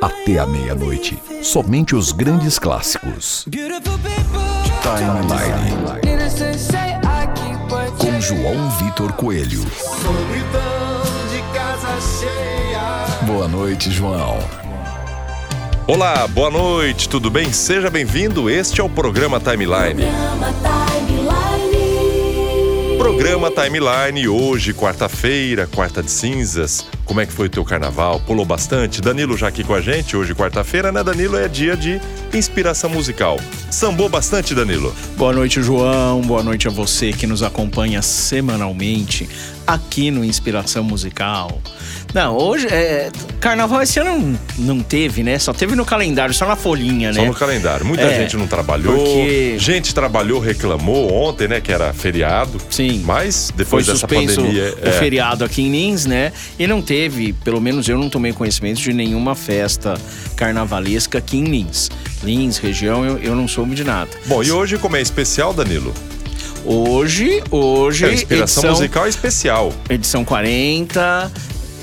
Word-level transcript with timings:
Até 0.00 0.38
a 0.38 0.46
meia-noite. 0.46 1.20
Somente 1.42 1.96
os 1.96 2.12
grandes 2.12 2.56
clássicos. 2.56 3.44
Timeline. 4.80 5.76
Com 7.98 8.20
João 8.20 8.70
Vitor 8.78 9.12
Coelho. 9.14 9.66
Boa 13.26 13.48
noite, 13.48 13.90
João. 13.90 14.38
Olá, 15.88 16.28
boa 16.28 16.50
noite, 16.50 17.08
tudo 17.08 17.28
bem? 17.28 17.52
Seja 17.52 17.90
bem-vindo. 17.90 18.48
Este 18.48 18.80
é 18.80 18.84
o 18.84 18.88
programa 18.88 19.40
Timeline. 19.40 20.04
Programa 22.96 23.50
Timeline, 23.50 24.28
hoje, 24.28 24.72
quarta-feira, 24.72 25.66
quarta 25.66 26.04
de 26.04 26.10
cinzas. 26.12 26.86
Como 27.08 27.22
é 27.22 27.26
que 27.26 27.32
foi 27.32 27.46
o 27.46 27.50
teu 27.50 27.64
carnaval? 27.64 28.20
Pulou 28.20 28.44
bastante? 28.44 29.00
Danilo 29.00 29.34
já 29.34 29.48
aqui 29.48 29.64
com 29.64 29.72
a 29.72 29.80
gente, 29.80 30.14
hoje, 30.14 30.34
quarta-feira, 30.34 30.92
né, 30.92 31.02
Danilo? 31.02 31.38
É 31.38 31.48
dia 31.48 31.74
de 31.74 31.98
inspiração 32.34 32.90
musical. 32.90 33.40
Sambou 33.70 34.10
bastante, 34.10 34.54
Danilo? 34.54 34.94
Boa 35.16 35.32
noite, 35.32 35.62
João. 35.62 36.20
Boa 36.20 36.42
noite 36.42 36.68
a 36.68 36.70
você 36.70 37.10
que 37.10 37.26
nos 37.26 37.42
acompanha 37.42 38.02
semanalmente 38.02 39.26
aqui 39.66 40.10
no 40.10 40.22
Inspiração 40.22 40.84
Musical. 40.84 41.62
Não, 42.14 42.36
hoje 42.36 42.66
é. 42.68 43.10
Carnaval 43.38 43.82
esse 43.82 44.00
ano 44.00 44.18
não, 44.58 44.76
não 44.76 44.82
teve, 44.82 45.22
né? 45.22 45.38
Só 45.38 45.52
teve 45.52 45.76
no 45.76 45.84
calendário, 45.84 46.32
só 46.34 46.46
na 46.46 46.56
folhinha, 46.56 47.12
né? 47.12 47.20
Só 47.20 47.24
no 47.26 47.34
calendário. 47.34 47.84
Muita 47.84 48.04
É, 48.04 48.16
gente 48.22 48.36
não 48.36 48.46
trabalhou. 48.46 48.94
porque- 48.96 49.56
Gente 49.58 49.94
trabalhou, 49.94 50.40
reclamou 50.40 51.12
ontem, 51.12 51.46
né? 51.46 51.60
Que 51.60 51.70
era 51.70 51.92
feriado. 51.92 52.58
Sim. 52.70 53.02
Mas 53.04 53.48
Foi 53.50 53.56
depois 53.58 53.86
dessa 53.86 53.98
suspenso 53.98 54.36
pandemia. 54.36 54.74
o 54.82 54.88
é, 54.88 54.92
feriado 54.92 55.44
aqui 55.44 55.62
em 55.62 55.70
Lins, 55.70 56.06
né? 56.06 56.32
E 56.58 56.66
não 56.66 56.80
teve, 56.82 57.32
pelo 57.34 57.60
menos 57.60 57.86
eu 57.88 57.98
não 57.98 58.08
tomei 58.08 58.32
conhecimento 58.32 58.80
de 58.80 58.92
nenhuma 58.92 59.34
festa 59.34 59.94
carnavalesca 60.34 61.18
aqui 61.18 61.36
em 61.36 61.44
Lins. 61.44 61.90
Lins, 62.24 62.56
região, 62.58 63.04
eu, 63.04 63.18
eu 63.18 63.36
não 63.36 63.46
soube 63.46 63.74
de 63.74 63.84
nada. 63.84 64.10
Bom, 64.26 64.42
e 64.42 64.50
hoje, 64.50 64.78
como 64.78 64.96
é 64.96 65.00
especial, 65.02 65.52
Danilo? 65.52 65.92
Hoje, 66.64 67.42
hoje, 67.50 68.04
É, 68.06 68.12
inspiração 68.12 68.62
edição, 68.62 68.70
musical 68.76 69.06
é 69.06 69.08
especial. 69.08 69.72
edição 69.88 70.24
40, 70.24 71.30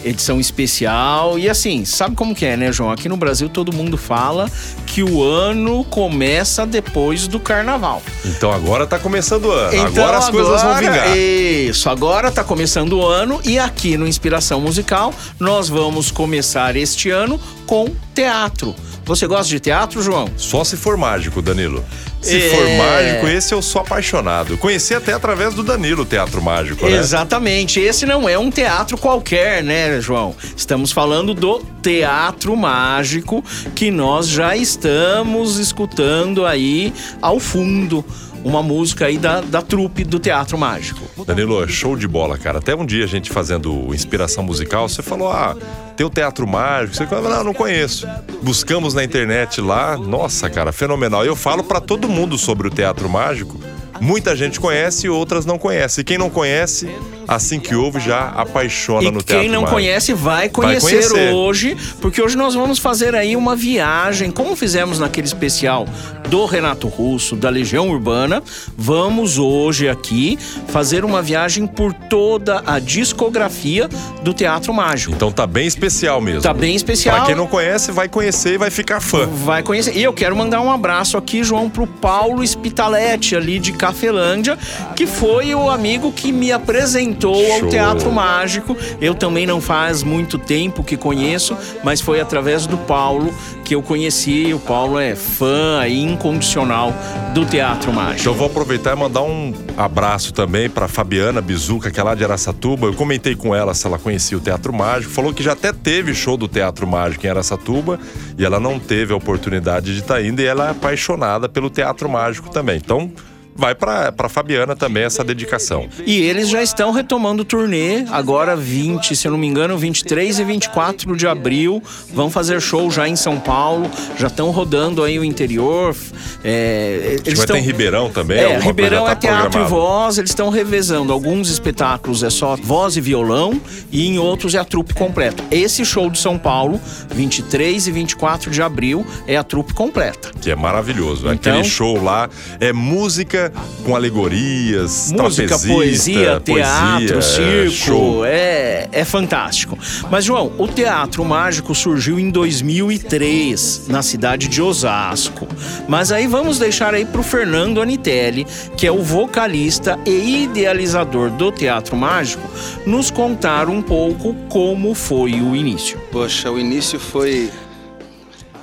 edição 0.06 0.39
especial. 0.39 1.38
E 1.39 1.50
assim, 1.50 1.84
sabe 1.84 2.16
como 2.16 2.34
que 2.36 2.45
é, 2.45 2.56
né, 2.56 2.72
João? 2.72 2.92
Aqui 2.92 3.09
no 3.09 3.17
Brasil 3.17 3.50
todo 3.50 3.73
mundo 3.73 3.98
fala 3.98 4.50
que 4.86 5.03
o 5.03 5.23
ano 5.23 5.84
começa 5.86 6.66
depois 6.66 7.28
do 7.28 7.39
carnaval. 7.39 8.02
Então 8.23 8.52
agora 8.52 8.86
tá 8.86 9.00
começando 9.00 9.45
o 9.45 9.52
ano. 9.52 9.73
Então, 9.75 9.86
agora 9.88 10.17
as 10.17 10.30
coisas 10.30 10.62
vão 10.62 10.72
agora- 10.72 10.92
vingar. 10.92 11.17
Isso, 11.17 11.89
agora 11.89 12.31
tá 12.31 12.44
começando 12.44 12.94
o 12.94 13.06
ano 13.06 13.42
e 13.44 13.58
aqui 13.58 13.97
no 13.97 14.08
Inspiração 14.08 14.62
Musical 14.62 15.14
nós 15.39 15.67
vamos 15.67 16.12
começar 16.12 16.75
este 16.75 17.09
ano 17.09 17.40
com 17.66 17.94
teatro. 18.14 18.76
Você 19.06 19.28
gosta 19.28 19.48
de 19.50 19.60
teatro, 19.60 20.02
João? 20.02 20.28
Só 20.36 20.64
se 20.64 20.76
for 20.76 20.98
mágico, 20.98 21.40
Danilo. 21.42 21.86
Se 22.22 22.38
É. 22.38 22.50
for 22.50 22.68
mágico, 22.70 23.28
esse 23.28 23.54
eu 23.54 23.62
sou 23.62 23.82
apaixonado. 23.82 24.58
Conheci 24.58 24.96
até 24.96 25.14
através 25.14 25.54
do 25.54 25.62
Danilo 25.62 26.02
o 26.02 26.06
Teatro 26.06 26.42
Mágico, 26.42 26.86
né? 26.88 26.98
Exatamente. 26.98 27.80
Esse 27.80 28.04
não 28.08 28.28
é 28.28 28.36
um 28.40 28.50
teatro 28.50 28.98
qualquer, 28.98 29.64
né, 29.64 30.02
João? 30.02 30.36
Estamos 30.58 30.92
falando 30.92 31.36
do 31.36 31.59
Teatro 31.84 32.56
Mágico 32.58 33.44
que 33.75 33.92
nós 33.92 34.28
já 34.28 34.58
estamos 34.58 35.59
escutando 35.59 36.44
aí 36.44 36.92
ao 37.22 37.40
fundo. 37.40 38.04
Uma 38.44 38.62
música 38.64 39.06
aí 39.08 39.18
da, 39.18 39.42
da 39.42 39.62
trupe 39.62 40.04
do 40.04 40.20
Teatro 40.20 40.58
Mágico. 40.58 41.02
Danilo, 41.25 41.68
show 41.68 41.96
de 41.96 42.08
bola, 42.08 42.38
cara. 42.38 42.58
Até 42.59 42.75
um 42.75 42.86
dia 42.86 43.04
a 43.04 43.08
gente 43.08 43.31
fazendo 43.31 43.94
inspiração 43.94 44.44
musical, 44.44 44.88
você 44.90 45.02
falou, 45.02 45.31
ah, 45.31 45.56
tem 45.95 46.06
o 46.06 46.09
Teatro 46.09 46.45
Mágico. 46.47 46.95
Você 46.95 47.07
falou, 47.07 47.29
não, 47.29 47.44
não 47.45 47.53
conheço. 47.53 48.07
Buscamos 48.41 48.94
na 48.94 49.03
internet 49.03 49.61
lá, 49.61 49.97
nossa, 49.97 50.50
cara, 50.50 50.72
fenomenal. 50.72 51.25
Eu 51.25 51.35
falo 51.35 51.63
pra 51.63 51.79
todo 51.79 52.07
mundo 52.07 52.38
sobre 52.38 52.67
o 52.67 52.72
Teatro 52.72 53.09
Mágico. 53.09 53.59
Muita 54.01 54.35
gente 54.35 54.59
conhece 54.59 55.07
e 55.07 55.09
outras 55.09 55.45
não 55.45 55.57
conhece. 55.57 56.01
E 56.01 56.03
quem 56.03 56.17
não 56.17 56.29
conhece, 56.29 56.89
assim 57.25 57.61
que 57.61 57.73
ouve, 57.73 58.01
já 58.01 58.28
apaixona 58.28 59.07
E 59.07 59.11
no 59.11 59.23
Teatro 59.23 59.39
quem 59.39 59.50
não 59.50 59.61
Mágico. 59.61 59.73
conhece 59.73 60.13
vai 60.13 60.50
conhecer, 60.50 61.07
conhecer. 61.09 61.33
hoje, 61.33 61.78
porque 62.01 62.22
hoje 62.22 62.35
nós 62.35 62.53
vamos 62.53 62.77
fazer 62.77 63.16
aí 63.16 63.38
uma 63.38 63.56
viagem, 63.56 64.31
como 64.31 64.53
fizemos 64.53 65.00
naquele 65.00 65.25
especial 65.27 65.88
do 66.29 66.44
Renato 66.45 66.89
Russo, 66.89 67.38
da 67.38 67.50
Legião 67.50 67.89
Urbana. 67.89 68.44
Vamos 68.77 69.38
hoje 69.38 69.88
aqui 69.88 70.38
fazer 70.67 71.06
uma 71.06 71.22
viagem 71.22 71.66
por 71.66 71.94
toda 71.94 72.63
a 72.66 72.79
discografia 72.79 73.88
do 74.23 74.33
Teatro 74.33 74.73
Mágico. 74.73 75.13
Então 75.13 75.31
tá 75.31 75.47
bem 75.47 75.67
especial 75.85 76.19
mesmo. 76.19 76.41
Tá 76.41 76.53
bem 76.53 76.75
especial. 76.75 77.16
Pra 77.18 77.25
quem 77.25 77.35
não 77.35 77.47
conhece, 77.47 77.91
vai 77.91 78.09
conhecer 78.09 78.53
e 78.53 78.57
vai 78.57 78.69
ficar 78.69 79.00
fã. 79.00 79.28
Vai 79.28 79.62
conhecer. 79.62 79.96
E 79.96 80.03
eu 80.03 80.13
quero 80.13 80.35
mandar 80.35 80.62
um 80.62 80.72
abraço 80.72 81.18
aqui, 81.18 81.44
João, 81.44 81.69
pro 81.69 81.85
Paulo 81.85 82.46
Spitaletti, 82.46 83.35
ali 83.35 83.59
de 83.59 83.72
Cafelândia, 83.72 84.57
que 84.95 85.06
foi 85.06 85.53
o 85.53 85.69
amigo 85.69 86.12
que 86.12 86.31
me 86.31 86.51
apresentou 86.51 87.35
Show. 87.35 87.53
ao 87.53 87.69
Teatro 87.69 88.12
Mágico. 88.12 88.75
Eu 89.00 89.13
também 89.13 89.45
não 89.45 89.62
faz 89.62 90.03
muito 90.03 90.38
tempo 90.38 90.84
que 90.84 90.97
conheço, 90.97 91.57
mas 91.84 92.01
foi 92.01 92.19
através 92.19 92.66
do 92.66 92.78
Paulo 92.78 93.34
que 93.63 93.75
eu 93.75 93.81
conheci. 93.81 94.53
O 94.53 94.59
Paulo 94.59 95.00
é 95.00 95.16
fã 95.16 95.88
incondicional 95.88 96.94
do 97.34 97.45
Teatro 97.45 97.91
Mágico. 97.91 98.22
Então 98.22 98.34
eu 98.34 98.38
vou 98.38 98.47
aproveitar 98.47 98.94
e 98.94 99.00
mandar 99.00 99.22
um 99.22 99.53
abraço 99.78 100.34
também 100.34 100.69
pra 100.69 100.88
Fabiana 100.88 101.41
Bizuca, 101.41 101.91
que 101.91 102.00
é 102.00 102.03
lá 102.03 102.16
de 102.16 102.24
Araçatuba. 102.24 102.88
Eu 102.88 102.94
comentei 102.94 103.35
com 103.35 103.53
ela 103.53 103.74
se 103.74 103.85
ela 103.85 104.00
conhecia 104.00 104.38
o 104.38 104.41
Teatro 104.41 104.74
Mágico. 104.74 105.12
Falou 105.12 105.34
que 105.34 105.44
já 105.44 105.53
até 105.53 105.74
teve 105.75 106.13
show 106.13 106.38
do 106.38 106.47
Teatro 106.47 106.88
Mágico 106.88 107.25
em 107.25 107.30
Araçatuba 107.30 108.00
e 108.38 108.46
ela 108.46 108.59
não 108.59 108.80
teve 108.80 109.13
a 109.13 109.16
oportunidade 109.16 109.94
de 109.94 110.00
estar 110.00 110.24
indo 110.24 110.41
e 110.41 110.46
ela 110.46 110.68
é 110.68 110.72
apaixonada 110.72 111.47
pelo 111.47 111.69
Teatro 111.69 112.09
Mágico 112.09 112.50
também. 112.50 112.78
Então 112.78 113.12
vai 113.56 113.74
pra 113.74 114.28
Fabiana 114.30 114.76
também 114.76 115.04
essa 115.04 115.24
dedicação. 115.24 115.88
E 116.06 116.22
eles 116.22 116.50
já 116.50 116.62
estão 116.62 116.92
retomando 116.92 117.44
o 117.44 117.46
turnê, 117.46 118.06
agora 118.12 118.56
20, 118.56 119.16
se 119.16 119.28
eu 119.28 119.32
não 119.32 119.38
me 119.38 119.48
engano, 119.48 119.78
23 119.78 120.40
e 120.40 120.44
24 120.44 121.16
de 121.16 121.26
abril. 121.26 121.82
Vão 122.14 122.30
fazer 122.30 122.60
show 122.62 122.92
já 122.92 123.08
em 123.08 123.16
São 123.16 123.40
Paulo, 123.40 123.90
já 124.18 124.28
estão 124.28 124.52
rodando 124.52 125.04
aí 125.04 125.18
o 125.18 125.24
interior. 125.24 125.96
É, 126.44 127.00
eles 127.12 127.22
Vai 127.24 127.34
estão... 127.34 127.56
ter 127.56 127.62
em 127.62 127.66
Ribeirão 127.66 128.10
também? 128.10 128.40
É, 128.40 128.60
Ribeirão 128.60 129.06
é 129.06 129.10
tá 129.10 129.16
teatro 129.16 129.50
programado? 129.52 129.74
e 129.74 129.78
voz, 129.78 130.18
eles 130.18 130.32
estão 130.32 130.50
revezando. 130.50 131.14
Alguns 131.14 131.50
espetáculos 131.50 132.24
é 132.24 132.30
só 132.30 132.56
voz 132.56 132.98
e 132.98 133.02
violão 133.02 133.60
e 133.92 134.06
em 134.08 134.20
outros 134.20 134.54
é 134.54 134.60
a 134.60 134.66
trupe 134.66 134.94
completa. 134.94 135.44
Esse 135.50 135.86
show 135.86 136.10
de 136.10 136.20
São 136.20 136.38
Paulo, 136.38 136.80
23 137.14 137.88
e 137.88 137.92
24 137.92 138.52
de 138.52 138.62
abril, 138.62 139.06
é 139.28 139.38
a 139.38 139.44
trupe 139.44 139.74
completa. 139.74 140.32
Que 140.42 140.52
é 140.52 140.56
maravilhoso. 140.56 141.32
Então- 141.32 141.54
Aquele 141.54 141.64
show 141.64 142.02
lá 142.04 142.30
é 142.60 142.74
música 142.74 143.44
com 143.83 143.95
alegorias, 143.95 145.11
Música, 145.11 145.57
poesia, 145.59 146.39
teatro, 146.39 146.53
poesia, 146.53 147.17
é, 147.17 147.22
circo, 147.22 147.72
show. 147.72 148.25
é, 148.25 148.88
é 148.91 149.06
fantástico. 149.06 149.78
Mas, 150.09 150.25
João, 150.25 150.51
o 150.57 150.67
Teatro 150.67 151.23
Mágico 151.23 151.73
surgiu 151.73 152.19
em 152.19 152.29
2003, 152.29 153.88
na 153.88 154.01
cidade 154.01 154.47
de 154.47 154.62
Osasco. 154.62 155.47
Mas 155.88 156.12
aí 156.12 156.27
vamos 156.27 156.59
deixar 156.59 156.94
aí 156.94 157.06
pro 157.06 157.24
Fernando 157.24 157.81
Anitelli, 157.81 158.45
que 158.77 158.88
é 158.88 158.92
o 158.92 159.01
vocalista 159.01 160.00
e 160.06 160.44
idealizador 160.44 161.30
do 161.30 161.51
Teatro 161.51 161.95
Mágico, 161.95 162.48
nos 162.86 163.09
contar 163.12 163.69
um 163.69 163.81
pouco 163.81 164.33
como 164.50 164.94
foi 164.94 165.41
o 165.41 165.56
início. 165.56 166.00
Poxa, 166.12 166.51
o 166.51 166.59
início 166.59 167.00
foi. 167.00 167.50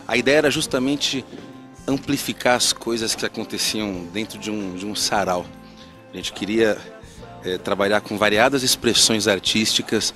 A 0.06 0.16
ideia 0.16 0.38
era 0.38 0.50
justamente 0.50 1.24
amplificar 1.86 2.56
as 2.56 2.72
coisas 2.72 3.14
que 3.14 3.24
aconteciam 3.26 4.06
dentro 4.12 4.38
de 4.38 4.50
um, 4.50 4.74
de 4.74 4.86
um 4.86 4.94
sarau. 4.94 5.44
A 6.12 6.16
gente 6.16 6.32
queria 6.32 6.78
eh, 7.44 7.58
trabalhar 7.58 8.00
com 8.00 8.16
variadas 8.16 8.62
expressões 8.62 9.26
artísticas, 9.26 10.14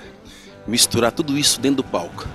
misturar 0.67 1.13
tudo 1.13 1.37
isso 1.37 1.61
dentro 1.61 1.79
do 1.79 1.85
palco. 1.85 2.27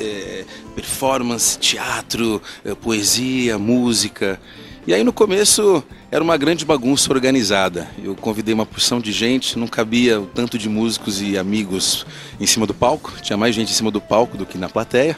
Eh, 0.00 0.44
performance, 0.74 1.58
teatro, 1.58 2.40
eh, 2.64 2.74
poesia, 2.74 3.58
música. 3.58 4.40
E 4.86 4.94
aí 4.94 5.04
no 5.04 5.12
começo 5.12 5.84
era 6.10 6.24
uma 6.24 6.38
grande 6.38 6.64
bagunça 6.64 7.12
organizada. 7.12 7.86
Eu 8.02 8.14
convidei 8.14 8.54
uma 8.54 8.64
porção 8.64 8.98
de 8.98 9.12
gente, 9.12 9.58
não 9.58 9.66
cabia 9.66 10.18
o 10.18 10.24
tanto 10.24 10.56
de 10.56 10.70
músicos 10.70 11.20
e 11.20 11.36
amigos 11.36 12.06
em 12.40 12.46
cima 12.46 12.66
do 12.66 12.72
palco, 12.72 13.12
tinha 13.20 13.36
mais 13.36 13.54
gente 13.54 13.70
em 13.70 13.74
cima 13.74 13.90
do 13.90 14.00
palco 14.00 14.38
do 14.38 14.46
que 14.46 14.56
na 14.56 14.70
plateia. 14.70 15.14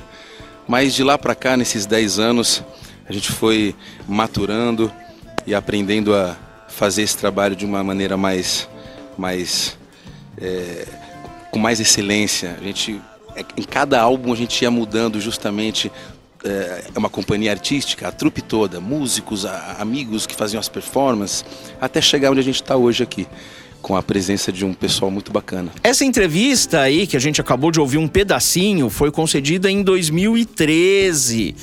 Mas 0.67 0.95
de 0.95 1.05
lá 1.05 1.17
para 1.17 1.35
cá, 1.35 1.57
nesses 1.57 1.87
10 1.87 2.19
anos, 2.19 2.65
a 3.11 3.13
gente 3.13 3.33
foi 3.33 3.75
maturando 4.07 4.91
e 5.45 5.53
aprendendo 5.53 6.15
a 6.15 6.37
fazer 6.69 7.03
esse 7.03 7.19
trabalho 7.19 7.57
de 7.57 7.67
uma 7.67 7.83
maneira 7.83 8.17
mais, 8.17 8.69
mais 9.19 9.77
é, 10.41 10.87
com 11.51 11.59
mais 11.59 11.81
excelência. 11.81 12.57
A 12.61 12.63
gente, 12.63 13.01
é, 13.35 13.45
em 13.57 13.65
cada 13.65 14.01
álbum 14.01 14.33
a 14.33 14.37
gente 14.37 14.63
ia 14.63 14.71
mudando 14.71 15.21
justamente 15.21 15.91
é, 16.45 16.85
é 16.95 16.99
uma 17.01 17.11
companhia 17.11 17.51
artística, 17.51 18.07
a 18.07 18.13
trupe 18.13 18.41
toda, 18.41 18.81
músicos, 18.81 19.45
amigos 19.45 20.25
que 20.25 20.37
faziam 20.37 20.61
as 20.61 20.69
performances, 20.69 21.45
até 21.81 22.01
chegar 22.01 22.31
onde 22.31 22.39
a 22.39 22.45
gente 22.45 22.63
está 22.63 22.77
hoje 22.77 23.03
aqui 23.03 23.27
com 23.83 23.97
a 23.97 24.03
presença 24.03 24.53
de 24.53 24.65
um 24.65 24.73
pessoal 24.73 25.11
muito 25.11 25.33
bacana. 25.33 25.73
Essa 25.83 26.05
entrevista 26.05 26.81
aí, 26.81 27.07
que 27.07 27.17
a 27.17 27.21
gente 27.21 27.41
acabou 27.41 27.71
de 27.71 27.81
ouvir 27.81 27.99
um 27.99 28.09
pedacinho, 28.09 28.89
foi 28.91 29.11
concedida 29.11 29.71
em 29.71 29.83
2013, 29.83 31.55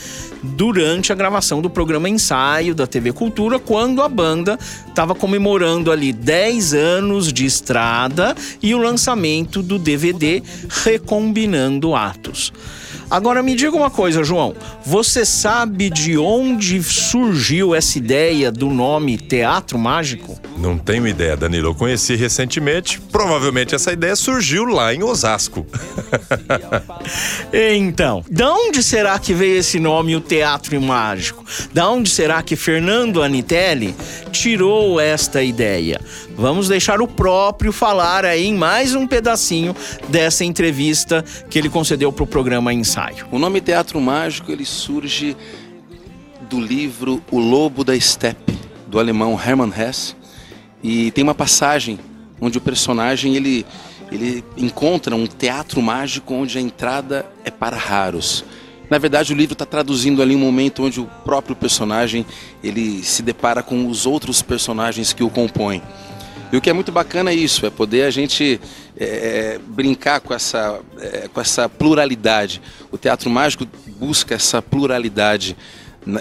durante 0.44 1.12
a 1.12 1.16
gravação 1.16 1.62
do 1.62 1.70
programa 1.70 2.10
Ensaio 2.10 2.74
da 2.74 2.88
TV 2.88 3.12
Cultura, 3.14 3.60
quando 3.60 4.02
a 4.02 4.10
banda 4.10 4.58
estava 4.88 5.14
comemorando 5.14 5.92
ali 5.92 6.12
10 6.12 6.74
anos 6.74 7.32
de 7.32 7.46
estrada 7.46 8.36
e 8.62 8.74
o 8.74 8.78
lançamento 8.78 9.62
do 9.62 9.78
DVD 9.78 10.42
Recombinando 10.84 11.96
Atos. 11.96 12.52
Agora 13.10 13.42
me 13.42 13.56
diga 13.56 13.76
uma 13.76 13.90
coisa, 13.90 14.22
João. 14.22 14.54
Você 14.86 15.26
sabe 15.26 15.90
de 15.90 16.18
onde 16.18 16.84
surgiu 16.84 17.74
essa 17.74 17.98
ideia 17.98 18.52
do 18.52 18.70
nome 18.70 19.18
Teatro 19.18 19.80
Mágico? 19.80 20.38
Não 20.58 20.78
tenho 20.78 21.08
ideia, 21.08 21.38
Danilo. 21.38 21.70
Eu 21.70 21.76
conheci 21.76 22.16
recentemente. 22.16 23.00
Provavelmente 23.00 23.74
essa 23.74 23.94
ideia 23.94 24.16
surgiu 24.16 24.66
lá 24.66 24.94
em 24.94 25.04
Osasco. 25.04 25.66
então, 27.54 28.26
da 28.30 28.52
onde 28.52 28.84
será 28.84 29.18
que 29.20 29.34
veio 29.34 29.60
esse 29.60 29.80
nome, 29.80 30.16
o 30.16 30.22
Teatro 30.22 30.82
Mágico? 30.82 31.46
Da 31.74 31.90
onde 31.90 32.10
será 32.10 32.42
que 32.42 32.58
Fernando 32.58 33.24
Anitelli 33.24 33.96
tirou 34.32 35.00
esta 35.00 35.42
ideia? 35.42 36.02
Vamos 36.36 36.68
deixar 36.68 37.02
o 37.02 37.08
próprio 37.08 37.72
falar 37.72 38.26
aí 38.26 38.48
em 38.48 38.54
mais 38.54 38.94
um 38.94 39.08
pedacinho 39.08 39.76
dessa 40.10 40.44
entrevista 40.44 41.24
que 41.50 41.58
ele 41.58 41.70
concedeu 41.70 42.12
para 42.12 42.24
o 42.24 42.28
programa 42.28 42.74
Ensaio. 42.98 43.28
O 43.32 43.38
nome 43.38 43.62
Teatro 43.62 44.02
Mágico 44.02 44.52
ele 44.52 44.66
surge 44.66 45.38
do 46.50 46.60
livro 46.60 47.22
O 47.30 47.38
Lobo 47.38 47.84
da 47.84 47.98
Steppe, 48.00 48.58
do 48.88 48.98
alemão 48.98 49.40
Hermann 49.40 49.72
Hesse, 49.72 50.16
e 50.82 51.12
tem 51.12 51.24
uma 51.24 51.36
passagem 51.36 52.00
onde 52.42 52.58
o 52.58 52.62
personagem 52.62 53.36
ele, 53.36 53.68
ele 54.12 54.44
encontra 54.58 55.16
um 55.16 55.28
teatro 55.28 55.80
mágico 55.80 56.34
onde 56.34 56.58
a 56.58 56.62
entrada 56.62 57.24
é 57.46 57.52
para 57.52 57.78
raros. 57.78 58.44
Na 58.90 58.98
verdade, 58.98 59.32
o 59.32 59.36
livro 59.36 59.54
está 59.54 59.66
traduzindo 59.66 60.22
ali 60.22 60.36
um 60.36 60.40
momento 60.40 60.84
onde 60.84 61.00
o 61.00 61.06
próprio 61.24 61.56
personagem 61.56 62.26
ele 62.64 63.04
se 63.04 63.22
depara 63.22 63.62
com 63.62 63.88
os 63.88 64.08
outros 64.08 64.42
personagens 64.42 65.14
que 65.14 65.24
o 65.24 65.30
compõem. 65.30 65.84
E 66.52 66.56
o 66.56 66.62
que 66.62 66.70
é 66.70 66.74
muito 66.74 66.94
bacana 66.94 67.32
é 67.32 67.36
isso, 67.36 67.66
é 67.66 67.70
poder 67.70 68.04
a 68.04 68.10
gente 68.10 68.60
é, 68.98 69.06
é, 69.06 69.60
brincar 69.60 70.22
com 70.22 70.34
essa, 70.34 70.80
é, 71.00 71.28
com 71.28 71.42
essa 71.42 71.68
pluralidade. 71.68 72.62
O 72.90 72.98
teatro 72.98 73.30
mágico 73.30 73.68
busca 74.00 74.36
essa 74.36 74.62
pluralidade 74.62 75.58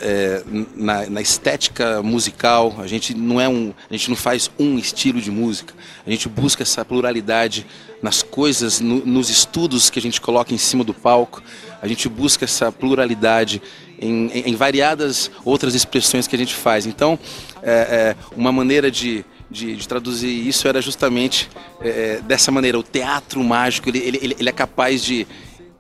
é, 0.03 0.43
na, 0.75 1.09
na, 1.09 1.21
estética 1.21 2.03
musical. 2.03 2.75
A 2.79 2.89
gente 2.89 3.15
não 3.15 3.41
é 3.41 3.49
um, 3.49 3.73
a 3.89 3.93
gente 3.93 4.09
não 4.09 4.17
faz 4.17 4.51
um 4.59 4.77
estilo 4.77 5.21
de 5.21 5.31
música. 5.31 5.73
A 6.05 6.11
gente 6.11 6.29
busca 6.29 6.65
essa 6.65 6.85
pluralidade 6.85 7.65
nas 8.03 8.21
coisas, 8.21 8.81
no, 8.81 9.07
nos 9.07 9.31
estudos 9.31 9.91
que 9.91 10.01
a 10.01 10.03
gente 10.03 10.21
coloca 10.21 10.53
em 10.53 10.59
cima 10.59 10.83
do 10.83 10.93
palco. 10.93 11.41
A 11.81 11.87
gente 11.87 12.09
busca 12.09 12.45
essa 12.45 12.73
pluralidade 12.73 13.63
em, 13.97 14.27
em, 14.33 14.51
em 14.51 14.57
variadas 14.57 15.31
outras 15.45 15.77
expressões 15.77 16.27
que 16.27 16.35
a 16.35 16.39
gente 16.39 16.55
faz. 16.55 16.85
Então, 16.85 17.17
é, 17.63 17.73
é 17.73 18.17
uma 18.37 18.51
maneira 18.51 18.91
de 18.91 19.25
de, 19.51 19.77
de 19.77 19.89
traduzir 19.89 20.29
isso 20.29 20.67
era 20.67 20.81
justamente 20.81 21.49
é, 21.81 22.21
dessa 22.23 22.51
maneira. 22.51 22.79
O 22.79 22.83
teatro 22.83 23.43
mágico 23.43 23.89
ele, 23.89 23.99
ele, 23.99 24.37
ele 24.39 24.49
é 24.49 24.53
capaz 24.53 25.03
de, 25.03 25.27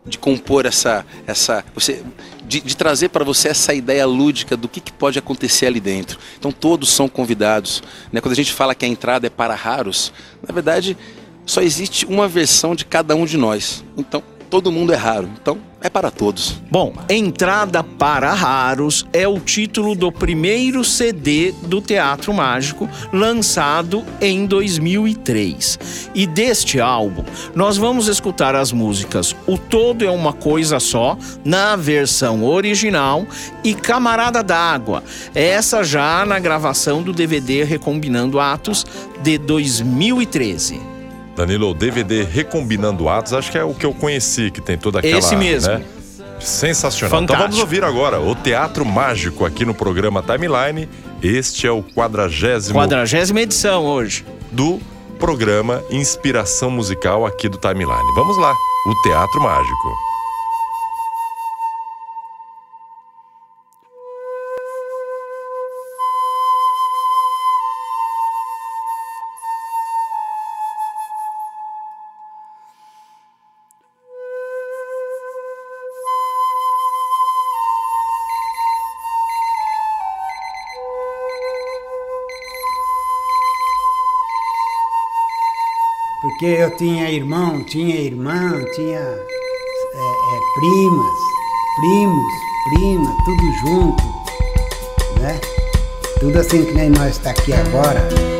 de 0.04 0.18
compor 0.18 0.66
essa, 0.66 1.04
essa 1.26 1.64
você, 1.74 2.02
de, 2.46 2.60
de 2.60 2.76
trazer 2.76 3.08
para 3.08 3.24
você 3.24 3.48
essa 3.48 3.74
ideia 3.74 4.06
lúdica 4.06 4.56
do 4.56 4.68
que, 4.68 4.80
que, 4.80 4.92
pode 4.92 5.18
acontecer 5.18 5.66
ali 5.66 5.80
dentro. 5.80 6.18
Então 6.38 6.52
todos 6.52 6.90
são 6.90 7.08
convidados. 7.08 7.82
Né? 8.12 8.20
Quando 8.20 8.32
a 8.32 8.36
gente 8.36 8.52
fala 8.52 8.74
que 8.74 8.84
a 8.84 8.88
entrada 8.88 9.26
é 9.26 9.30
para 9.30 9.54
raros, 9.54 10.12
na 10.46 10.52
verdade 10.54 10.96
só 11.44 11.62
existe 11.62 12.04
uma 12.06 12.26
versão 12.26 12.74
de 12.74 12.84
cada 12.84 13.14
um 13.14 13.24
de 13.24 13.36
nós. 13.36 13.84
Então 13.96 14.22
todo 14.50 14.72
mundo 14.72 14.92
é 14.92 14.96
raro. 14.96 15.28
Então 15.40 15.58
é 15.80 15.90
para 15.90 16.10
todos. 16.10 16.60
Bom, 16.70 16.92
Entrada 17.08 17.84
para 17.84 18.32
Raros 18.32 19.06
é 19.12 19.28
o 19.28 19.38
título 19.38 19.94
do 19.94 20.10
primeiro 20.10 20.82
CD 20.82 21.52
do 21.62 21.80
Teatro 21.80 22.32
Mágico, 22.32 22.88
lançado 23.12 24.04
em 24.20 24.46
2003. 24.46 26.10
E 26.14 26.26
deste 26.26 26.80
álbum, 26.80 27.24
nós 27.54 27.76
vamos 27.76 28.08
escutar 28.08 28.54
as 28.56 28.72
músicas 28.72 29.36
O 29.46 29.58
Todo 29.58 30.04
é 30.04 30.10
uma 30.10 30.32
Coisa 30.32 30.80
Só, 30.80 31.16
na 31.44 31.76
versão 31.76 32.44
original, 32.44 33.26
e 33.62 33.74
Camarada 33.74 34.42
d'Água, 34.42 35.04
essa 35.34 35.84
já 35.84 36.24
na 36.26 36.38
gravação 36.38 37.02
do 37.02 37.12
DVD 37.12 37.64
Recombinando 37.64 38.40
Atos 38.40 38.84
de 39.22 39.38
2013. 39.38 40.95
Danilo, 41.36 41.70
o 41.70 41.74
DVD 41.74 42.22
Recombinando 42.24 43.08
Atos, 43.08 43.34
acho 43.34 43.52
que 43.52 43.58
é 43.58 43.64
o 43.64 43.74
que 43.74 43.84
eu 43.84 43.92
conheci, 43.92 44.50
que 44.50 44.60
tem 44.60 44.78
toda 44.78 45.00
aquela. 45.00 45.18
Esse 45.18 45.36
mesmo. 45.36 45.74
Né? 45.74 45.84
Sensacional. 46.40 47.10
Fantástico. 47.10 47.34
Então 47.34 47.36
vamos 47.36 47.58
ouvir 47.58 47.84
agora 47.84 48.20
o 48.20 48.34
Teatro 48.34 48.84
Mágico 48.84 49.44
aqui 49.44 49.64
no 49.64 49.74
programa 49.74 50.22
Timeline. 50.22 50.88
Este 51.22 51.66
é 51.66 51.70
o 51.70 51.82
quadragésimo. 51.82 52.78
Quadragésima 52.78 53.40
edição 53.40 53.84
hoje. 53.84 54.24
Do 54.50 54.80
programa 55.18 55.82
Inspiração 55.90 56.70
Musical 56.70 57.26
aqui 57.26 57.48
do 57.48 57.58
Timeline. 57.58 58.14
Vamos 58.14 58.36
lá, 58.38 58.52
o 58.52 59.02
Teatro 59.02 59.40
Mágico. 59.42 60.05
Porque 86.36 86.44
eu 86.44 86.70
tinha 86.76 87.10
irmão, 87.10 87.64
tinha 87.64 87.98
irmã, 87.98 88.62
tinha 88.74 88.98
é, 88.98 89.00
é, 89.00 90.40
primas, 90.54 91.16
primos, 91.80 92.32
prima, 92.74 93.16
tudo 93.24 93.52
junto, 93.62 94.04
né? 95.22 95.40
Tudo 96.20 96.38
assim 96.38 96.62
que 96.66 96.72
nem 96.74 96.90
nós 96.90 97.16
está 97.16 97.30
aqui 97.30 97.54
agora. 97.54 98.35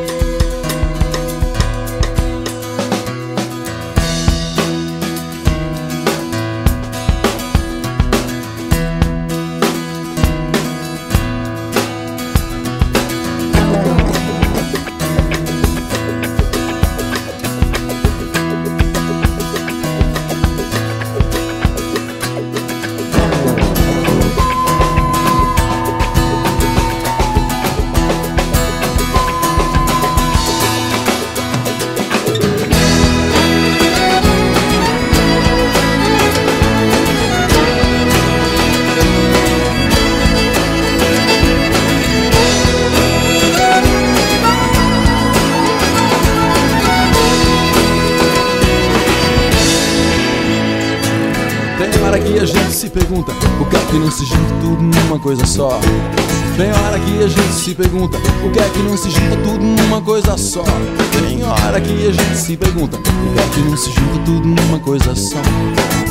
Se 57.67 57.75
pergunta 57.75 58.17
por 58.41 58.49
que 58.49 58.59
é 58.59 58.69
que 58.69 58.79
não 58.79 58.95
se 58.95 59.09
junta 59.09 59.35
tudo 59.43 59.61
numa 59.61 60.01
coisa 60.01 60.37
só. 60.37 60.63
Tem 61.11 61.43
hora 61.43 61.81
que 61.81 62.07
a 62.07 62.11
gente 62.13 62.37
se 62.37 62.55
pergunta 62.55 62.97
por 62.97 63.33
que 63.33 63.39
é 63.39 63.49
que 63.53 63.59
não 63.59 63.75
se 63.75 63.91
junta 63.91 64.19
tudo 64.23 64.47
numa 64.47 64.79
coisa 64.79 65.13
só. 65.13 65.35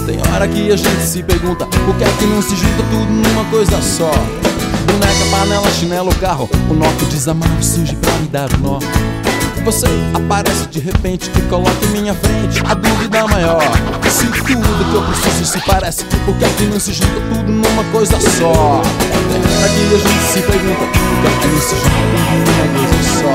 Tem 0.05 0.19
hora 0.31 0.47
que 0.47 0.71
a 0.71 0.77
gente 0.77 1.01
se 1.01 1.23
pergunta 1.23 1.65
por 1.65 1.97
que 1.97 2.05
é 2.05 2.13
que 2.19 2.27
não 2.27 2.43
se 2.43 2.55
junta 2.55 2.83
tudo 2.91 3.11
numa 3.11 3.45
coisa 3.47 3.81
só. 3.81 4.11
Boneca, 4.87 5.31
panela, 5.31 5.71
chinelo, 5.71 6.15
carro, 6.17 6.47
o 6.69 6.75
nó 6.75 6.93
que 6.99 7.07
desamarra 7.07 7.63
surge 7.63 7.97
pra 7.97 8.13
me 8.19 8.29
dar 8.29 8.53
o 8.53 8.59
nó. 8.59 9.25
Você 9.67 9.87
aparece 10.15 10.69
de 10.69 10.79
repente 10.79 11.29
e 11.37 11.43
coloca 11.49 11.85
em 11.87 12.01
minha 12.01 12.15
frente 12.15 12.63
a 12.65 12.75
dúvida 12.75 13.27
maior. 13.27 13.61
Se 14.09 14.27
tudo 14.27 14.45
que 14.45 14.95
eu 14.95 15.03
preciso 15.03 15.45
se 15.45 15.61
parece, 15.67 16.05
por 16.05 16.37
que 16.37 16.45
é 16.45 16.49
que 16.51 16.67
não 16.67 16.79
se 16.79 16.93
junta 16.93 17.21
tudo 17.35 17.51
numa 17.51 17.83
coisa 17.91 18.13
só? 18.21 18.23
Tem 18.23 19.43
hora 19.43 19.69
que 19.69 19.91
a 19.93 19.99
gente 19.99 20.23
se 20.23 20.41
pergunta, 20.43 20.87
por 20.87 21.19
que 21.19 21.27
é 21.27 21.35
que 21.41 21.49
não 21.49 21.61
se 21.61 21.75
junta 21.75 21.99
tudo 21.99 22.47
numa 22.47 22.79
coisa 22.79 23.11
só? 23.19 23.35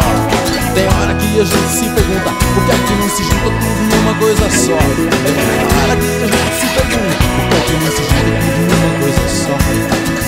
Tem 0.74 0.88
hora 0.88 1.14
que 1.16 1.28
a 1.36 1.44
gente 1.44 1.68
se 1.70 1.84
pergunta, 1.90 2.32
por 2.32 2.64
que 2.64 2.72
é 2.72 2.80
que 2.80 2.94
não 2.96 3.10
se 3.10 3.24
junta 3.24 3.52
tudo 3.60 3.92
numa 3.92 4.14
coisa 4.16 4.48
só? 4.56 4.80
Tem 5.28 5.68
hora 5.84 5.96
que 6.00 6.16
a 6.16 6.32
gente 6.32 6.56
se 6.56 6.68
pergunta, 6.72 7.20
por 7.28 7.44
que 7.44 7.56
é 7.56 7.60
que 7.60 7.76
não 7.76 7.92
se 7.92 8.04
junta 8.08 8.32
tudo 8.40 8.72
numa 8.72 8.96
coisa 9.04 9.24
só? 9.28 9.56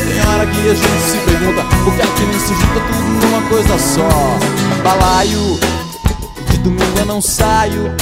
Tem 0.04 0.20
hora 0.20 0.44
que 0.52 0.60
a 0.68 0.76
gente 0.76 1.04
se 1.08 1.18
pergunta, 1.24 1.64
por 1.64 1.96
que 1.96 2.02
é 2.02 2.08
que 2.12 2.24
não 2.26 2.40
se 2.44 2.54
junta 2.60 2.80
tudo 2.92 3.08
numa 3.26 3.42
coisa 3.48 3.80
só? 3.80 4.12
Balaio 4.84 5.73
domingo 6.64 6.98
eu 6.98 7.06
não 7.06 7.22
saio 7.22 7.94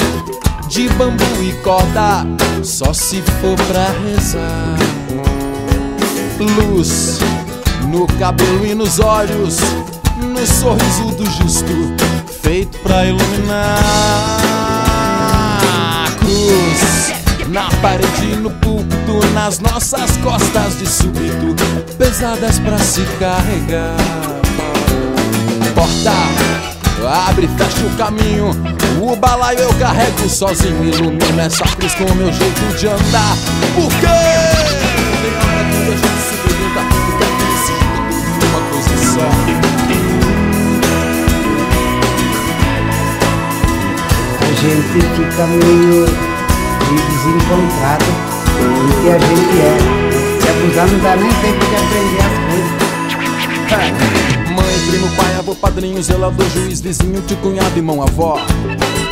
de 0.68 0.88
bambu 0.90 1.24
e 1.42 1.52
corda, 1.62 2.24
só 2.62 2.92
se 2.94 3.20
for 3.20 3.56
pra 3.66 3.88
rezar. 4.04 4.78
Luz 6.38 7.18
no 7.88 8.06
cabelo 8.18 8.64
e 8.64 8.74
nos 8.74 9.00
olhos, 9.00 9.58
no 10.16 10.46
sorriso 10.46 11.10
do 11.16 11.26
justo, 11.26 11.66
feito 12.42 12.78
pra 12.78 13.04
iluminar. 13.04 13.66
Cruz 16.18 17.12
na 17.48 17.68
parede, 17.82 18.36
no 18.36 18.50
púlpito, 18.50 19.26
nas 19.34 19.58
nossas 19.58 20.16
costas 20.18 20.78
de 20.78 20.88
súbito, 20.88 21.54
pesadas 21.98 22.58
pra 22.60 22.78
se 22.78 23.02
carregar. 23.18 23.96
Porta 25.74 26.71
Abre, 27.08 27.48
fecha 27.58 27.86
o 27.86 27.90
caminho. 27.96 28.50
O 29.00 29.16
balaio 29.16 29.58
eu 29.58 29.74
carrego 29.74 30.28
sozinho. 30.28 30.84
Ilumina 30.84 31.42
essa 31.42 31.64
cruz 31.64 31.94
com 31.94 32.04
o 32.04 32.14
meu 32.14 32.32
jeito 32.32 32.76
de 32.76 32.86
andar. 32.86 33.36
Por 33.74 33.88
quê? 33.88 34.06
Tem 35.20 35.34
hora 35.36 35.64
que 35.68 35.76
a 35.90 35.96
gente 35.96 36.20
se 36.22 36.34
pergunta 36.36 36.80
por 36.88 37.00
que 37.18 37.24
é 37.24 37.26
que 37.36 37.44
esse 37.54 37.72
tudo 38.30 38.46
uma 38.46 38.60
coisa 38.70 38.94
só. 39.12 39.26
A 44.40 44.46
gente 44.54 45.00
fica 45.16 45.44
meio, 45.46 46.02
desencontrado 47.08 48.10
do 48.60 48.92
que 49.02 49.08
a 49.10 49.18
gente 49.18 49.56
é. 49.60 49.76
Se 50.40 50.46
abusar 50.48 50.86
não 50.86 50.98
dá 51.00 51.12
nem 51.16 51.32
tempo 51.32 51.62
de 51.66 51.74
aprender 51.74 52.22
as 52.22 52.36
coisas. 54.18 54.31
Primo, 54.92 55.08
pai, 55.16 55.34
avô, 55.36 55.54
padrinho, 55.54 56.02
zelador, 56.02 56.46
juiz, 56.50 56.82
vizinho, 56.82 57.22
tio, 57.22 57.34
cunhado, 57.38 57.74
irmão, 57.74 58.02
avó. 58.02 58.38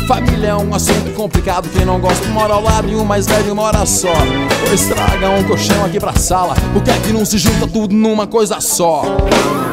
Família 0.06 0.48
é 0.48 0.54
um 0.54 0.74
assunto 0.74 1.10
complicado, 1.14 1.70
quem 1.70 1.86
não 1.86 1.98
gosta 1.98 2.28
mora 2.28 2.52
ao 2.52 2.62
lado 2.62 2.86
e 2.90 2.94
o 2.94 3.02
mais 3.02 3.24
velho 3.24 3.56
mora 3.56 3.86
só. 3.86 4.12
Pois 4.68 4.84
traga 4.84 5.30
um 5.30 5.42
colchão 5.44 5.82
aqui 5.82 5.98
pra 5.98 6.12
sala, 6.12 6.54
por 6.74 6.82
que 6.82 6.90
é 6.90 6.98
que 6.98 7.14
não 7.14 7.24
se 7.24 7.38
junta 7.38 7.66
tudo 7.66 7.94
numa 7.94 8.26
coisa 8.26 8.60
só? 8.60 9.04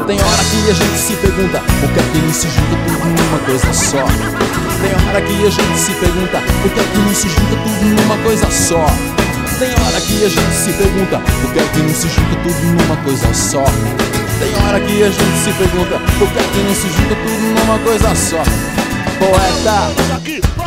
Tem 0.06 0.18
hora 0.18 0.44
que 0.44 0.70
a 0.70 0.72
gente 0.72 0.98
se 0.98 1.12
pergunta, 1.12 1.60
por 1.78 1.92
que 1.92 2.00
é 2.00 2.02
que 2.10 2.18
não 2.24 2.32
se 2.32 2.48
junta 2.48 2.76
tudo 2.86 3.04
numa 3.04 3.38
coisa 3.40 3.72
só? 3.74 4.04
Tem 4.80 5.08
hora 5.08 5.20
que 5.20 5.44
a 5.44 5.50
gente 5.50 5.78
se 5.78 5.92
pergunta, 5.92 6.42
por 6.62 6.72
que 6.72 6.80
é 6.80 6.84
que 6.84 6.98
não 6.98 7.14
se 7.14 7.28
junta 7.28 7.56
tudo 7.62 7.84
numa 7.84 8.16
coisa 8.16 8.50
só? 8.50 8.86
Tem 9.58 9.72
hora 9.72 10.00
que 10.00 10.24
a 10.24 10.28
gente 10.30 10.54
se 10.54 10.72
pergunta, 10.72 11.20
por 11.42 11.52
que 11.52 11.58
é 11.58 11.68
que 11.70 11.78
não 11.80 11.94
se 11.94 12.08
junta 12.08 12.34
tudo 12.42 12.82
numa 12.82 12.96
coisa 12.96 13.34
só? 13.34 13.64
Tem 14.38 14.54
hora 14.64 14.80
que 14.80 15.02
a 15.02 15.10
gente 15.10 15.38
se 15.42 15.52
pergunta 15.52 15.98
por 16.18 16.28
que, 16.30 16.38
é 16.38 16.42
que 16.42 16.58
não 16.58 16.74
se 16.74 16.88
junta 16.88 17.16
tudo 17.16 17.60
numa 17.60 17.78
coisa 17.80 18.14
só. 18.14 18.42
Poeta, 19.18 19.90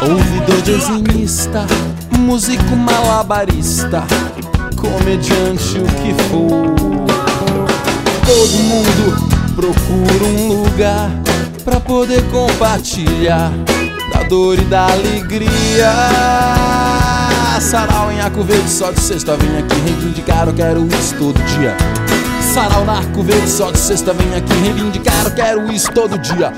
ouvidor 0.02 0.62
desenhista, 0.62 1.66
músico 2.18 2.76
malabarista, 2.76 4.04
comediante, 4.76 5.78
o 5.78 5.86
que 5.86 6.14
for. 6.24 6.76
Todo 8.26 8.64
mundo 8.64 9.32
procura 9.56 10.26
um 10.26 10.64
lugar 10.64 11.10
pra 11.64 11.80
poder 11.80 12.24
compartilhar 12.30 13.52
da 14.14 14.24
dor 14.24 14.60
e 14.60 14.66
da 14.66 14.88
alegria. 14.88 15.94
Sarau 17.62 18.12
em 18.12 18.20
Arco 18.20 18.44
Verde, 18.44 18.70
só 18.70 18.92
de 18.92 19.00
sexta, 19.00 19.38
vem 19.38 19.60
aqui 19.60 19.80
reivindicar, 19.80 20.48
eu 20.48 20.54
quero 20.54 20.86
isso 20.88 21.16
todo 21.16 21.40
dia. 21.58 21.91
Sarau 22.54 22.84
narco 22.84 23.24
verde 23.24 23.50
só 23.50 23.72
de 23.72 23.80
sexta 23.80 24.14
vem 24.14 24.36
aqui 24.36 24.54
reivindicar, 24.56 25.24
eu 25.24 25.32
quero 25.32 25.72
isso 25.72 25.90
todo 25.94 26.18
dia. 26.18 26.52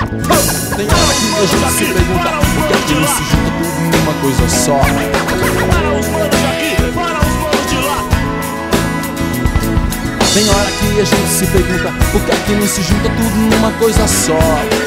Tem 0.76 0.88
hora 0.88 1.14
que 1.14 1.38
a 1.38 1.46
gente 1.46 1.72
se 1.72 1.86
pergunta 1.86 2.32
por 2.32 2.68
que 2.68 2.94
não 2.96 3.08
se 3.08 3.24
junta 3.30 3.52
tudo 3.60 3.98
numa 3.98 4.14
coisa 4.20 4.50
só. 4.50 4.80
Tem 10.34 10.50
hora 10.50 10.72
que 10.72 11.00
a 11.00 11.04
gente 11.04 11.30
se 11.30 11.46
pergunta 11.46 11.94
por 12.12 12.22
que 12.22 12.32
aqui 12.32 12.52
não 12.54 12.68
se 12.68 12.82
junta 12.82 13.10
tudo 13.10 13.56
numa 13.56 13.72
coisa 13.74 14.08
só. 14.08 14.83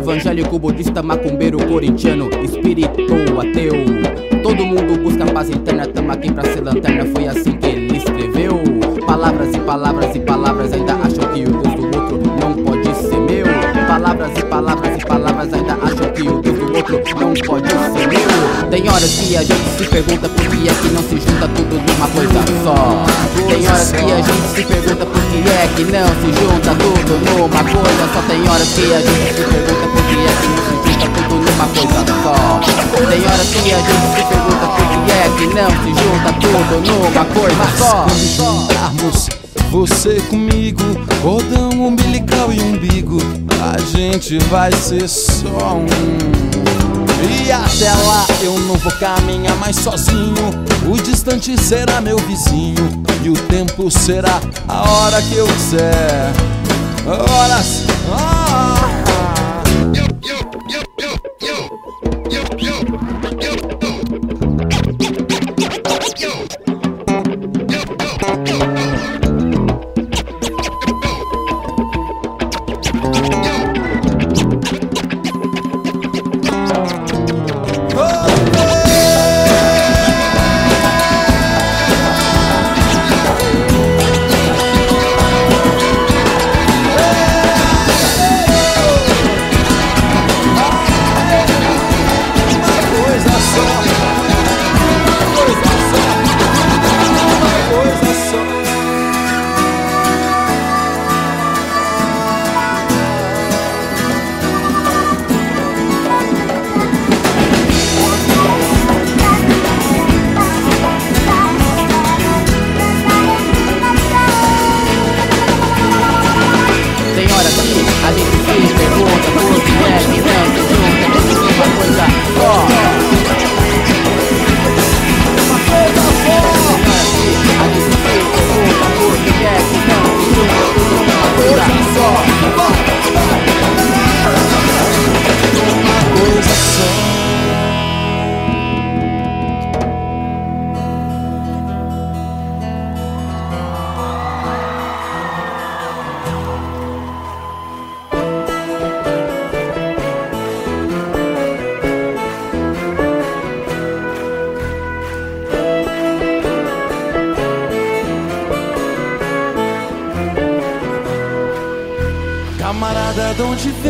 Evangélico, 0.00 0.58
budista, 0.58 1.02
macumbeiro, 1.02 1.58
corintiano, 1.66 2.30
espírito, 2.42 3.02
ateu. 3.38 3.72
Todo 4.42 4.64
mundo 4.64 4.98
busca 5.02 5.26
paz 5.26 5.50
interna, 5.50 5.86
tamo 5.86 6.10
aqui 6.12 6.32
pra 6.32 6.42
ser 6.42 6.62
lanterna, 6.62 7.04
foi 7.14 7.28
assim 7.28 7.52
que 7.58 7.66
ele 7.66 7.98
escreveu. 7.98 8.58
Palavras 9.06 9.54
e 9.54 9.60
palavras 9.60 10.16
e 10.16 10.20
palavras 10.20 10.72
ainda 10.72 10.94
acham 10.94 11.32
que 11.34 11.42
o 11.42 11.52
Deus 11.52 11.74
do 11.74 12.00
outro 12.00 12.18
não 12.40 12.64
pode 12.64 12.94
ser 12.96 13.20
meu. 13.20 13.46
Palavras 13.86 14.38
e 14.38 14.44
palavras 14.46 15.02
e 15.02 15.06
palavras 15.06 15.52
ainda 15.52 15.74
acham 15.74 16.12
que 16.12 16.22
o 16.22 16.40
Deus 16.40 16.49
não 16.90 17.34
pode 17.46 17.68
ser 17.68 18.08
meu. 18.08 18.70
Tem 18.70 18.88
horas 18.88 19.10
que 19.10 19.36
a 19.36 19.42
gente 19.42 19.78
se 19.78 19.84
pergunta 19.84 20.28
por 20.28 20.46
que 20.48 20.68
é 20.68 20.72
que 20.72 20.88
não 20.88 21.02
se 21.02 21.16
junta 21.20 21.48
tudo 21.48 21.76
numa 21.76 22.08
coisa 22.08 22.40
só. 22.64 23.04
Tem 23.48 23.66
horas 23.68 23.92
que 23.92 23.96
a 23.98 24.16
gente 24.16 24.48
se 24.54 24.64
pergunta 24.64 25.06
por 25.06 25.22
que 25.22 25.48
é 25.48 25.68
que 25.76 25.84
não 25.84 26.08
se 26.08 26.28
junta 26.40 26.74
tudo 26.74 27.12
numa 27.30 27.62
coisa 27.64 28.08
só. 28.12 28.26
Tem 28.26 28.48
horas 28.48 28.68
que 28.68 28.92
a 28.92 29.00
gente 29.00 29.30
se 29.30 29.44
pergunta 29.46 29.86
por 29.86 30.02
que 30.08 30.18
é 30.18 30.36
que 30.40 30.56
não 30.56 30.70
se 30.70 30.90
junta 30.90 31.08
tudo 31.28 31.34
numa 31.50 31.66
coisa 31.66 32.00
só. 32.22 32.60
Tem 33.08 33.20
horas 33.24 33.48
que 33.48 33.58
a 33.58 33.78
gente 33.78 34.06
se 34.14 34.22
pergunta 34.26 34.66
por 34.66 34.86
que 34.90 35.12
é 35.12 35.26
que 35.38 35.46
não 35.54 35.70
se 35.70 35.90
junta 36.02 36.30
tudo 36.40 36.74
numa 36.86 37.24
coisa 37.26 37.64
só. 37.78 38.06
Juntarmos 38.36 39.28
você 39.70 40.20
comigo, 40.22 40.82
cordão 41.22 41.70
umbilical 41.86 42.52
e 42.52 42.60
umbigo, 42.60 43.18
a 43.62 43.78
gente 43.96 44.36
vai 44.48 44.72
ser 44.72 45.08
só 45.08 45.76
um. 45.76 46.69
E 47.22 47.52
até 47.52 47.90
lá 48.06 48.26
eu 48.42 48.58
não 48.60 48.76
vou 48.76 48.92
caminhar 48.92 49.56
mais 49.56 49.76
sozinho. 49.76 50.34
O 50.90 50.96
distante 51.00 51.56
será 51.60 52.00
meu 52.00 52.18
vizinho. 52.18 53.02
E 53.22 53.28
o 53.28 53.34
tempo 53.48 53.90
será 53.90 54.40
a 54.66 54.90
hora 54.90 55.20
que 55.22 55.36
eu 55.36 55.46
quiser. 55.46 56.32
Horas. 57.06 57.84
Ah. 58.12 58.39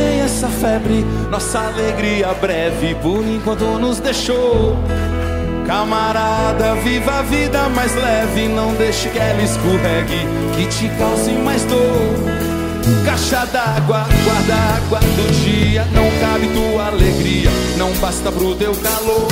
Vem 0.01 0.21
essa 0.21 0.49
febre? 0.49 1.05
Nossa 1.31 1.59
alegria 1.59 2.33
breve, 2.41 2.95
por 2.97 3.25
enquanto 3.25 3.65
nos 3.79 4.01
deixou. 4.01 4.77
Camarada, 5.67 6.75
viva 6.77 7.19
a 7.19 7.23
vida 7.23 7.69
mais 7.69 7.95
leve, 7.95 8.49
não 8.49 8.75
deixe 8.75 9.09
que 9.09 9.19
ela 9.19 9.43
escorregue, 9.43 10.27
que 10.57 10.67
te 10.67 10.89
cause 10.97 11.31
mais 11.33 11.65
dor. 11.65 12.41
Caixa 13.05 13.45
d'água, 13.47 14.07
guarda 14.25 14.55
água 14.77 14.99
do 14.99 15.45
dia, 15.45 15.87
não 15.93 16.11
cabe 16.21 16.49
tua 16.49 16.87
alegria, 16.87 17.51
não 17.77 17.93
basta 18.01 18.33
pro 18.33 18.55
teu 18.57 18.73
calor. 18.75 19.29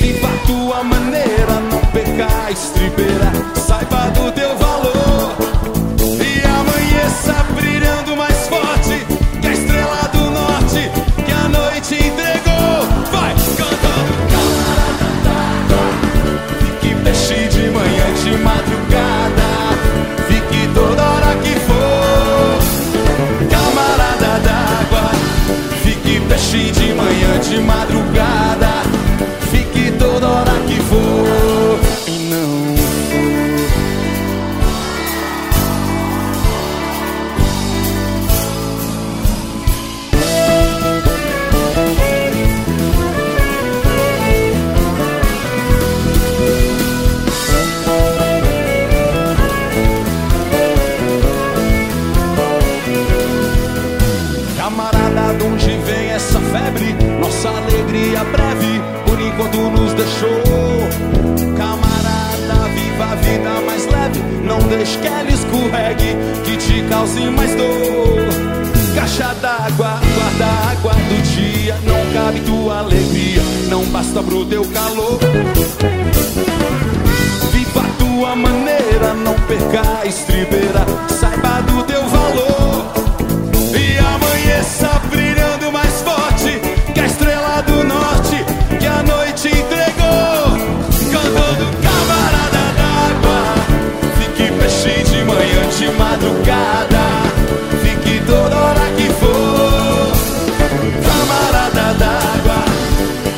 Viva 0.00 0.28
a 0.28 0.46
tua 0.46 0.84
maneira, 0.84 1.60
não 1.70 1.80
perca 1.92 2.28
a 2.46 2.50
estribeira, 2.50 3.32
saiba 3.66 4.10
do 4.10 4.32
teu 4.32 4.37
brilhando 8.08 8.16
mais 8.16 8.48
forte 8.48 9.06
que 9.40 9.46
a 9.46 9.52
estrela 9.52 10.08
do 10.12 10.30
norte 10.30 10.90
que 11.24 11.32
a 11.32 11.48
noite 11.48 11.94
entregou. 11.94 12.86
Vai 13.12 13.34
cantando. 13.56 14.18
Fique 16.60 16.94
peixe 17.02 17.48
de 17.48 17.70
manhã, 17.70 18.14
de 18.22 18.38
madrugada. 18.38 19.48
Fique 20.28 20.68
toda 20.74 21.02
hora 21.02 21.34
que 21.42 21.54
for. 21.60 22.58
Camarada 23.50 24.40
d'água. 24.40 25.10
Fique 25.82 26.20
peixe 26.20 26.70
de 26.72 26.94
manhã, 26.94 27.38
de 27.40 27.60
madrugada. 27.60 28.77
Camarada, 61.56 62.68
viva 62.74 63.04
a 63.04 63.14
vida 63.14 63.60
mais 63.64 63.86
leve, 63.86 64.20
não 64.42 64.58
deixe 64.68 64.98
que 64.98 65.06
ela 65.06 65.30
escorregue, 65.30 66.16
que 66.44 66.56
te 66.56 66.82
cause 66.88 67.20
mais 67.30 67.54
dor. 67.54 68.26
Caixa 68.96 69.32
d'água, 69.34 70.00
guarda 70.16 70.46
água 70.72 70.92
do 70.92 71.22
dia, 71.22 71.76
não 71.84 72.12
cabe 72.12 72.40
tua 72.40 72.80
alegria, 72.80 73.42
não 73.68 73.84
basta 73.84 74.20
pro 74.20 74.44
teu 74.46 74.64
calor. 74.64 75.20
Viva 77.52 77.80
a 77.80 77.88
tua 77.98 78.34
maneira, 78.34 79.14
não 79.14 79.34
perca 79.46 80.00
a 80.02 80.04
estribeira, 80.04 80.84
saiba 81.08 81.60
do 81.62 81.84
teu 81.84 82.02
valor. 82.08 82.47
Madrugada, 96.18 97.04
fique 97.82 98.20
toda 98.26 98.56
hora 98.56 98.90
que 98.96 99.08
for. 99.14 100.12
Camarada 101.06 101.94
d'água, 101.94 102.64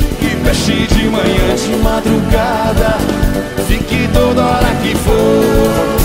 fique 0.01 0.37
peixe 0.37 0.87
de 0.87 1.09
manhã, 1.09 1.55
de 1.57 1.77
madrugada, 1.83 2.99
fique 3.69 4.09
toda 4.13 4.43
hora 4.43 4.75
que 4.83 4.95
for. 4.95 6.01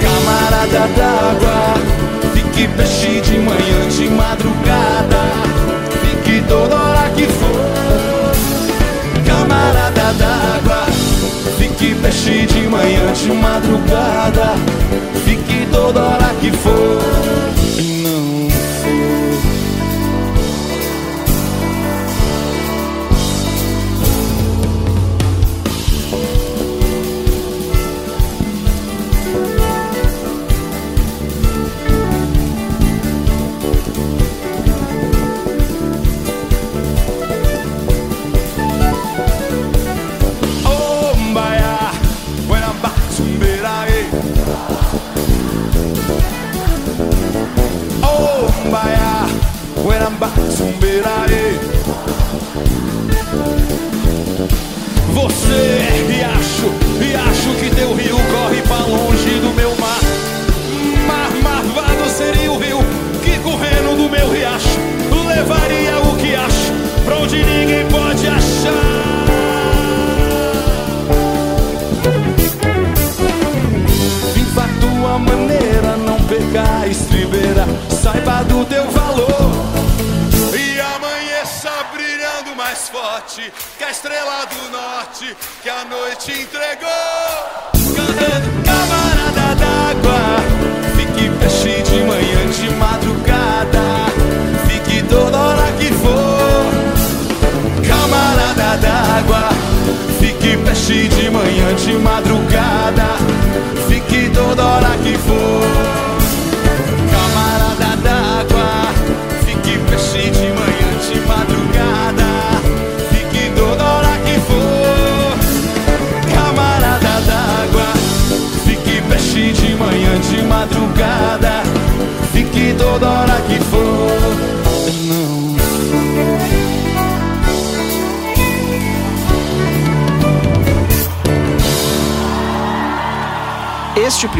Camarada 0.00 0.88
d'água, 0.96 1.74
fique 2.34 2.68
peixe 2.68 3.20
de 3.20 3.38
manhã, 3.38 3.88
de 3.90 4.08
madrugada, 4.10 5.22
fique 6.00 6.42
toda 6.48 6.74
hora 6.74 7.10
que 7.14 7.26
for. 7.26 8.32
Camarada 9.26 10.12
d'água, 10.18 10.86
fique 11.58 11.94
peixe 11.96 12.46
de 12.46 12.68
manhã, 12.68 13.12
de 13.12 13.32
madrugada, 13.32 14.54
fique 15.24 15.61
toda 15.72 16.02
hora 16.02 16.34
que 16.40 16.52
for. 16.52 17.61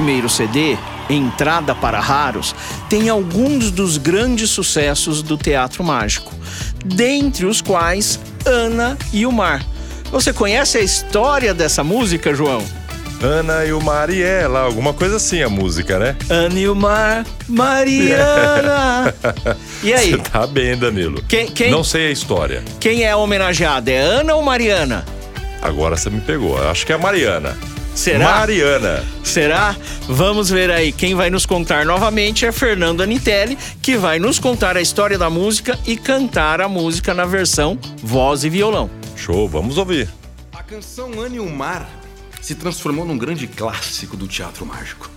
Primeiro 0.03 0.29
CD, 0.29 0.77
Entrada 1.09 1.77
para 1.77 2.01
Raros, 2.01 2.57
tem 2.89 3.09
alguns 3.09 3.71
dos 3.71 3.99
grandes 3.99 4.51
sucessos 4.51 5.23
do 5.23 5.37
teatro 5.37 5.85
mágico, 5.85 6.33
dentre 6.85 7.47
os 7.47 7.61
quais 7.63 8.19
Ana 8.45 8.99
e 9.13 9.25
o 9.25 9.31
Mar. 9.31 9.65
Você 10.11 10.33
conhece 10.33 10.77
a 10.79 10.81
história 10.81 11.55
dessa 11.55 11.85
música, 11.85 12.35
João? 12.35 12.65
Ana 13.23 13.65
e 13.65 13.73
o 13.73 13.81
Mariela, 13.81 14.59
alguma 14.63 14.93
coisa 14.93 15.17
assim 15.19 15.41
a 15.41 15.49
música, 15.49 16.01
né? 16.01 16.17
Ana 16.29 16.59
e 16.59 16.69
o 16.69 16.75
Mar, 16.75 17.25
Mariana. 17.49 19.15
E 19.85 19.93
aí? 19.95 20.11
Você 20.11 20.19
tá 20.19 20.47
bem, 20.49 20.77
Danilo. 20.77 21.23
Quem- 21.29 21.47
quem- 21.47 21.71
Não 21.71 21.85
sei 21.85 22.09
a 22.09 22.11
história. 22.11 22.65
Quem 22.81 23.05
é 23.05 23.15
homenageada? 23.15 23.89
É 23.91 23.99
Ana 24.01 24.35
ou 24.35 24.43
Mariana? 24.43 25.05
Agora 25.61 25.97
você 25.97 26.11
me 26.11 26.21
pegou. 26.21 26.61
Acho 26.69 26.85
que 26.85 26.91
é 26.93 26.97
a 26.97 26.99
Mariana. 26.99 27.57
Será? 27.95 28.25
Mariana. 28.25 29.05
Será? 29.23 29.77
Vamos 30.09 30.49
ver 30.49 30.71
aí. 30.71 30.93
Quem 30.93 31.15
vai 31.15 31.29
nos 31.29 31.45
contar 31.45 31.85
novamente 31.85 32.47
é 32.47 32.51
Fernando 32.51 33.03
Anitelli, 33.03 33.57
que 33.83 33.97
vai 33.97 34.19
nos 34.19 34.39
contar 34.39 34.77
a 34.77 34.81
história 34.81 35.19
da 35.19 35.29
música 35.29 35.79
e 35.87 35.97
cantar 35.97 36.61
a 36.61 36.69
música 36.69 37.13
na 37.13 37.27
versão 37.27 37.79
voz 38.03 38.45
e 38.45 38.51
violão. 38.51 38.91
Show, 39.15 39.49
vamos 39.49 39.77
ouvir. 39.77 40.09
A 40.53 40.63
canção 40.63 41.21
Ana 41.21 41.37
e 41.37 41.41
o 41.41 41.51
Mar 41.51 41.89
se 42.41 42.55
transformou 42.55 43.05
num 43.05 43.19
grande 43.19 43.47
clássico 43.47 44.17
do 44.17 44.27
teatro 44.27 44.65
mágico. 44.65 45.11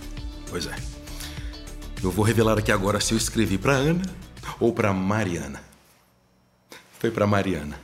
Pois 0.48 0.66
é. 0.66 0.74
Eu 2.02 2.10
vou 2.10 2.24
revelar 2.24 2.58
aqui 2.58 2.70
agora 2.70 3.00
se 3.00 3.14
eu 3.14 3.18
escrevi 3.18 3.56
pra 3.56 3.72
Ana 3.72 4.02
ou 4.60 4.72
pra 4.72 4.92
Mariana. 4.92 5.60
Foi 7.00 7.10
pra 7.10 7.26
Mariana. 7.26 7.80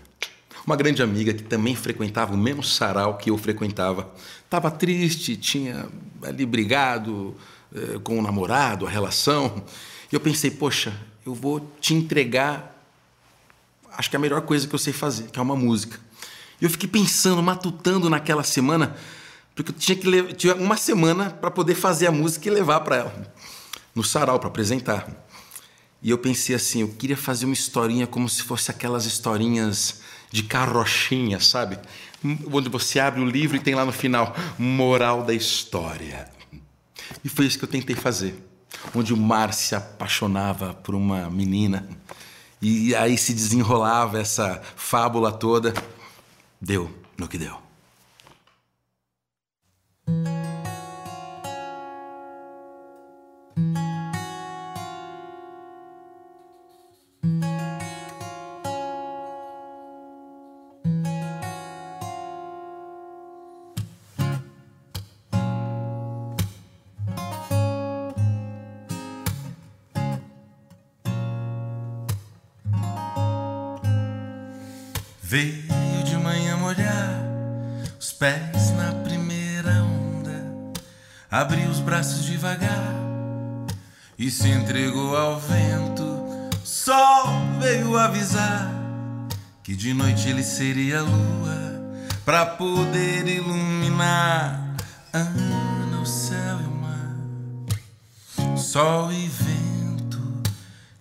Uma 0.65 0.77
grande 0.77 1.03
amiga 1.03 1.33
que 1.35 1.43
também 1.43 1.75
frequentava 1.75 2.35
o 2.35 2.39
mesmo 2.39 2.63
sarau 2.63 3.17
que 3.17 3.31
eu 3.31 3.39
frequentava. 3.39 4.09
Tava 4.53 4.71
triste, 4.71 5.35
tinha 5.35 5.89
ali 6.23 6.45
brigado 6.45 7.35
eh, 7.75 7.99
com 8.05 8.19
o 8.19 8.23
namorado, 8.23 8.87
a 8.87 8.91
relação. 8.91 9.65
E 10.11 10.15
eu 10.15 10.21
pensei, 10.21 10.51
poxa, 10.51 10.93
eu 11.25 11.35
vou 11.35 11.73
te 11.81 11.95
entregar 11.95 12.73
acho 13.97 14.11
que 14.11 14.17
é 14.17 14.19
a 14.19 14.21
melhor 14.21 14.43
coisa 14.43 14.67
que 14.67 14.75
eu 14.75 14.79
sei 14.79 14.93
fazer, 14.93 15.31
que 15.31 15.39
é 15.39 15.43
uma 15.43 15.57
música. 15.57 15.99
E 16.61 16.65
eu 16.65 16.71
fiquei 16.71 16.89
pensando, 16.89 17.43
matutando 17.43 18.09
naquela 18.09 18.43
semana, 18.43 18.97
porque 19.55 19.71
eu 19.71 19.75
tinha 19.75 19.97
que 19.97 20.35
tinha 20.35 20.55
uma 20.55 20.77
semana 20.77 21.31
para 21.31 21.51
poder 21.51 21.75
fazer 21.75 22.07
a 22.07 22.13
música 22.13 22.49
e 22.49 22.51
levar 22.51 22.81
para 22.81 22.97
ela 22.97 23.33
no 23.95 24.03
sarau 24.03 24.39
para 24.39 24.49
apresentar. 24.49 25.09
E 26.03 26.11
eu 26.11 26.19
pensei 26.19 26.55
assim, 26.55 26.81
eu 26.81 26.89
queria 26.89 27.17
fazer 27.17 27.45
uma 27.45 27.55
historinha 27.55 28.07
como 28.07 28.29
se 28.29 28.43
fosse 28.43 28.71
aquelas 28.71 29.05
historinhas 29.07 30.01
de 30.31 30.43
carrochinha, 30.43 31.39
sabe? 31.39 31.79
Onde 32.53 32.69
você 32.69 33.01
abre 33.01 33.21
o 33.21 33.25
livro 33.25 33.57
e 33.57 33.61
tem 33.61 33.75
lá 33.75 33.85
no 33.85 33.93
final 33.93 34.35
moral 34.59 35.23
da 35.23 35.35
história. 35.35 36.29
E 37.25 37.29
foi 37.29 37.47
isso 37.47 37.59
que 37.59 37.65
eu 37.65 37.69
tentei 37.69 37.97
fazer. 37.97 38.35
Onde 38.95 39.13
o 39.13 39.17
mar 39.17 39.53
se 39.53 39.75
apaixonava 39.75 40.75
por 40.75 40.95
uma 40.95 41.31
menina 41.31 41.89
e 42.61 42.95
aí 42.95 43.19
se 43.19 43.33
desenrolava 43.33 44.21
essa 44.21 44.63
fábula 44.77 45.33
toda. 45.33 45.75
Deu 46.61 46.91
no 47.19 47.29
que 47.29 47.39
deu. 47.39 47.62
Devagar 82.43 82.97
e 84.19 84.29
se 84.29 84.49
entregou 84.49 85.17
ao 85.17 85.39
vento. 85.39 86.51
Sol 86.65 87.29
veio 87.61 87.97
avisar 87.97 88.69
que 89.63 89.77
de 89.77 89.95
noite 89.95 90.29
ele 90.29 90.43
seria 90.43 90.99
a 90.99 91.03
lua 91.03 91.81
para 92.25 92.45
poder 92.45 93.29
iluminar. 93.29 94.75
Ana, 95.13 96.01
o 96.01 96.07
céu 96.07 96.59
e 96.61 96.67
o 96.67 96.75
mar, 96.75 98.59
sol 98.59 99.13
e 99.13 99.29
vento, 99.29 100.43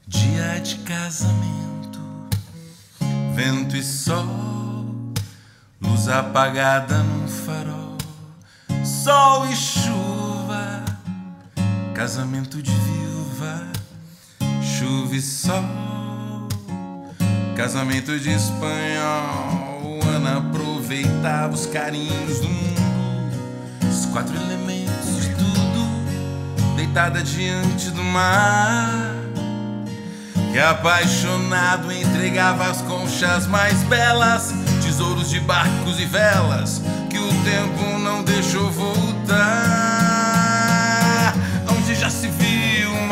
dia 0.08 0.60
de 0.60 0.76
casamento. 0.80 2.00
Vento 3.34 3.76
e 3.76 3.84
sol, 3.84 5.14
luz 5.82 6.08
apagada 6.08 7.00
num 7.00 7.28
farol, 7.28 7.98
sol 8.84 9.48
e 9.48 9.56
chuva, 9.56 10.21
casamento 12.02 12.64
de 12.64 12.72
viúva, 12.72 13.62
chuva 14.60 15.16
e 15.16 15.22
sol, 15.22 16.50
casamento 17.56 18.20
de 18.20 18.32
espanhol. 18.32 20.00
Ana 20.16 20.40
aproveitava 20.40 21.54
os 21.54 21.68
carinhos 21.68 22.40
do 22.40 22.50
mundo, 22.50 23.40
os 23.88 24.08
quatro 24.08 24.36
elementos 24.36 25.22
de 25.22 25.30
tudo, 25.36 26.76
deitada 26.76 27.22
diante 27.22 27.92
do 27.92 28.04
mar 28.04 28.90
que 30.52 30.58
apaixonado 30.58 31.92
entregava 31.92 32.68
as 32.68 32.82
conchas 32.82 33.46
mais 33.46 33.84
belas, 33.84 34.52
tesouros 34.84 35.30
de 35.30 35.40
barcos 35.40 36.00
e 36.00 36.06
velas, 36.06 36.82
que 37.12 37.20
o 37.20 37.28
tempo 37.44 38.00
não 38.00 38.24
deixou 38.24 38.72
voltar. 38.72 39.91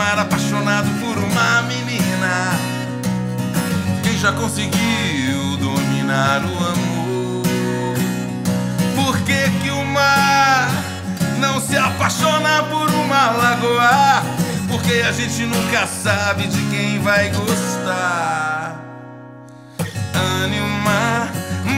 Mar 0.09 0.19
apaixonado 0.19 0.89
por 0.99 1.17
uma 1.19 1.61
menina, 1.63 2.57
quem 4.01 4.17
já 4.17 4.31
conseguiu 4.31 5.55
dominar 5.57 6.41
o 6.45 6.57
amor? 6.57 7.43
Por 8.95 9.15
que 9.19 9.51
que 9.61 9.69
o 9.69 9.85
mar 9.85 10.67
não 11.37 11.61
se 11.61 11.77
apaixona 11.77 12.63
por 12.63 12.89
uma 12.89 13.29
lagoa? 13.31 14.23
Porque 14.67 15.03
a 15.07 15.11
gente 15.11 15.43
nunca 15.43 15.85
sabe 15.85 16.47
de 16.47 16.61
quem 16.71 16.99
vai 16.99 17.29
gostar. 17.29 18.83
Anima 20.43 21.29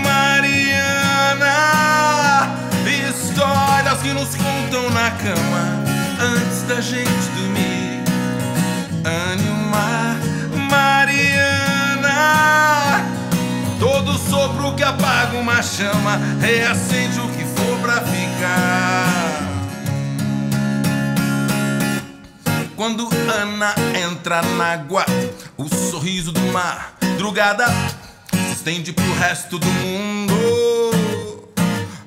Mariana, 0.05 1.49
histórias 3.09 3.99
que 4.01 4.13
nos 4.13 4.29
contam 4.35 4.89
na 4.91 5.11
cama 5.11 5.83
antes 6.21 6.61
da 6.63 6.79
gente 6.79 7.29
dormir. 7.35 7.70
Sopro 14.41 14.73
que 14.73 14.81
apaga 14.81 15.37
uma 15.37 15.61
chama 15.61 16.19
reacende 16.39 17.19
o 17.19 17.27
que 17.29 17.45
for 17.45 17.77
pra 17.79 18.01
ficar. 18.01 19.39
Quando 22.75 23.07
Ana 23.39 23.75
entra 24.03 24.41
na 24.41 24.73
água, 24.73 25.05
o 25.55 25.67
sorriso 25.69 26.31
do 26.31 26.41
mar, 26.51 26.95
drugada, 27.17 27.67
se 28.31 28.53
estende 28.53 28.91
pro 28.91 29.13
resto 29.19 29.59
do 29.59 29.67
mundo. 29.67 30.33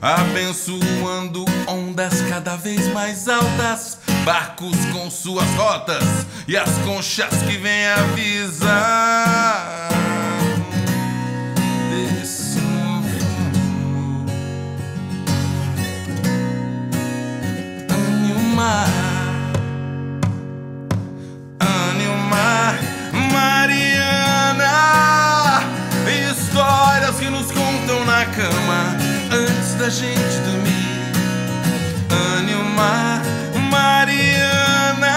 Abençoando 0.02 1.44
ondas 1.68 2.20
cada 2.28 2.56
vez 2.56 2.92
mais 2.92 3.28
altas, 3.28 3.98
barcos 4.24 4.76
com 4.92 5.08
suas 5.08 5.48
rotas 5.50 6.02
e 6.48 6.56
as 6.56 6.70
conchas 6.78 7.30
que 7.42 7.56
vêm 7.56 7.86
avisar. 7.86 9.34
mar, 18.64 18.88
o 21.60 22.16
mar, 22.30 22.74
Mariana. 23.32 24.72
Histórias 26.30 27.16
que 27.16 27.28
nos 27.28 27.52
contam 27.52 28.04
na 28.06 28.24
cama 28.24 28.96
antes 29.30 29.74
da 29.74 29.90
gente 29.90 30.36
dormir. 30.46 31.12
Anne 32.10 32.54
o 32.54 32.64
mar, 32.64 33.20
Mariana. 33.70 35.16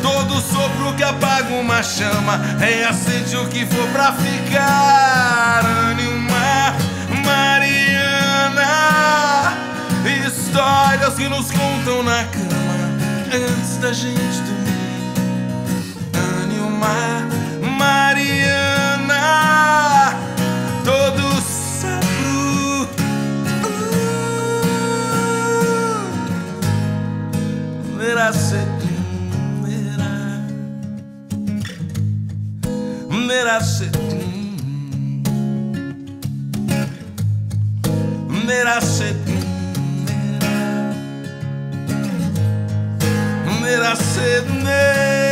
Todo 0.00 0.40
sopro 0.40 0.94
que 0.96 1.02
apaga 1.02 1.52
uma 1.54 1.82
chama 1.82 2.40
reacende 2.58 3.36
o 3.36 3.48
que 3.48 3.66
for 3.66 3.88
pra 3.88 4.12
ficar. 4.12 5.90
Histórias 10.50 11.14
que 11.14 11.28
nos 11.28 11.48
contam 11.52 12.02
na 12.02 12.24
cama 12.24 12.90
antes 13.32 13.76
da 13.78 13.92
gente 13.92 14.40
dormir. 14.46 15.12
Anilmar, 16.42 17.28
Mariana, 17.78 19.22
todo 20.84 21.40
sabro. 21.40 22.88
Uh, 23.64 23.68
Verá 27.96 28.32
cedo, 28.32 28.88
verá. 29.62 30.42
Verá. 33.28 33.60
Verá 43.70 43.94
cedo. 43.94 44.50
Anilmar, 44.50 45.29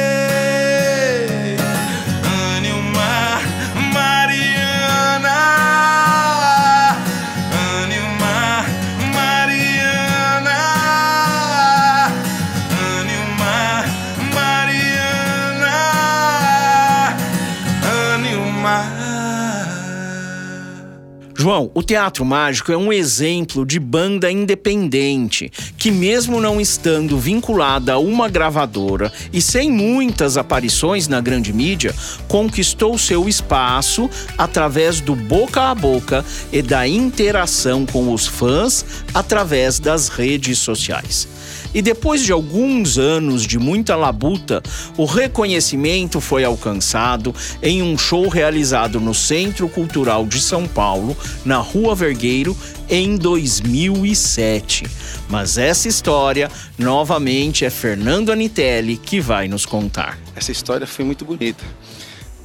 João, 21.41 21.71
o 21.73 21.85
Teatro 21.85 22.25
Mágico 22.25 22.73
é 22.73 22.77
um 22.77 22.93
exemplo 22.93 23.65
de 23.65 23.79
banda 23.79 24.29
independente 24.29 25.49
que, 25.79 25.89
mesmo 25.89 26.41
não 26.41 26.61
estando 26.61 27.17
vinculada 27.17 27.93
a 27.93 27.99
uma 27.99 28.29
gravadora 28.29 29.13
e 29.33 29.41
sem 29.41 29.71
muitas 29.71 30.37
aparições 30.37 31.07
na 31.07 31.21
grande 31.21 31.53
mídia, 31.53 31.95
conquistou 32.27 32.99
seu 32.99 33.29
espaço 33.29 34.11
através 34.37 35.01
do 35.01 35.15
boca 35.15 35.71
a 35.71 35.75
boca 35.77 36.25
e 36.53 36.61
da 36.61 36.89
interação 36.89 37.87
com 37.87 38.13
os 38.13 38.27
fãs 38.27 38.85
através 39.15 39.79
das 39.79 40.09
redes 40.09 40.59
sociais. 40.59 41.29
E 41.75 41.83
depois 41.83 42.23
de 42.25 42.33
alguns 42.33 42.99
anos 42.99 43.47
de 43.47 43.59
muita 43.59 43.95
labuta, 43.95 44.63
o 44.97 45.05
reconhecimento 45.05 46.21
foi 46.21 46.45
alcançado 46.45 47.35
em 47.63 47.83
um 47.83 47.97
show 47.97 48.29
realizado 48.29 49.01
no 49.01 49.15
Centro 49.15 49.69
Cultural 49.69 50.27
de 50.27 50.41
São 50.41 50.67
Paulo, 50.67 51.17
na 51.45 51.59
Rua 51.59 51.95
Vergueiro, 51.95 52.57
em 52.89 53.17
2007. 53.17 54.87
Mas 55.29 55.59
essa 55.59 55.89
história, 55.89 56.51
novamente, 56.79 57.65
é 57.65 57.71
Fernando 57.71 58.33
Anitelli 58.33 58.97
que 58.97 59.21
vai 59.21 59.47
nos 59.47 59.67
contar. 59.67 60.19
Essa 60.35 60.53
história 60.53 60.87
foi 60.87 61.05
muito 61.05 61.25
bonita. 61.25 61.65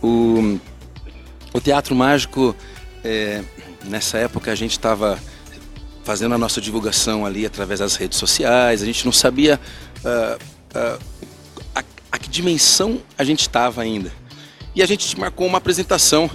O, 0.02 0.60
o 1.54 1.62
Teatro 1.62 1.96
Mágico, 1.96 2.54
é, 3.04 3.42
nessa 3.86 4.18
época 4.18 4.52
a 4.52 4.56
gente 4.56 4.72
estava 4.72 5.18
fazendo 6.04 6.36
a 6.36 6.38
nossa 6.38 6.60
divulgação 6.62 7.26
ali 7.26 7.46
através 7.46 7.80
das 7.80 7.96
redes 7.96 8.18
sociais, 8.18 8.82
a 8.82 8.86
gente 8.86 9.06
não 9.06 9.12
sabia 9.12 9.60
ah, 10.04 10.38
ah, 10.76 11.00
a, 11.76 11.84
a 12.12 12.18
que 12.18 12.30
dimensão 12.30 13.02
a 13.18 13.24
gente 13.24 13.42
estava 13.42 13.82
ainda. 13.82 14.12
E 14.76 14.82
a 14.82 14.86
gente 14.86 15.20
marcou 15.20 15.48
uma 15.48 15.58
apresentação. 15.58 16.30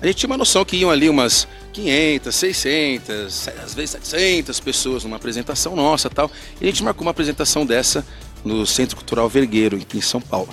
A 0.00 0.06
gente 0.06 0.16
tinha 0.16 0.28
uma 0.28 0.36
noção 0.36 0.64
que 0.64 0.76
iam 0.76 0.90
ali 0.90 1.08
umas 1.08 1.46
500, 1.72 2.34
600, 2.34 3.48
às 3.62 3.74
vezes 3.74 3.90
700 3.90 4.60
pessoas 4.60 5.04
numa 5.04 5.16
apresentação 5.16 5.76
nossa 5.76 6.10
tal. 6.10 6.30
E 6.60 6.64
a 6.64 6.66
gente 6.66 6.82
marcou 6.82 7.02
uma 7.02 7.10
apresentação 7.10 7.64
dessa 7.64 8.04
no 8.44 8.66
Centro 8.66 8.96
Cultural 8.96 9.28
Vergueiro, 9.28 9.76
aqui 9.76 9.98
em 9.98 10.02
São 10.02 10.20
Paulo. 10.20 10.52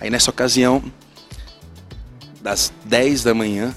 Aí 0.00 0.10
nessa 0.10 0.30
ocasião, 0.30 0.82
das 2.42 2.72
10 2.84 3.22
da 3.22 3.32
manhã, 3.32 3.74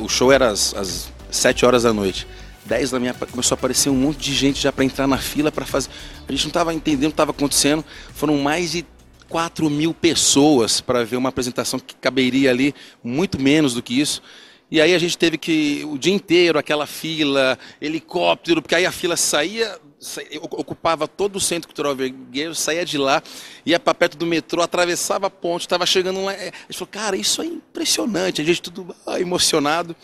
o 0.00 0.08
show 0.08 0.30
era 0.30 0.48
às, 0.50 0.74
às 0.74 1.12
7 1.30 1.64
horas 1.64 1.82
da 1.82 1.92
noite. 1.92 2.26
10 2.64 2.90
da 2.92 3.00
manhã 3.00 3.14
começou 3.30 3.54
a 3.54 3.58
aparecer 3.58 3.90
um 3.90 3.94
monte 3.94 4.18
de 4.18 4.34
gente 4.34 4.60
já 4.60 4.72
para 4.72 4.84
entrar 4.84 5.06
na 5.06 5.18
fila 5.18 5.50
para 5.50 5.66
fazer. 5.66 5.90
A 6.28 6.32
gente 6.32 6.44
não 6.44 6.48
estava 6.50 6.72
entendendo 6.72 7.06
o 7.06 7.10
que 7.10 7.14
estava 7.14 7.30
acontecendo. 7.32 7.84
Foram 8.14 8.38
mais 8.38 8.72
de 8.72 8.84
4 9.28 9.68
mil 9.68 9.92
pessoas 9.92 10.80
para 10.80 11.04
ver 11.04 11.16
uma 11.16 11.28
apresentação 11.30 11.80
que 11.80 11.94
caberia 11.96 12.50
ali 12.50 12.74
muito 13.02 13.40
menos 13.40 13.74
do 13.74 13.82
que 13.82 14.00
isso. 14.00 14.22
E 14.70 14.80
aí 14.80 14.94
a 14.94 14.98
gente 14.98 15.18
teve 15.18 15.36
que, 15.36 15.86
o 15.90 15.98
dia 15.98 16.14
inteiro, 16.14 16.58
aquela 16.58 16.86
fila, 16.86 17.58
helicóptero, 17.78 18.62
porque 18.62 18.74
aí 18.74 18.86
a 18.86 18.92
fila 18.92 19.16
saía, 19.18 19.78
sa- 20.00 20.22
ocupava 20.40 21.06
todo 21.06 21.36
o 21.36 21.40
Centro 21.40 21.68
Cultural 21.68 21.94
Vergueiro, 21.94 22.54
saía 22.54 22.82
de 22.82 22.96
lá, 22.96 23.22
ia 23.66 23.78
para 23.78 23.92
perto 23.92 24.16
do 24.16 24.24
metrô, 24.24 24.62
atravessava 24.62 25.26
a 25.26 25.30
ponte, 25.30 25.62
estava 25.62 25.84
chegando 25.84 26.24
lá. 26.24 26.32
é, 26.32 26.48
A 26.48 26.72
gente 26.72 26.78
falou, 26.78 26.88
cara, 26.90 27.16
isso 27.16 27.42
é 27.42 27.46
impressionante. 27.46 28.40
A 28.40 28.44
gente 28.44 28.62
tudo 28.62 28.96
ah, 29.06 29.20
emocionado. 29.20 29.94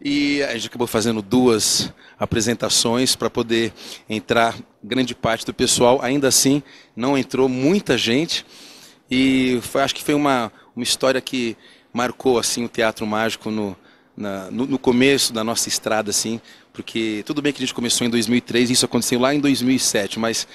E 0.00 0.42
a 0.42 0.52
gente 0.54 0.66
acabou 0.66 0.86
fazendo 0.86 1.22
duas 1.22 1.92
apresentações 2.18 3.16
para 3.16 3.30
poder 3.30 3.72
entrar 4.08 4.54
grande 4.82 5.14
parte 5.14 5.46
do 5.46 5.54
pessoal. 5.54 6.00
Ainda 6.02 6.28
assim, 6.28 6.62
não 6.94 7.16
entrou 7.16 7.48
muita 7.48 7.96
gente. 7.96 8.44
E 9.10 9.58
foi, 9.62 9.82
acho 9.82 9.94
que 9.94 10.02
foi 10.02 10.14
uma, 10.14 10.52
uma 10.74 10.82
história 10.82 11.20
que 11.20 11.56
marcou 11.92 12.38
assim 12.38 12.64
o 12.64 12.68
Teatro 12.68 13.06
Mágico 13.06 13.50
no, 13.50 13.76
na- 14.16 14.50
no, 14.50 14.66
no 14.66 14.78
começo 14.78 15.32
da 15.32 15.44
nossa 15.44 15.68
estrada, 15.68 16.10
assim, 16.10 16.40
porque 16.72 17.22
tudo 17.24 17.40
bem 17.40 17.52
que 17.52 17.58
a 17.62 17.64
gente 17.66 17.74
começou 17.74 18.06
em 18.06 18.10
2003, 18.10 18.70
isso 18.70 18.84
aconteceu 18.84 19.20
lá 19.20 19.32
em 19.34 19.38
2007, 19.40 20.18
mas 20.18 20.48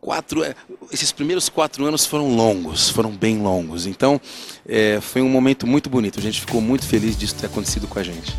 quatro, 0.00 0.42
é, 0.42 0.54
esses 0.90 1.12
primeiros 1.12 1.48
quatro 1.48 1.84
anos 1.84 2.04
foram 2.04 2.34
longos, 2.34 2.90
foram 2.90 3.10
bem 3.12 3.38
longos. 3.38 3.86
Então, 3.86 4.20
é, 4.66 5.00
foi 5.00 5.22
um 5.22 5.28
momento 5.28 5.66
muito 5.66 5.88
bonito. 5.88 6.18
A 6.18 6.22
gente 6.22 6.40
ficou 6.40 6.60
muito 6.60 6.84
feliz 6.86 7.16
disso 7.16 7.36
ter 7.36 7.46
acontecido 7.46 7.86
com 7.86 7.98
a 7.98 8.02
gente. 8.02 8.34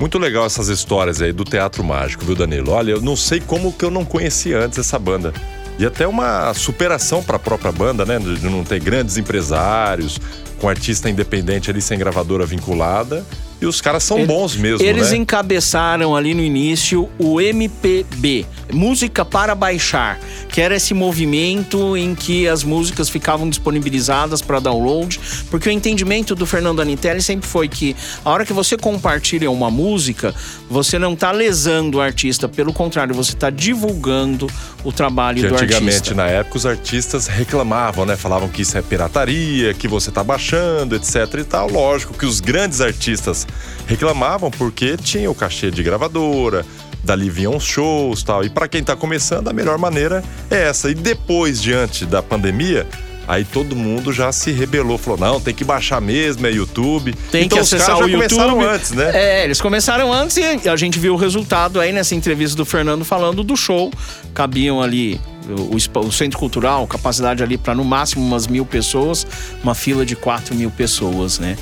Muito 0.00 0.18
legal 0.18 0.46
essas 0.46 0.68
histórias 0.68 1.20
aí 1.20 1.30
do 1.30 1.44
Teatro 1.44 1.84
Mágico, 1.84 2.24
viu, 2.24 2.34
Danilo? 2.34 2.72
Olha, 2.72 2.92
eu 2.92 3.02
não 3.02 3.14
sei 3.14 3.38
como 3.38 3.70
que 3.70 3.84
eu 3.84 3.90
não 3.90 4.02
conhecia 4.02 4.58
antes 4.58 4.78
essa 4.78 4.98
banda. 4.98 5.30
E 5.78 5.84
até 5.84 6.06
uma 6.06 6.54
superação 6.54 7.22
para 7.22 7.36
a 7.36 7.38
própria 7.38 7.70
banda, 7.70 8.06
né? 8.06 8.18
De 8.18 8.48
não 8.48 8.64
ter 8.64 8.80
grandes 8.80 9.18
empresários, 9.18 10.18
com 10.58 10.70
artista 10.70 11.10
independente 11.10 11.70
ali 11.70 11.82
sem 11.82 11.98
gravadora 11.98 12.46
vinculada. 12.46 13.26
E 13.60 13.66
os 13.66 13.80
caras 13.80 14.02
são 14.04 14.18
Ele- 14.18 14.26
bons 14.26 14.56
mesmo, 14.56 14.84
Eles 14.86 15.10
né? 15.10 15.18
encabeçaram 15.18 16.16
ali 16.16 16.32
no 16.34 16.40
início 16.42 17.08
o 17.18 17.40
MPB, 17.40 18.46
Música 18.72 19.24
para 19.24 19.54
Baixar, 19.54 20.18
que 20.48 20.60
era 20.60 20.76
esse 20.76 20.94
movimento 20.94 21.96
em 21.96 22.14
que 22.14 22.46
as 22.48 22.62
músicas 22.64 23.08
ficavam 23.08 23.48
disponibilizadas 23.50 24.40
para 24.40 24.60
download, 24.60 25.20
porque 25.50 25.68
o 25.68 25.72
entendimento 25.72 26.34
do 26.34 26.46
Fernando 26.46 26.80
Anitelli 26.80 27.20
sempre 27.20 27.48
foi 27.48 27.68
que 27.68 27.94
a 28.24 28.30
hora 28.30 28.46
que 28.46 28.52
você 28.52 28.76
compartilha 28.76 29.50
uma 29.50 29.70
música, 29.70 30.34
você 30.68 30.98
não 30.98 31.12
está 31.14 31.32
lesando 31.32 31.98
o 31.98 32.00
artista, 32.00 32.48
pelo 32.48 32.72
contrário, 32.72 33.14
você 33.14 33.32
está 33.32 33.50
divulgando 33.50 34.46
o 34.84 34.92
trabalho 34.92 35.42
Que 35.42 35.48
do 35.48 35.54
antigamente, 35.54 35.96
artista. 35.96 36.14
na 36.14 36.26
época, 36.26 36.56
os 36.56 36.64
artistas 36.66 37.26
reclamavam, 37.26 38.06
né? 38.06 38.16
Falavam 38.16 38.48
que 38.48 38.62
isso 38.62 38.78
é 38.78 38.82
pirataria, 38.82 39.74
que 39.74 39.86
você 39.88 40.10
tá 40.10 40.22
baixando, 40.24 40.94
etc 40.96 41.16
e 41.40 41.44
tal. 41.44 41.68
Lógico 41.70 42.14
que 42.14 42.24
os 42.24 42.40
grandes 42.40 42.80
artistas 42.80 43.46
reclamavam 43.86 44.50
porque 44.50 44.96
tinha 44.96 45.30
o 45.30 45.34
cachê 45.34 45.70
de 45.70 45.82
gravadora, 45.82 46.64
dali 47.02 47.30
vinham 47.30 47.56
os 47.56 47.64
shows 47.64 48.22
tal. 48.22 48.44
E 48.44 48.50
para 48.50 48.68
quem 48.68 48.82
tá 48.82 48.96
começando, 48.96 49.48
a 49.48 49.52
melhor 49.52 49.78
maneira 49.78 50.22
é 50.50 50.68
essa. 50.68 50.90
E 50.90 50.94
depois, 50.94 51.60
diante 51.60 52.04
da 52.04 52.22
pandemia, 52.22 52.86
aí 53.26 53.44
todo 53.44 53.76
mundo 53.76 54.12
já 54.12 54.32
se 54.32 54.50
rebelou. 54.50 54.98
Falou, 54.98 55.18
não, 55.18 55.40
tem 55.40 55.54
que 55.54 55.64
baixar 55.64 56.00
mesmo, 56.00 56.46
é 56.46 56.50
YouTube. 56.50 57.14
Tem 57.30 57.44
então, 57.44 57.58
que 57.58 57.62
os 57.62 57.72
acessar 57.72 57.94
caras 57.94 58.06
o 58.06 58.10
já 58.10 58.18
YouTube. 58.18 58.38
começaram 58.38 58.60
antes, 58.70 58.90
né? 58.92 59.10
É, 59.14 59.44
eles 59.44 59.60
começaram 59.60 60.12
antes 60.12 60.36
e 60.36 60.68
a 60.68 60.76
gente 60.76 60.98
viu 60.98 61.14
o 61.14 61.16
resultado 61.16 61.80
aí 61.80 61.92
nessa 61.92 62.14
entrevista 62.14 62.56
do 62.56 62.64
Fernando 62.64 63.04
falando 63.04 63.44
do 63.44 63.56
show. 63.56 63.92
Cabiam 64.34 64.80
ali 64.80 65.20
o, 65.48 65.76
o 65.76 66.12
centro 66.12 66.38
cultural, 66.38 66.86
capacidade 66.86 67.42
ali 67.42 67.56
para 67.56 67.74
no 67.74 67.84
máximo 67.84 68.24
umas 68.24 68.46
mil 68.46 68.64
pessoas, 68.64 69.26
uma 69.62 69.74
fila 69.74 70.04
de 70.04 70.14
quatro 70.14 70.54
mil 70.54 70.70
pessoas, 70.70 71.38
né? 71.38 71.56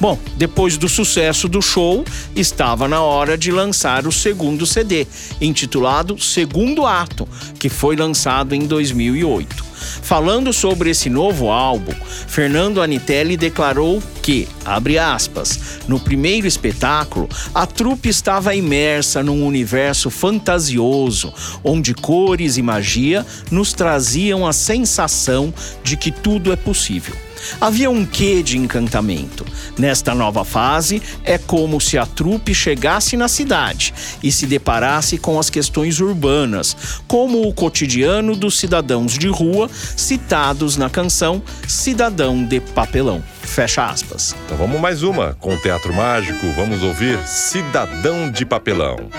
Bom, 0.00 0.18
depois 0.36 0.76
do 0.76 0.88
sucesso 0.88 1.48
do 1.48 1.60
show, 1.60 2.04
estava 2.34 2.88
na 2.88 3.00
hora 3.00 3.36
de 3.36 3.50
lançar 3.50 4.06
o 4.06 4.12
segundo 4.12 4.66
CD, 4.66 5.06
intitulado 5.40 6.20
Segundo 6.20 6.86
Ato, 6.86 7.28
que 7.58 7.68
foi 7.68 7.96
lançado 7.96 8.54
em 8.54 8.66
2008. 8.66 9.74
Falando 10.02 10.52
sobre 10.52 10.90
esse 10.90 11.10
novo 11.10 11.50
álbum, 11.50 11.92
Fernando 12.26 12.80
Anitelli 12.80 13.36
declarou 13.36 14.02
que, 14.22 14.48
abre 14.64 14.98
aspas, 14.98 15.80
no 15.86 16.00
primeiro 16.00 16.46
espetáculo, 16.46 17.28
a 17.54 17.66
trupe 17.66 18.08
estava 18.08 18.54
imersa 18.54 19.22
num 19.22 19.44
universo 19.46 20.10
fantasioso, 20.10 21.32
onde 21.62 21.94
cores 22.14 22.56
e 22.56 22.62
magia 22.62 23.26
nos 23.50 23.72
traziam 23.72 24.46
a 24.46 24.52
sensação 24.52 25.52
de 25.82 25.96
que 25.96 26.12
tudo 26.12 26.52
é 26.52 26.56
possível. 26.56 27.16
Havia 27.60 27.90
um 27.90 28.06
quê 28.06 28.40
de 28.40 28.56
encantamento. 28.56 29.44
Nesta 29.76 30.14
nova 30.14 30.44
fase, 30.44 31.02
é 31.24 31.36
como 31.36 31.80
se 31.80 31.98
a 31.98 32.06
trupe 32.06 32.54
chegasse 32.54 33.16
na 33.16 33.26
cidade 33.26 33.92
e 34.22 34.30
se 34.30 34.46
deparasse 34.46 35.18
com 35.18 35.40
as 35.40 35.50
questões 35.50 35.98
urbanas, 35.98 36.76
como 37.08 37.48
o 37.48 37.52
cotidiano 37.52 38.36
dos 38.36 38.60
cidadãos 38.60 39.18
de 39.18 39.26
rua 39.26 39.68
citados 39.96 40.76
na 40.76 40.88
canção 40.88 41.42
Cidadão 41.66 42.44
de 42.44 42.60
Papelão. 42.60 43.24
Fecha 43.42 43.86
aspas. 43.86 44.36
Então 44.46 44.56
vamos 44.56 44.80
mais 44.80 45.02
uma 45.02 45.34
com 45.40 45.52
o 45.52 45.60
Teatro 45.60 45.92
Mágico. 45.92 46.46
Vamos 46.54 46.80
ouvir 46.80 47.18
Cidadão 47.26 48.30
de 48.30 48.46
Papelão. 48.46 49.10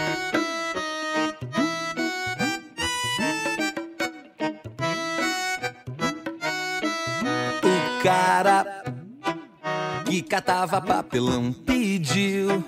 Catava 10.22 10.82
papelão 10.82 11.52
pediu 11.66 12.64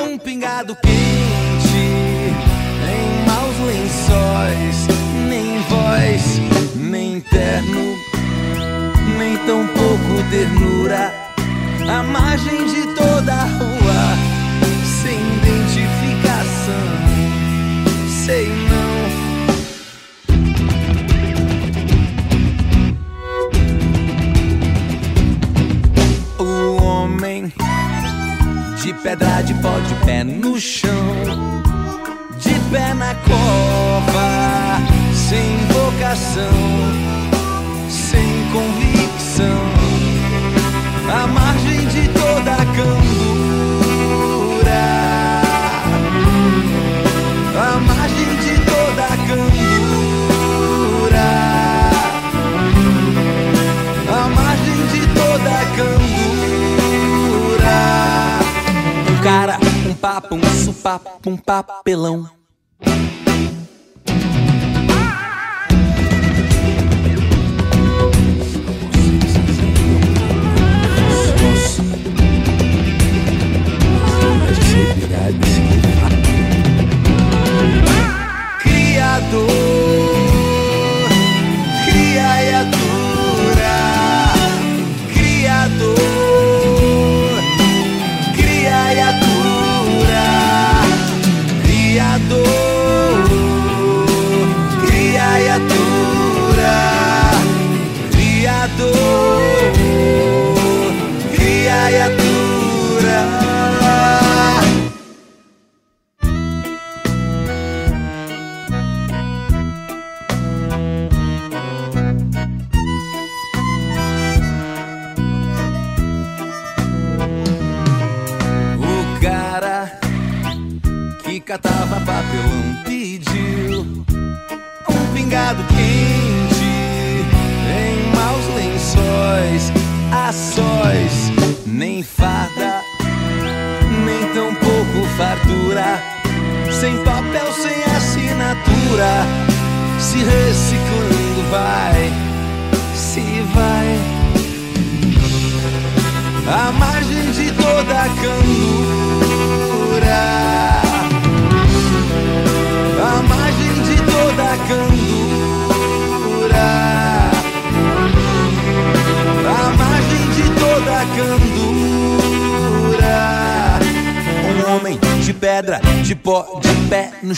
um 0.00 0.18
pingado 0.18 0.76
quente 0.76 1.76
em 2.88 3.26
maus 3.26 3.58
lençóis, 3.66 4.86
nem 5.28 5.58
voz, 5.62 6.40
nem 6.76 7.20
terno, 7.20 7.96
nem 9.18 9.36
tão 9.38 9.66
pouco 9.66 10.30
ternura. 10.30 11.12
À 11.88 12.02
margem 12.02 12.66
de 12.66 12.94
toda 12.94 13.32
a 13.32 13.44
rua, 13.44 14.16
sem 15.02 15.18
identificação, 15.36 16.74
sei 18.24 18.65
pedra 29.02 29.42
de 29.42 29.54
pó 29.54 29.78
de 29.80 29.94
pé 30.04 30.24
no 30.24 30.58
chão, 30.58 30.90
de 32.38 32.54
pé 32.70 32.94
na 32.94 33.14
cova, 33.14 34.80
sem 35.14 35.56
vocação, 35.72 36.50
sem 37.88 38.28
convicção, 38.52 39.60
à 41.12 41.26
margem 41.26 41.65
um 60.16 60.72
papo, 60.72 61.30
um 61.30 61.36
papelão. 61.36 62.30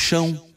Chão 0.09 0.48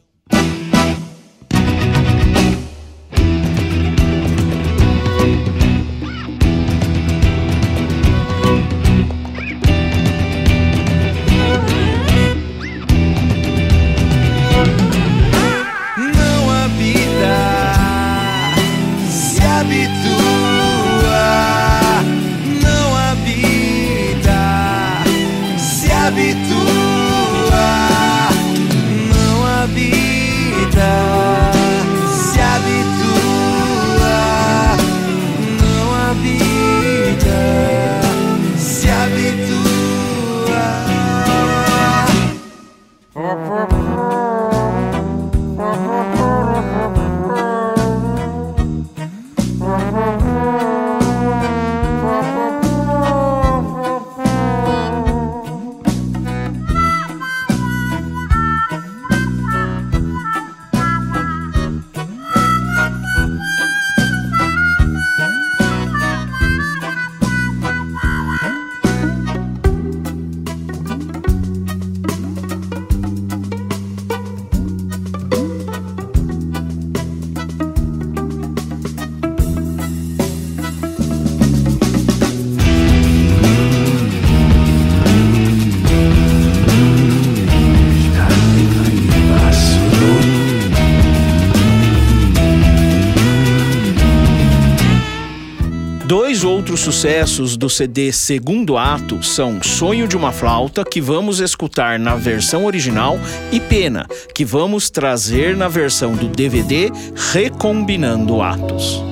sucessos 96.82 97.56
do 97.56 97.70
CD 97.70 98.10
Segundo 98.12 98.76
Ato 98.76 99.22
são 99.22 99.62
Sonho 99.62 100.08
de 100.08 100.16
uma 100.16 100.32
Flauta, 100.32 100.84
que 100.84 101.00
vamos 101.00 101.38
escutar 101.38 101.96
na 101.96 102.16
versão 102.16 102.64
original, 102.64 103.20
e 103.52 103.60
Pena, 103.60 104.04
que 104.34 104.44
vamos 104.44 104.90
trazer 104.90 105.56
na 105.56 105.68
versão 105.68 106.16
do 106.16 106.26
DVD 106.26 106.90
Recombinando 107.32 108.42
Atos. 108.42 109.11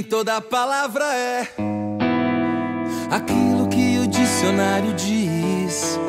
Nem 0.00 0.08
toda 0.08 0.40
palavra 0.40 1.04
é 1.04 1.46
aquilo 3.10 3.68
que 3.68 3.98
o 3.98 4.06
dicionário 4.06 4.94
diz. 4.94 6.00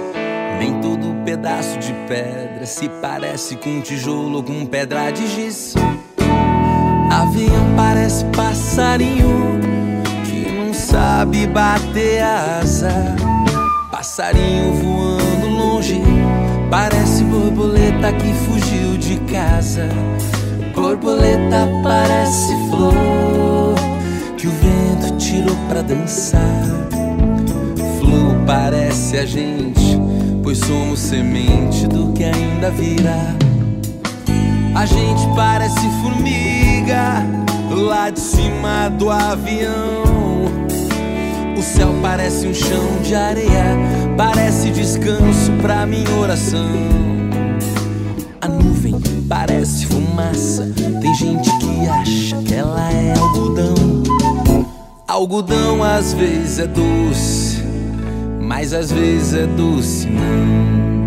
Nem 0.57 0.79
todo 0.79 1.13
pedaço 1.25 1.77
de 1.77 1.91
pedra 2.07 2.65
se 2.65 2.87
parece 2.87 3.57
com 3.57 3.69
um 3.69 3.81
tijolo 3.81 4.37
ou 4.37 4.43
com 4.43 4.65
pedra 4.65 5.11
de 5.11 5.27
giz. 5.27 5.73
Avião 7.11 7.75
parece 7.75 8.23
passarinho 8.33 9.59
que 10.23 10.49
não 10.53 10.73
sabe 10.73 11.45
bater 11.47 12.23
asa. 12.23 12.93
Passarinho 13.91 14.73
voando 14.73 15.47
longe, 15.49 16.01
parece 16.69 17.25
borboleta 17.25 18.13
que 18.13 18.33
fugiu 18.45 18.97
de 18.97 19.19
casa. 19.29 19.89
Borboleta 20.73 21.67
parece 21.83 22.55
flor 22.69 23.60
que 24.41 24.47
o 24.47 24.51
vento 24.51 25.17
tirou 25.17 25.55
pra 25.69 25.83
dançar. 25.83 26.65
Flor 27.99 28.43
parece 28.47 29.19
a 29.19 29.25
gente, 29.25 29.99
pois 30.41 30.57
somos 30.57 30.99
semente 30.99 31.87
do 31.87 32.11
que 32.11 32.23
ainda 32.23 32.71
virá. 32.71 33.35
A 34.73 34.83
gente 34.83 35.27
parece 35.35 35.87
formiga 36.01 37.23
lá 37.69 38.09
de 38.09 38.19
cima 38.19 38.89
do 38.97 39.11
avião. 39.11 40.01
O 41.55 41.61
céu 41.61 41.93
parece 42.01 42.47
um 42.47 42.53
chão 42.53 42.99
de 43.03 43.13
areia, 43.13 43.77
parece 44.17 44.71
descanso 44.71 45.51
pra 45.61 45.85
minha 45.85 46.09
oração. 46.15 46.67
A 48.41 48.47
nuvem 48.47 48.99
parece 49.29 49.85
fumaça. 49.85 50.67
Tem 50.99 51.13
gente 51.13 51.47
que 51.59 51.87
acha 51.87 52.37
que 52.37 52.55
ela 52.55 52.91
é 52.91 53.13
algodão. 53.19 53.80
Algodão 55.11 55.83
às 55.83 56.13
vezes 56.13 56.59
é 56.59 56.67
doce, 56.67 57.61
mas 58.39 58.71
às 58.71 58.93
vezes 58.93 59.33
é 59.33 59.45
doce 59.45 60.07
não. 60.07 61.00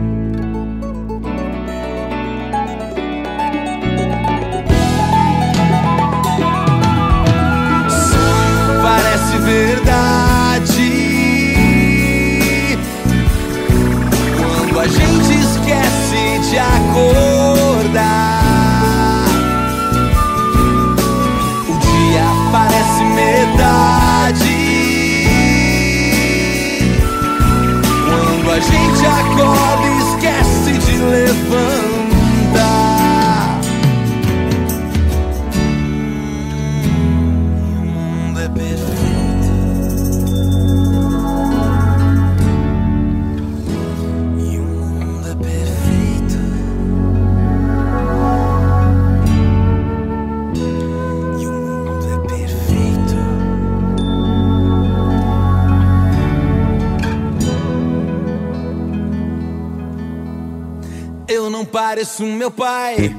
Pareço 62.04 62.26
meu 62.26 62.50
pai, 62.50 63.16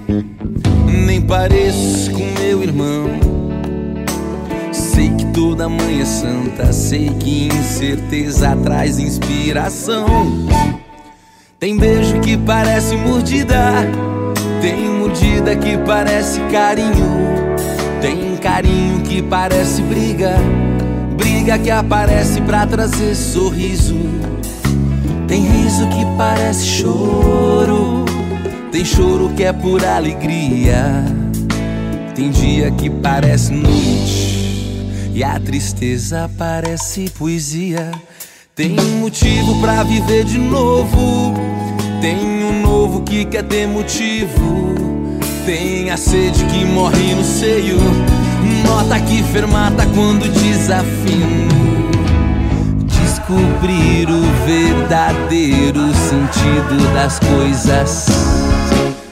nem 0.86 1.20
pareço 1.20 2.12
com 2.12 2.40
meu 2.40 2.62
irmão. 2.62 3.10
Sei 4.72 5.10
que 5.10 5.26
toda 5.34 5.68
mãe 5.68 6.02
é 6.02 6.06
santa, 6.06 6.72
sei 6.72 7.10
que 7.10 7.48
incerteza 7.48 8.56
traz 8.64 9.00
inspiração. 9.00 10.06
Tem 11.60 11.76
beijo 11.76 12.20
que 12.20 12.38
parece 12.38 12.96
mordida, 12.96 13.58
tem 14.62 14.88
mordida 14.88 15.56
que 15.56 15.80
parece 15.80 16.40
carinho, 16.52 17.56
tem 18.02 18.38
carinho 18.38 19.02
que 19.02 19.20
parece 19.24 19.82
briga, 19.82 20.36
briga 21.18 21.58
que 21.58 21.72
aparece 21.72 22.40
pra 22.42 22.68
trazer 22.68 23.16
sorriso. 23.16 23.96
Tem 25.28 25.42
riso 25.42 25.88
que 25.88 26.06
parece 26.16 26.68
choro, 26.68 28.05
tem 28.76 28.84
choro 28.84 29.30
que 29.30 29.46
é 29.46 29.54
por 29.54 29.86
alegria. 29.86 31.06
Tem 32.14 32.30
dia 32.30 32.70
que 32.72 32.90
parece 32.90 33.54
noite 33.54 34.92
e 35.14 35.24
a 35.24 35.40
tristeza 35.40 36.30
parece 36.38 37.10
poesia. 37.18 37.90
Tem 38.54 38.78
um 38.78 39.00
motivo 39.00 39.62
pra 39.62 39.82
viver 39.84 40.26
de 40.26 40.38
novo, 40.38 41.34
tem 42.02 42.18
um 42.44 42.62
novo 42.62 43.02
que 43.04 43.24
quer 43.24 43.44
ter 43.44 43.66
motivo. 43.66 44.76
Tem 45.46 45.90
a 45.90 45.96
sede 45.96 46.44
que 46.44 46.66
morre 46.66 47.16
no 47.16 47.24
seio, 47.24 47.78
nota 48.68 49.00
que 49.00 49.24
fermata 49.24 49.86
quando 49.96 50.28
desafino 50.28 51.56
descobrir 53.26 54.08
o 54.10 54.22
verdadeiro 54.46 55.94
sentido 55.94 56.94
das 56.94 57.20
coisas. 57.20 58.45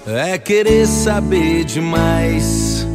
É 0.06 0.38
querer 0.38 0.86
saber 0.86 1.64
demais, 1.64 2.86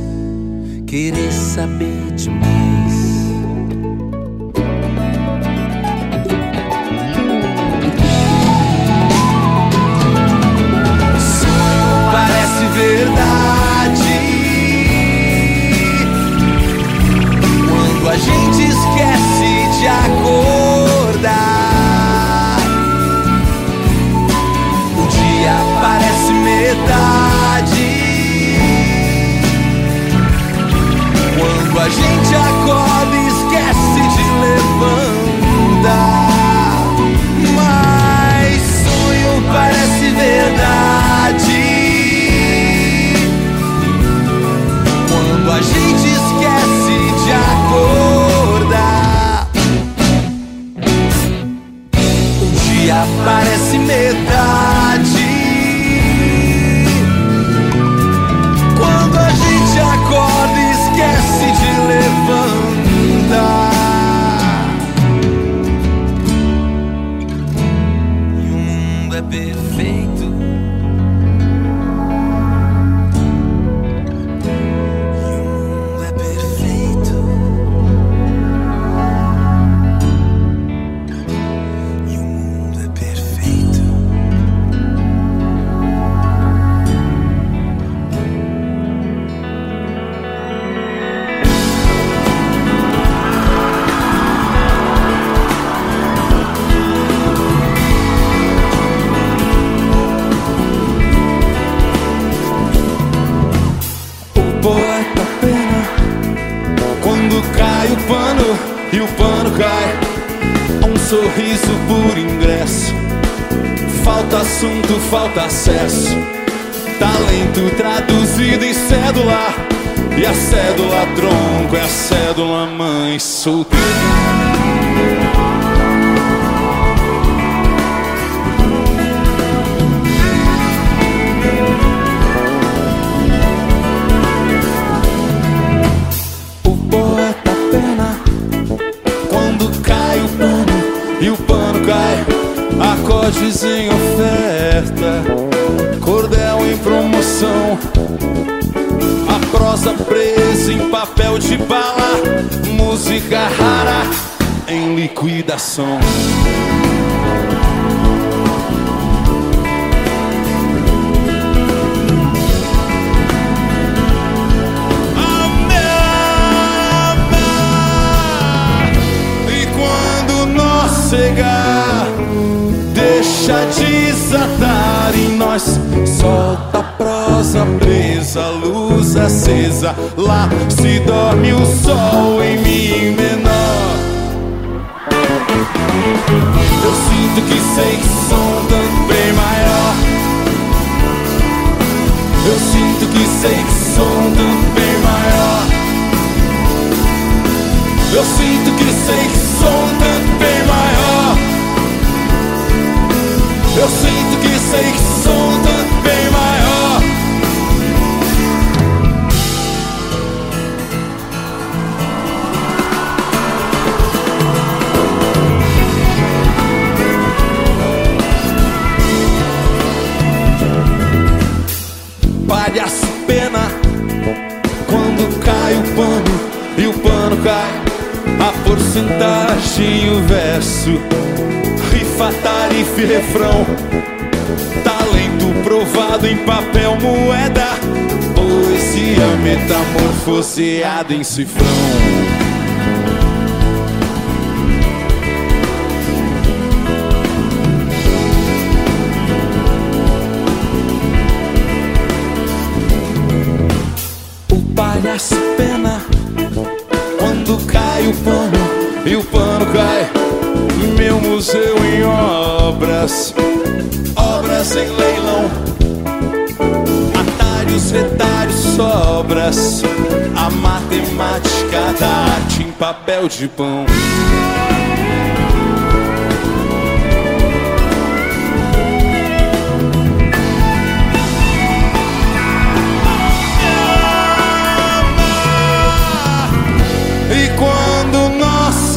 querer 0.87 1.33
saber 1.33 2.13
demais. 2.15 2.68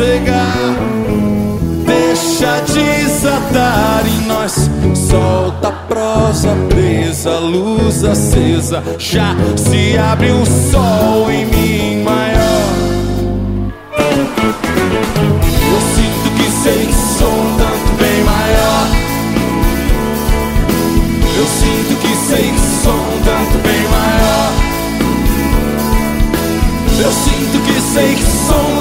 chegar. 0.01 0.75
Deixa 1.85 2.61
desatar 2.61 4.03
em 4.07 4.25
nós. 4.25 4.69
Solta 4.95 5.67
a 5.67 5.71
prosa 5.71 6.55
presa, 6.69 7.37
luz 7.37 8.03
acesa. 8.03 8.83
Já 8.97 9.35
se 9.55 9.97
abre 9.97 10.31
o 10.31 10.45
sol 10.45 11.29
em 11.29 11.45
mim 11.45 12.03
maior. 12.03 12.41
Eu 15.71 15.81
sinto 15.95 16.29
que 16.35 16.51
sei 16.63 16.85
que 16.87 16.93
sou 17.19 17.31
um 17.31 17.57
tanto 17.57 17.91
bem 17.99 18.23
maior. 18.23 18.87
Eu 21.37 21.45
sinto 21.45 21.95
que 22.01 22.15
sei 22.27 22.51
que 22.51 22.83
sou 22.83 22.93
um 22.93 23.21
tanto 23.23 23.57
bem 23.63 23.83
maior. 23.89 24.51
Eu 27.03 27.11
sinto 27.11 27.59
que 27.65 27.81
sei 27.81 28.15
que 28.15 28.23
sou 28.47 28.77
um 28.77 28.80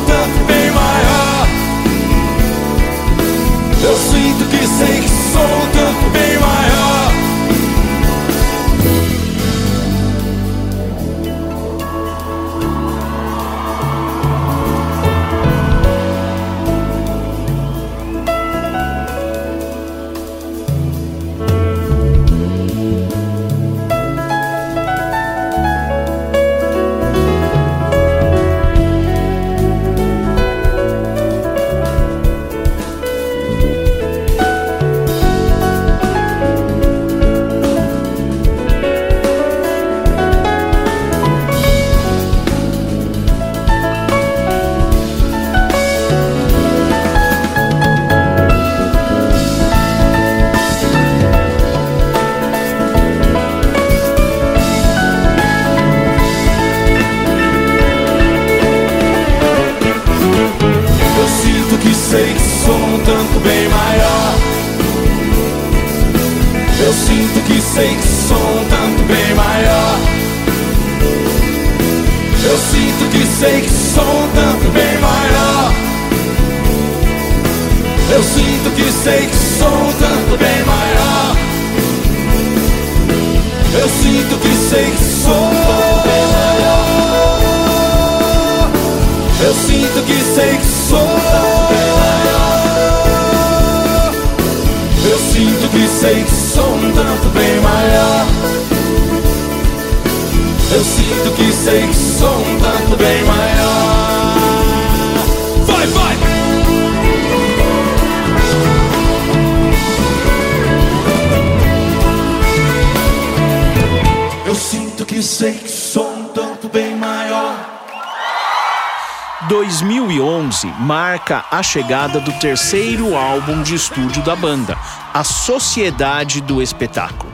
chegada 121.71 122.19
do 122.19 122.33
terceiro 122.33 123.15
álbum 123.15 123.63
de 123.63 123.77
estúdio 123.77 124.25
da 124.25 124.35
banda, 124.35 124.77
A 125.15 125.23
Sociedade 125.23 126.41
do 126.41 126.61
Espetáculo. 126.61 127.33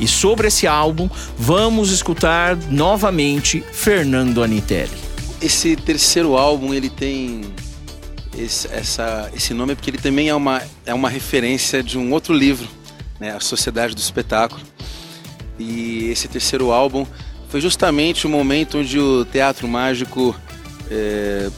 E 0.00 0.08
sobre 0.08 0.48
esse 0.48 0.66
álbum, 0.66 1.08
vamos 1.38 1.92
escutar 1.92 2.56
novamente 2.56 3.62
Fernando 3.72 4.42
Anitelli. 4.42 4.98
Esse 5.40 5.76
terceiro 5.76 6.36
álbum, 6.36 6.74
ele 6.74 6.90
tem 6.90 7.42
esse, 8.36 8.66
essa, 8.72 9.30
esse 9.32 9.54
nome 9.54 9.76
porque 9.76 9.90
ele 9.90 9.98
também 9.98 10.28
é 10.28 10.34
uma, 10.34 10.60
é 10.84 10.92
uma 10.92 11.08
referência 11.08 11.80
de 11.80 11.96
um 11.96 12.12
outro 12.12 12.34
livro, 12.34 12.66
né, 13.20 13.30
A 13.30 13.38
Sociedade 13.38 13.94
do 13.94 14.00
Espetáculo. 14.00 14.60
E 15.56 16.08
esse 16.10 16.26
terceiro 16.26 16.72
álbum 16.72 17.06
foi 17.48 17.60
justamente 17.60 18.26
o 18.26 18.28
momento 18.28 18.78
onde 18.78 18.98
o 18.98 19.24
Teatro 19.24 19.68
Mágico 19.68 20.34
é, 20.90 21.48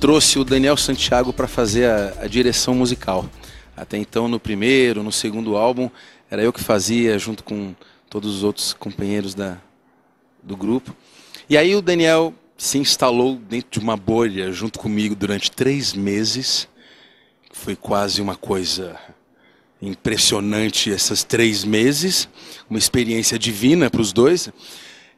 trouxe 0.00 0.38
o 0.38 0.44
Daniel 0.44 0.76
Santiago 0.76 1.32
para 1.32 1.48
fazer 1.48 1.88
a, 1.88 2.14
a 2.22 2.26
direção 2.26 2.74
musical. 2.74 3.28
Até 3.76 3.96
então, 3.96 4.28
no 4.28 4.38
primeiro, 4.38 5.02
no 5.02 5.12
segundo 5.12 5.56
álbum, 5.56 5.90
era 6.30 6.42
eu 6.42 6.52
que 6.52 6.62
fazia 6.62 7.18
junto 7.18 7.42
com 7.42 7.74
todos 8.08 8.36
os 8.36 8.42
outros 8.42 8.72
companheiros 8.74 9.34
da, 9.34 9.58
do 10.42 10.56
grupo. 10.56 10.94
E 11.48 11.56
aí 11.56 11.74
o 11.74 11.82
Daniel 11.82 12.34
se 12.56 12.78
instalou 12.78 13.36
dentro 13.36 13.68
de 13.70 13.78
uma 13.78 13.96
bolha 13.96 14.52
junto 14.52 14.78
comigo 14.78 15.14
durante 15.14 15.50
três 15.50 15.92
meses. 15.92 16.68
Foi 17.52 17.76
quase 17.76 18.20
uma 18.20 18.36
coisa 18.36 18.98
impressionante 19.80 20.90
esses 20.90 21.22
três 21.22 21.64
meses, 21.64 22.28
uma 22.68 22.78
experiência 22.78 23.38
divina 23.38 23.90
para 23.90 24.00
os 24.00 24.12
dois. 24.12 24.50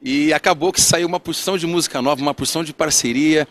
E 0.03 0.33
acabou 0.33 0.73
que 0.73 0.81
saiu 0.81 1.07
uma 1.07 1.19
porção 1.19 1.59
de 1.59 1.67
música 1.67 2.01
nova, 2.01 2.21
uma 2.23 2.35
porção 2.35 2.63
de 2.63 2.73
parceria. 2.73 3.47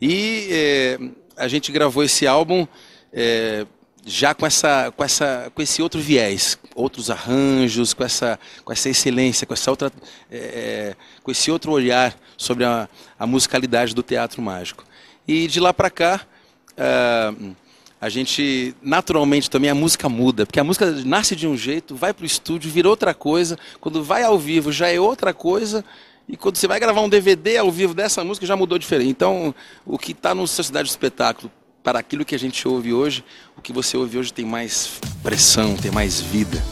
E 0.00 0.48
é, 0.50 0.98
a 1.36 1.46
gente 1.46 1.70
gravou 1.70 2.02
esse 2.02 2.26
álbum 2.26 2.66
é, 3.12 3.66
já 4.04 4.34
com, 4.34 4.46
essa, 4.46 4.92
com, 4.96 5.04
essa, 5.04 5.52
com 5.54 5.60
esse 5.60 5.82
outro 5.82 6.00
viés, 6.00 6.58
outros 6.74 7.10
arranjos, 7.10 7.92
com 7.92 8.04
essa, 8.04 8.38
com 8.64 8.72
essa 8.72 8.88
excelência, 8.88 9.46
com, 9.46 9.52
essa 9.52 9.70
outra, 9.70 9.92
é, 10.30 10.94
com 11.22 11.30
esse 11.30 11.50
outro 11.50 11.72
olhar 11.72 12.16
sobre 12.36 12.64
a, 12.64 12.88
a 13.18 13.26
musicalidade 13.26 13.94
do 13.94 14.02
teatro 14.02 14.40
mágico. 14.40 14.84
E 15.28 15.46
de 15.46 15.60
lá 15.60 15.72
para 15.72 15.90
cá, 15.90 16.26
uh, 16.72 17.54
a 18.00 18.08
gente, 18.08 18.74
naturalmente 18.80 19.50
também 19.50 19.70
a 19.70 19.74
música 19.74 20.08
muda, 20.08 20.46
porque 20.46 20.58
a 20.58 20.64
música 20.64 20.90
nasce 21.04 21.36
de 21.36 21.46
um 21.46 21.56
jeito, 21.56 21.94
vai 21.94 22.14
para 22.14 22.22
o 22.22 22.26
estúdio, 22.26 22.70
vira 22.70 22.88
outra 22.88 23.12
coisa, 23.12 23.58
quando 23.80 24.02
vai 24.02 24.22
ao 24.22 24.38
vivo 24.38 24.72
já 24.72 24.88
é 24.88 24.98
outra 24.98 25.34
coisa, 25.34 25.84
e 26.30 26.36
quando 26.36 26.56
você 26.56 26.68
vai 26.68 26.78
gravar 26.78 27.00
um 27.00 27.08
DVD 27.08 27.58
ao 27.58 27.70
vivo 27.72 27.92
dessa 27.92 28.22
música 28.22 28.46
já 28.46 28.54
mudou 28.54 28.78
diferente. 28.78 29.10
Então, 29.10 29.52
o 29.84 29.98
que 29.98 30.12
está 30.12 30.32
no 30.34 30.46
Sociedade 30.46 30.88
do 30.88 30.90
Espetáculo, 30.90 31.50
para 31.82 31.98
aquilo 31.98 32.24
que 32.24 32.34
a 32.34 32.38
gente 32.38 32.68
ouve 32.68 32.92
hoje, 32.92 33.24
o 33.56 33.60
que 33.60 33.72
você 33.72 33.96
ouve 33.96 34.16
hoje 34.16 34.32
tem 34.32 34.44
mais 34.44 35.00
pressão, 35.22 35.76
tem 35.76 35.90
mais 35.90 36.20
vida. 36.20 36.62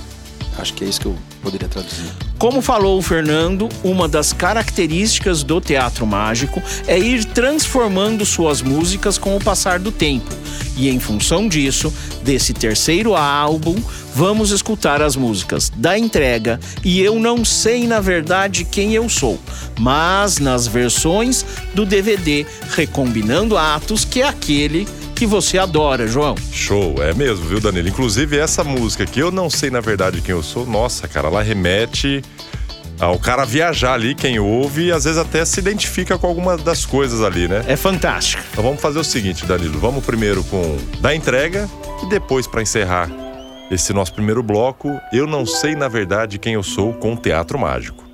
Acho 0.59 0.75
que 0.75 0.85
é 0.85 0.89
isso 0.89 1.01
que 1.01 1.07
eu 1.07 1.17
poderia 1.41 1.69
traduzir. 1.69 2.11
Como 2.37 2.61
falou 2.61 2.99
o 2.99 3.03
Fernando, 3.03 3.69
uma 3.85 4.09
das 4.09 4.33
características 4.33 5.45
do 5.45 5.61
teatro 5.61 6.05
mágico 6.05 6.61
é 6.87 6.99
ir 6.99 7.25
transformando 7.25 8.27
suas 8.27 8.61
músicas 8.61 9.17
com 9.17 9.37
o 9.37 9.41
passar 9.41 9.79
do 9.79 9.93
tempo. 9.93 10.29
E 10.77 10.89
em 10.89 10.99
função 10.99 11.49
disso, 11.49 11.93
desse 12.23 12.53
terceiro 12.53 13.15
álbum, 13.17 13.77
vamos 14.15 14.51
escutar 14.51 15.01
as 15.01 15.17
músicas 15.17 15.73
da 15.77 15.99
entrega 15.99 16.59
e 16.85 17.01
Eu 17.01 17.19
Não 17.19 17.45
Sei 17.45 17.87
Na 17.87 18.01
Verdade 18.01 18.65
Quem 18.65 18.95
Eu 18.95 19.09
Sou, 19.09 19.39
mas 19.79 20.39
nas 20.39 20.67
versões 20.67 21.45
do 21.75 21.85
DVD 21.85 22.47
Recombinando 22.71 23.57
Atos, 23.57 24.05
que 24.05 24.23
é 24.23 24.29
aquele 24.29 24.87
que 25.19 25.27
você 25.27 25.59
adora, 25.59 26.07
João. 26.07 26.37
Show, 26.53 26.95
é 27.03 27.13
mesmo, 27.13 27.45
viu, 27.45 27.59
Danilo? 27.59 27.89
Inclusive, 27.89 28.39
essa 28.39 28.63
música 28.63 29.05
que 29.05 29.19
eu 29.19 29.33
não 29.33 29.51
sei 29.51 29.69
na 29.69 29.81
verdade 29.81 30.21
quem 30.21 30.33
eu 30.33 30.45
sou, 30.45 30.65
nossa, 30.65 31.09
cara, 31.09 31.27
ela 31.27 31.43
remete 31.43 32.23
ao 33.01 33.19
cara 33.19 33.45
viajar 33.45 33.95
ali, 33.95 34.15
quem 34.15 34.39
ouve, 34.39 34.87
e 34.87 34.93
às 34.93 35.05
vezes 35.05 35.19
até 35.19 35.45
se 35.45 35.59
identifica 35.59 36.17
com 36.17 36.27
alguma 36.29 36.57
das 36.57 36.87
coisas 36.87 37.21
ali, 37.21 37.49
né? 37.49 37.65
É 37.67 37.75
fantástico. 37.75 38.41
Então 38.53 38.63
vamos 38.63 38.81
fazer 38.81 39.01
o 39.01 39.05
seguinte, 39.05 39.45
Danilo, 39.45 39.81
vamos 39.81 40.05
primeiro 40.05 40.45
com 40.45 40.77
da 41.01 41.13
entrega 41.13 41.69
e 42.01 42.07
depois 42.07 42.47
para 42.47 42.63
encerrar 42.63 43.11
esse 43.73 43.93
nosso 43.93 44.15
primeiro 44.15 44.41
bloco, 44.41 45.01
eu 45.13 45.27
não 45.27 45.45
sei 45.45 45.75
na 45.75 45.89
verdade 45.89 46.39
quem 46.39 46.55
eu 46.55 46.63
sou 46.63 46.93
com 46.95 47.15
o 47.15 47.17
Teatro 47.17 47.59
Mágico. 47.59 48.08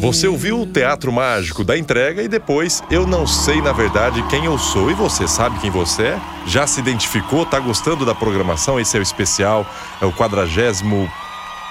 Você 0.00 0.26
ouviu 0.26 0.62
o 0.62 0.66
Teatro 0.66 1.12
Mágico 1.12 1.62
da 1.62 1.78
entrega 1.78 2.22
e 2.22 2.28
depois 2.28 2.82
Eu 2.90 3.06
Não 3.06 3.26
Sei 3.26 3.62
Na 3.62 3.72
Verdade 3.72 4.22
Quem 4.28 4.46
Eu 4.46 4.58
Sou. 4.58 4.90
E 4.90 4.94
você 4.94 5.28
sabe 5.28 5.58
quem 5.60 5.70
você 5.70 6.02
é? 6.02 6.20
Já 6.46 6.66
se 6.66 6.80
identificou? 6.80 7.46
Tá 7.46 7.60
gostando 7.60 8.04
da 8.04 8.14
programação? 8.14 8.80
Esse 8.80 8.96
é 8.96 9.00
o 9.00 9.02
especial, 9.02 9.66
é 10.00 10.06
o 10.06 10.12
quadragésimo 10.12 11.08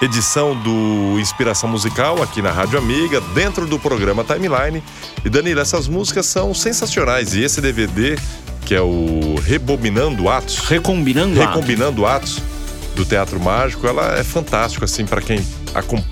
edição 0.00 0.54
do 0.54 1.18
Inspiração 1.18 1.68
Musical 1.68 2.22
aqui 2.22 2.40
na 2.40 2.52
Rádio 2.52 2.78
Amiga, 2.78 3.20
dentro 3.34 3.66
do 3.66 3.78
programa 3.78 4.24
Timeline. 4.24 4.82
E 5.24 5.28
Danilo, 5.28 5.60
essas 5.60 5.88
músicas 5.88 6.26
são 6.26 6.54
sensacionais 6.54 7.34
e 7.34 7.42
esse 7.42 7.60
DVD, 7.60 8.16
que 8.64 8.74
é 8.74 8.80
o 8.80 9.34
Rebobinando 9.44 10.28
Atos, 10.28 10.58
Recombinando, 10.58 11.38
Recombinando 11.38 12.06
Atos, 12.06 12.38
Atos 12.38 12.94
do 12.94 13.04
Teatro 13.04 13.38
Mágico, 13.38 13.86
ela 13.86 14.18
é 14.18 14.24
fantástico 14.24 14.84
assim 14.84 15.04
para 15.04 15.20
quem 15.20 15.44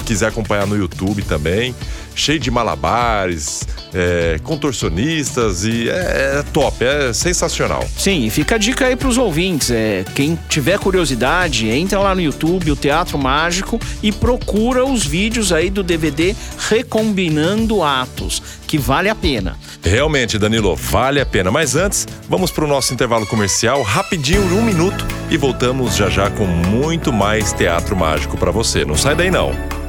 quiser 0.05 0.27
acompanhar 0.29 0.67
no 0.67 0.77
YouTube 0.77 1.23
também. 1.23 1.75
Cheio 2.17 2.41
de 2.41 2.51
malabares, 2.51 3.63
é, 3.95 4.41
contorcionistas 4.43 5.65
e 5.65 5.89
é, 5.89 6.39
é 6.39 6.45
top, 6.53 6.83
é 6.83 7.13
sensacional. 7.13 7.87
Sim, 7.97 8.25
e 8.25 8.31
fica 8.31 8.55
a 8.55 8.59
dica 8.59 8.87
aí 8.87 8.97
pros 8.97 9.19
ouvintes. 9.19 9.71
É, 9.71 10.05
quem 10.15 10.39
tiver 10.49 10.79
curiosidade, 10.79 11.69
entra 11.69 11.99
lá 11.99 12.15
no 12.15 12.21
YouTube, 12.23 12.73
o 12.73 12.77
Teatro 12.77 13.19
Mágico, 13.19 13.79
e 14.03 14.11
procura 14.11 14.85
os 14.85 15.07
vídeos 15.07 15.53
aí 15.53 15.69
do 15.69 15.83
DVD 15.83 16.35
Recombinando 16.69 17.83
Atos, 17.83 18.43
que 18.67 18.79
vale 18.79 19.09
a 19.09 19.15
pena. 19.15 19.57
Realmente, 19.83 20.39
Danilo, 20.39 20.75
vale 20.75 21.21
a 21.21 21.27
pena. 21.27 21.51
Mas 21.51 21.77
antes, 21.77 22.07
vamos 22.29 22.51
para 22.51 22.65
o 22.65 22.69
nosso 22.69 22.93
intervalo 22.93 23.27
comercial, 23.27 23.83
rapidinho, 23.83 24.43
um 24.57 24.63
minuto, 24.63 25.07
e 25.31 25.37
voltamos 25.37 25.97
já 25.97 26.09
já 26.09 26.31
com 26.31 26.47
muito 26.47 27.13
mais 27.13 27.53
teatro 27.53 27.95
mágico 27.95 28.37
para 28.37 28.51
você. 28.51 28.85
Não 28.85 28.97
sai 28.97 29.15
daí 29.15 29.31
não. 29.31 29.86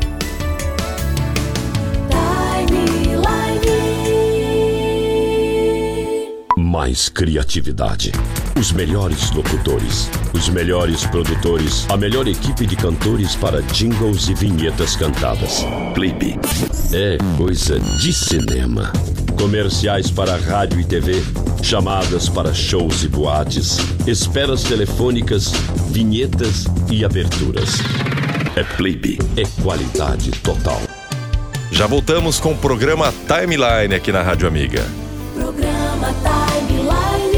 Mais 6.77 7.09
criatividade. 7.09 8.11
Os 8.55 8.71
melhores 8.71 9.31
locutores, 9.31 10.11
os 10.31 10.47
melhores 10.47 11.07
produtores, 11.07 11.87
a 11.89 11.97
melhor 11.97 12.27
equipe 12.27 12.67
de 12.67 12.75
cantores 12.75 13.35
para 13.35 13.63
jingles 13.63 14.27
e 14.27 14.35
vinhetas 14.35 14.95
cantadas. 14.95 15.65
Clipe. 15.95 16.39
É 16.93 17.17
coisa 17.35 17.79
de 17.79 18.13
cinema. 18.13 18.93
Comerciais 19.39 20.11
para 20.11 20.37
rádio 20.37 20.79
e 20.79 20.85
TV, 20.85 21.19
chamadas 21.63 22.29
para 22.29 22.53
shows 22.53 23.03
e 23.03 23.07
boates, 23.07 23.77
esperas 24.05 24.61
telefônicas, 24.61 25.51
vinhetas 25.89 26.65
e 26.91 27.03
aberturas. 27.03 27.79
É 28.55 28.63
Clipe. 28.63 29.17
É 29.35 29.43
qualidade 29.63 30.29
total. 30.29 30.79
Já 31.71 31.87
voltamos 31.87 32.39
com 32.39 32.51
o 32.51 32.57
programa 32.57 33.11
Timeline 33.27 33.95
aqui 33.95 34.11
na 34.11 34.21
Rádio 34.21 34.47
Amiga. 34.47 35.06
Programa 35.97 36.13
Timeline. 36.13 37.37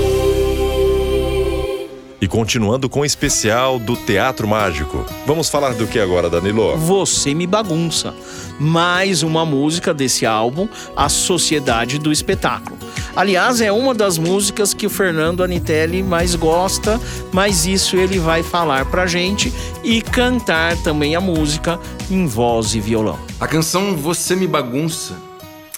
E 2.21 2.27
continuando 2.27 2.89
com 2.89 2.99
o 2.99 3.05
especial 3.05 3.79
do 3.79 3.95
Teatro 3.95 4.45
Mágico. 4.47 5.05
Vamos 5.25 5.49
falar 5.49 5.73
do 5.73 5.87
que 5.87 5.97
agora, 5.97 6.29
Danilo? 6.29 6.75
Você 6.77 7.33
Me 7.33 7.47
Bagunça. 7.47 8.13
Mais 8.59 9.23
uma 9.23 9.45
música 9.45 9.93
desse 9.93 10.25
álbum, 10.25 10.67
A 10.95 11.07
Sociedade 11.07 11.97
do 11.97 12.11
Espetáculo. 12.11 12.77
Aliás, 13.15 13.61
é 13.61 13.71
uma 13.71 13.93
das 13.93 14.17
músicas 14.17 14.73
que 14.73 14.85
o 14.85 14.89
Fernando 14.89 15.41
Anitelli 15.41 16.03
mais 16.03 16.35
gosta, 16.35 16.99
mas 17.31 17.65
isso 17.65 17.95
ele 17.95 18.19
vai 18.19 18.43
falar 18.43 18.85
pra 18.85 19.07
gente 19.07 19.53
e 19.81 20.01
cantar 20.01 20.75
também 20.83 21.15
a 21.15 21.21
música 21.21 21.79
em 22.11 22.27
voz 22.27 22.75
e 22.75 22.81
violão. 22.81 23.17
A 23.39 23.47
canção 23.47 23.95
Você 23.95 24.35
Me 24.35 24.47
Bagunça 24.47 25.13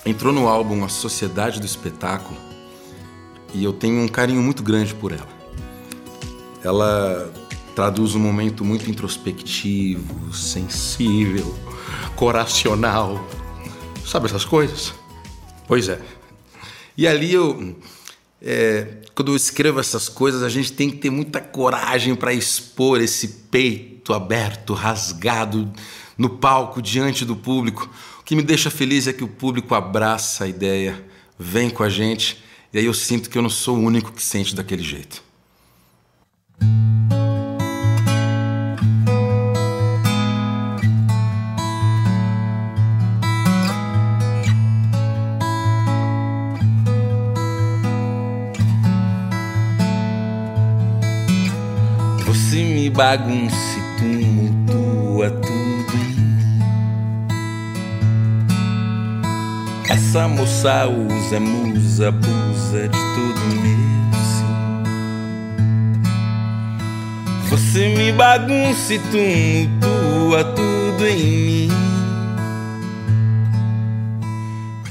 entrou 0.03 0.33
no 0.33 0.47
álbum 0.47 0.83
A 0.83 0.89
Sociedade 0.89 1.59
do 1.59 1.65
Espetáculo 1.67 2.50
e 3.53 3.63
eu 3.63 3.73
tenho 3.73 4.01
um 4.01 4.07
carinho 4.07 4.41
muito 4.41 4.63
grande 4.63 4.93
por 4.93 5.11
ela. 5.11 5.29
Ela 6.63 7.31
traduz 7.75 8.15
um 8.15 8.19
momento 8.19 8.63
muito 8.63 8.89
introspectivo, 8.89 10.33
sensível, 10.33 11.55
coracional. 12.15 13.25
Sabe 14.05 14.27
essas 14.27 14.45
coisas? 14.45 14.93
Pois 15.67 15.89
é. 15.89 15.99
E 16.97 17.07
ali 17.07 17.33
eu. 17.33 17.75
é, 18.41 18.97
quando 19.15 19.31
eu 19.31 19.35
escrevo 19.35 19.79
essas 19.79 20.09
coisas, 20.09 20.43
a 20.43 20.49
gente 20.49 20.73
tem 20.73 20.89
que 20.89 20.97
ter 20.97 21.09
muita 21.09 21.39
coragem 21.39 22.15
para 22.15 22.33
expor 22.33 23.01
esse 23.01 23.27
peito 23.49 24.13
aberto, 24.13 24.73
rasgado 24.73 25.71
no 26.17 26.29
palco, 26.29 26.81
diante 26.81 27.25
do 27.25 27.35
público. 27.35 27.89
O 28.19 28.23
que 28.23 28.35
me 28.35 28.43
deixa 28.43 28.69
feliz 28.69 29.07
é 29.07 29.13
que 29.13 29.23
o 29.23 29.27
público 29.27 29.73
abraça 29.73 30.43
a 30.43 30.47
ideia, 30.47 31.03
vem 31.37 31.69
com 31.69 31.83
a 31.83 31.89
gente, 31.89 32.43
e 32.73 32.79
aí 32.79 32.85
eu 32.85 32.93
sinto 32.93 33.29
que 33.29 33.37
eu 33.37 33.41
não 33.41 33.49
sou 33.49 33.77
o 33.77 33.81
único 33.81 34.11
que 34.11 34.23
sente 34.23 34.55
daquele 34.55 34.83
jeito. 34.83 35.23
Você 52.25 52.63
me 52.63 52.89
bagunça 52.89 53.55
e 53.79 53.99
tumultua 53.99 55.29
Essa 59.91 60.25
moça 60.25 60.87
usa, 60.87 61.37
musa, 61.37 62.07
abusa 62.07 62.87
de 62.87 62.97
todo 62.97 63.41
meu 63.61 64.13
sim. 64.13 64.45
Você 67.49 67.89
me 67.89 68.13
bagunça 68.13 68.93
e 68.93 68.99
tumultua 68.99 70.45
tudo 70.45 71.05
em 71.05 71.67
mim. 71.67 71.69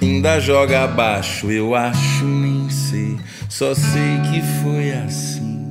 Ainda 0.03 0.38
joga 0.38 0.84
abaixo, 0.84 1.51
eu 1.51 1.74
acho, 1.74 2.26
nem 2.26 2.68
sei. 2.68 3.18
Só 3.48 3.74
sei 3.74 4.20
que 4.30 4.42
foi 4.62 4.92
assim. 4.92 5.64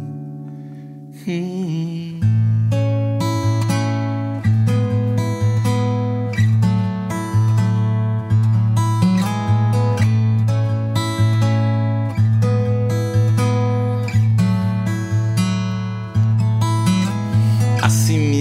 Hum. 1.27 2.08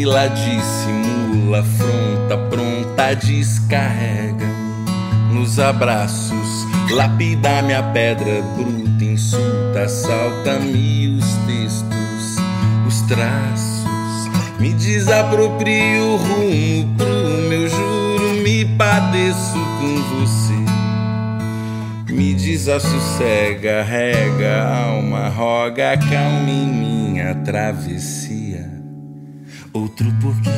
Assimila, 0.09 0.29
dissimula, 0.31 1.61
afronta, 1.61 2.39
pronta, 2.49 3.15
descarrega 3.15 4.47
nos 5.31 5.59
abraços, 5.59 6.67
lapida 6.91 7.61
minha 7.63 7.83
pedra 7.83 8.41
bruta, 8.57 9.05
insulta, 9.05 9.83
assalta-me 9.85 11.09
os 11.09 11.27
textos, 11.47 12.43
os 12.87 13.03
traços, 13.03 14.31
me 14.59 14.73
desaproprio 14.73 16.17
rumo 16.17 16.95
pro 16.97 17.49
meu 17.49 17.69
juro, 17.69 18.35
me 18.43 18.65
padeço 18.65 19.59
com 19.79 20.03
você. 20.21 20.59
Me 22.15 22.33
desassossega, 22.33 23.83
rega, 23.83 24.87
alma, 24.87 25.29
roga, 25.29 25.99
calma 25.99 26.49
em 26.49 26.67
minha 26.67 27.35
travessia. 27.45 28.28
Outro 29.81 30.13
porquê. 30.21 30.51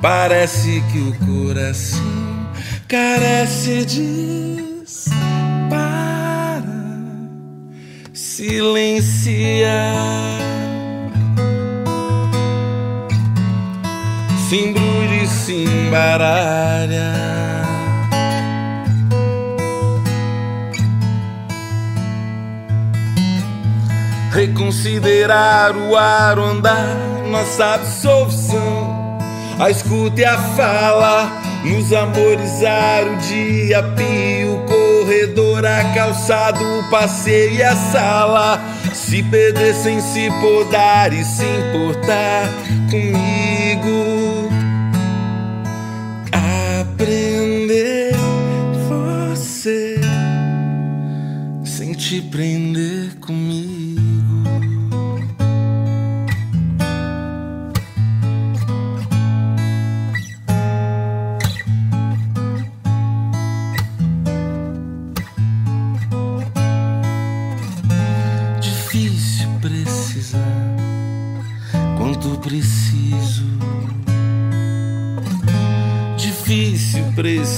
Parece 0.00 0.82
que 0.90 0.98
o 0.98 1.14
coração 1.26 2.00
carece 2.88 3.84
de 3.84 4.64
para 5.68 6.62
silenciar. 8.14 9.68
Se 14.48 14.56
embrulha 14.56 15.22
e 15.22 15.26
se 15.26 15.64
embaralha. 15.64 17.67
Reconsiderar 24.38 25.76
o 25.76 25.96
ar, 25.96 26.38
o 26.38 26.44
andar, 26.44 26.96
nossa 27.28 27.74
absolvição. 27.74 29.18
A 29.58 29.68
escuta 29.68 30.20
e 30.20 30.24
a 30.24 30.38
fala, 30.38 31.28
nos 31.64 31.92
amorizar 31.92 33.02
o 33.02 33.16
dia, 33.16 33.82
pio, 33.96 34.64
corredor, 34.68 35.66
a 35.66 35.92
calçado, 35.92 36.64
o 36.64 36.88
passeio 36.88 37.54
e 37.54 37.62
a 37.64 37.74
sala. 37.74 38.60
Se 38.94 39.24
perder 39.24 39.74
sem 39.74 40.00
se 40.00 40.30
podar 40.40 41.12
e 41.12 41.24
se 41.24 41.44
importar 41.44 42.48
comigo. 42.92 44.48
Aprender 46.80 48.12
você 48.88 50.00
sem 51.64 51.92
te 51.92 52.20
prender 52.20 52.97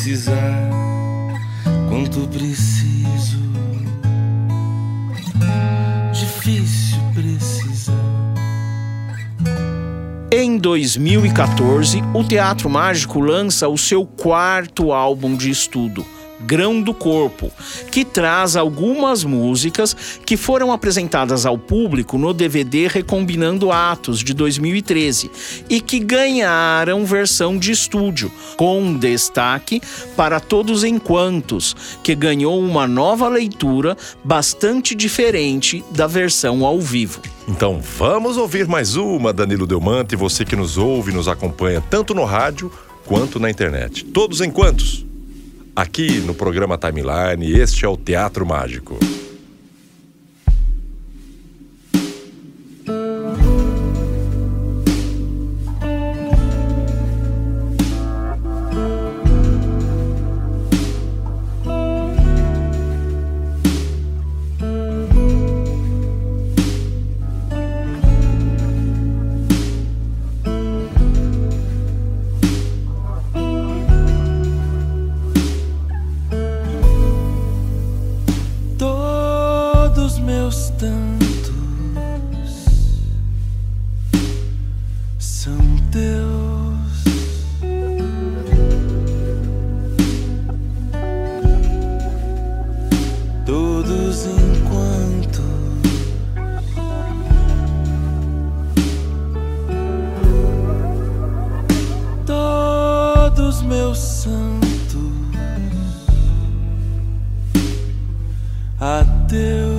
precisar 0.00 0.70
quanto 1.90 2.26
preciso. 2.28 3.38
Difícil 6.10 6.98
precisar. 7.12 7.92
Em 10.32 10.56
2014, 10.56 12.02
o 12.14 12.24
Teatro 12.24 12.70
Mágico 12.70 13.20
lança 13.20 13.68
o 13.68 13.76
seu 13.76 14.06
quarto 14.06 14.90
álbum 14.90 15.36
de 15.36 15.50
estudo, 15.50 16.06
Grão 16.40 16.80
do 16.80 16.94
Corpo, 16.94 17.52
que 17.90 18.04
traz 18.04 18.56
algumas 18.56 19.24
músicas 19.24 19.94
que 20.24 20.36
foram 20.36 20.72
apresentadas 20.72 21.44
ao 21.44 21.58
público 21.58 22.16
no 22.18 22.32
DVD 22.32 22.88
Recombinando 22.88 23.70
Atos 23.70 24.20
de 24.20 24.34
2013 24.34 25.30
e 25.68 25.80
que 25.80 25.98
ganharam 25.98 27.04
versão 27.04 27.58
de 27.58 27.72
estúdio, 27.72 28.30
com 28.56 28.96
destaque 28.96 29.80
para 30.16 30.40
Todos 30.40 30.84
Enquantos, 30.84 31.76
que 32.02 32.14
ganhou 32.14 32.60
uma 32.60 32.86
nova 32.86 33.28
leitura 33.28 33.96
bastante 34.24 34.94
diferente 34.94 35.84
da 35.90 36.06
versão 36.06 36.64
ao 36.64 36.80
vivo. 36.80 37.20
Então 37.48 37.80
vamos 37.98 38.36
ouvir 38.36 38.66
mais 38.66 38.96
uma, 38.96 39.32
Danilo 39.32 39.66
Delmante, 39.66 40.14
você 40.16 40.44
que 40.44 40.56
nos 40.56 40.78
ouve 40.78 41.10
e 41.10 41.14
nos 41.14 41.28
acompanha 41.28 41.80
tanto 41.80 42.14
no 42.14 42.24
rádio 42.24 42.70
quanto 43.04 43.40
na 43.40 43.50
internet. 43.50 44.04
Todos 44.04 44.40
em 44.40 44.50
quantos? 44.50 45.09
Aqui 45.74 46.20
no 46.20 46.34
programa 46.34 46.76
Timeline, 46.76 47.58
este 47.58 47.84
é 47.84 47.88
o 47.88 47.96
Teatro 47.96 48.44
Mágico. 48.44 48.98
Adeus. 108.80 109.69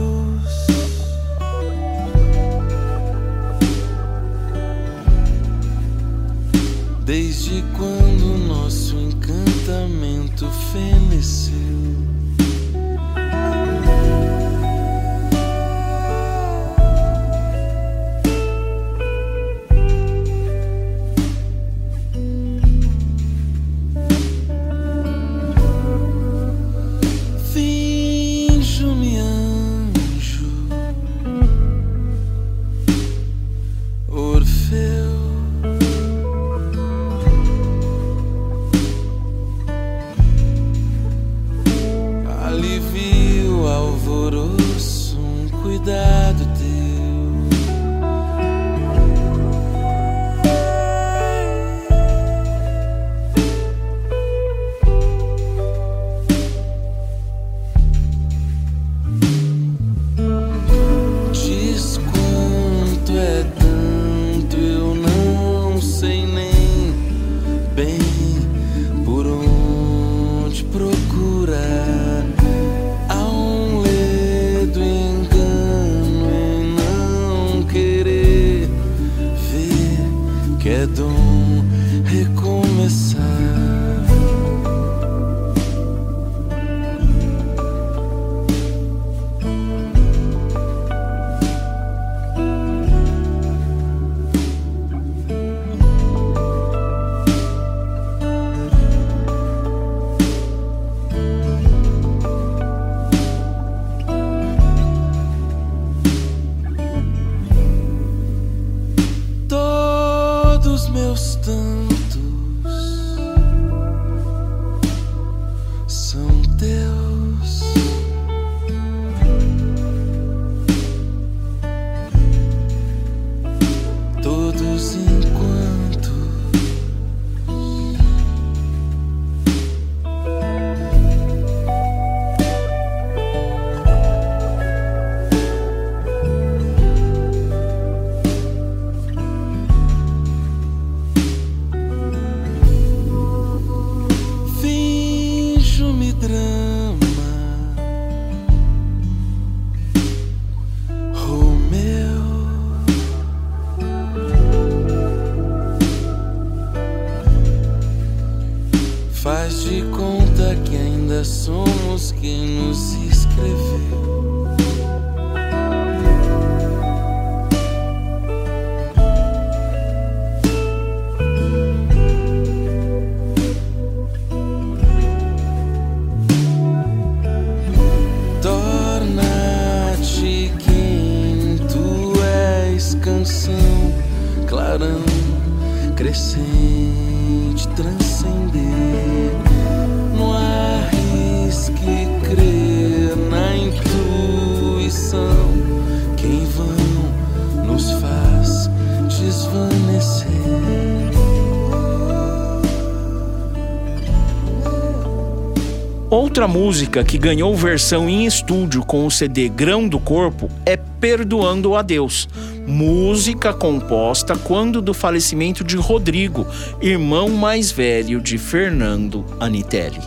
Outra 206.31 206.47
música 206.47 207.03
que 207.03 207.17
ganhou 207.17 207.53
versão 207.57 208.07
em 208.07 208.25
estúdio 208.25 208.85
com 208.85 209.05
o 209.05 209.11
CD 209.11 209.49
Grão 209.49 209.85
do 209.85 209.99
Corpo 209.99 210.49
é 210.65 210.77
Perdoando 210.77 211.75
a 211.75 211.81
Deus, 211.81 212.29
música 212.65 213.53
composta 213.53 214.37
quando 214.37 214.81
do 214.81 214.93
falecimento 214.93 215.61
de 215.61 215.75
Rodrigo, 215.75 216.47
irmão 216.79 217.27
mais 217.27 217.69
velho 217.69 218.21
de 218.21 218.37
Fernando 218.37 219.25
Anitelli. 219.41 219.99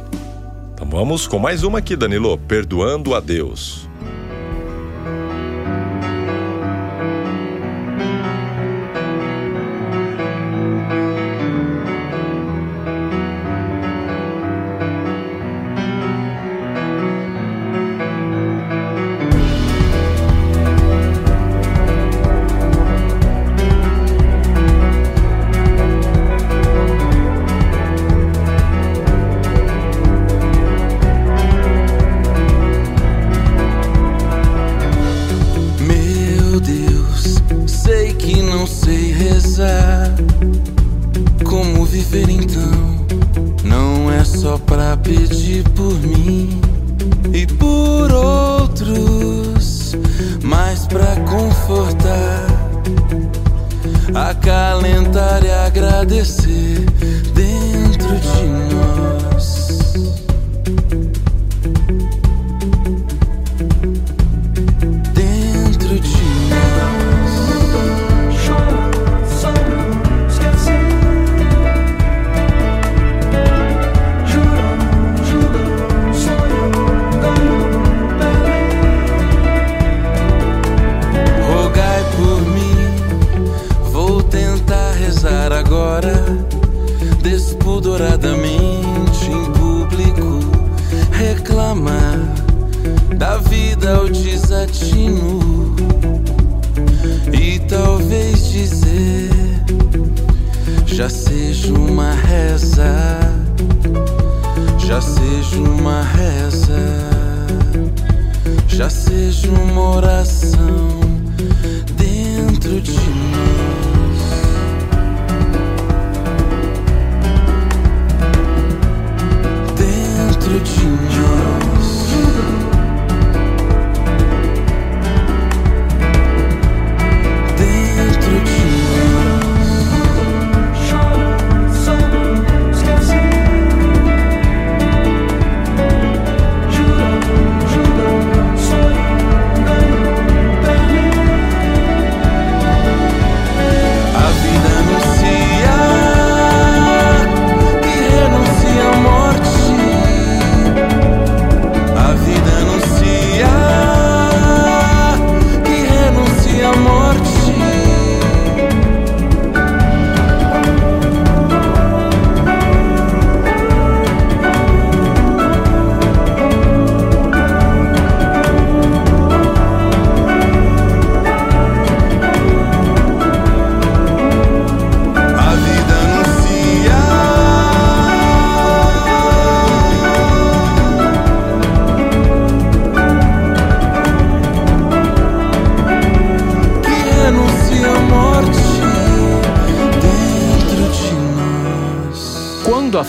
Então 0.72 0.88
vamos 0.88 1.26
com 1.26 1.38
mais 1.38 1.62
uma 1.62 1.80
aqui, 1.80 1.94
Danilo. 1.94 2.38
Perdoando 2.38 3.14
a 3.14 3.20
Deus. 3.20 3.83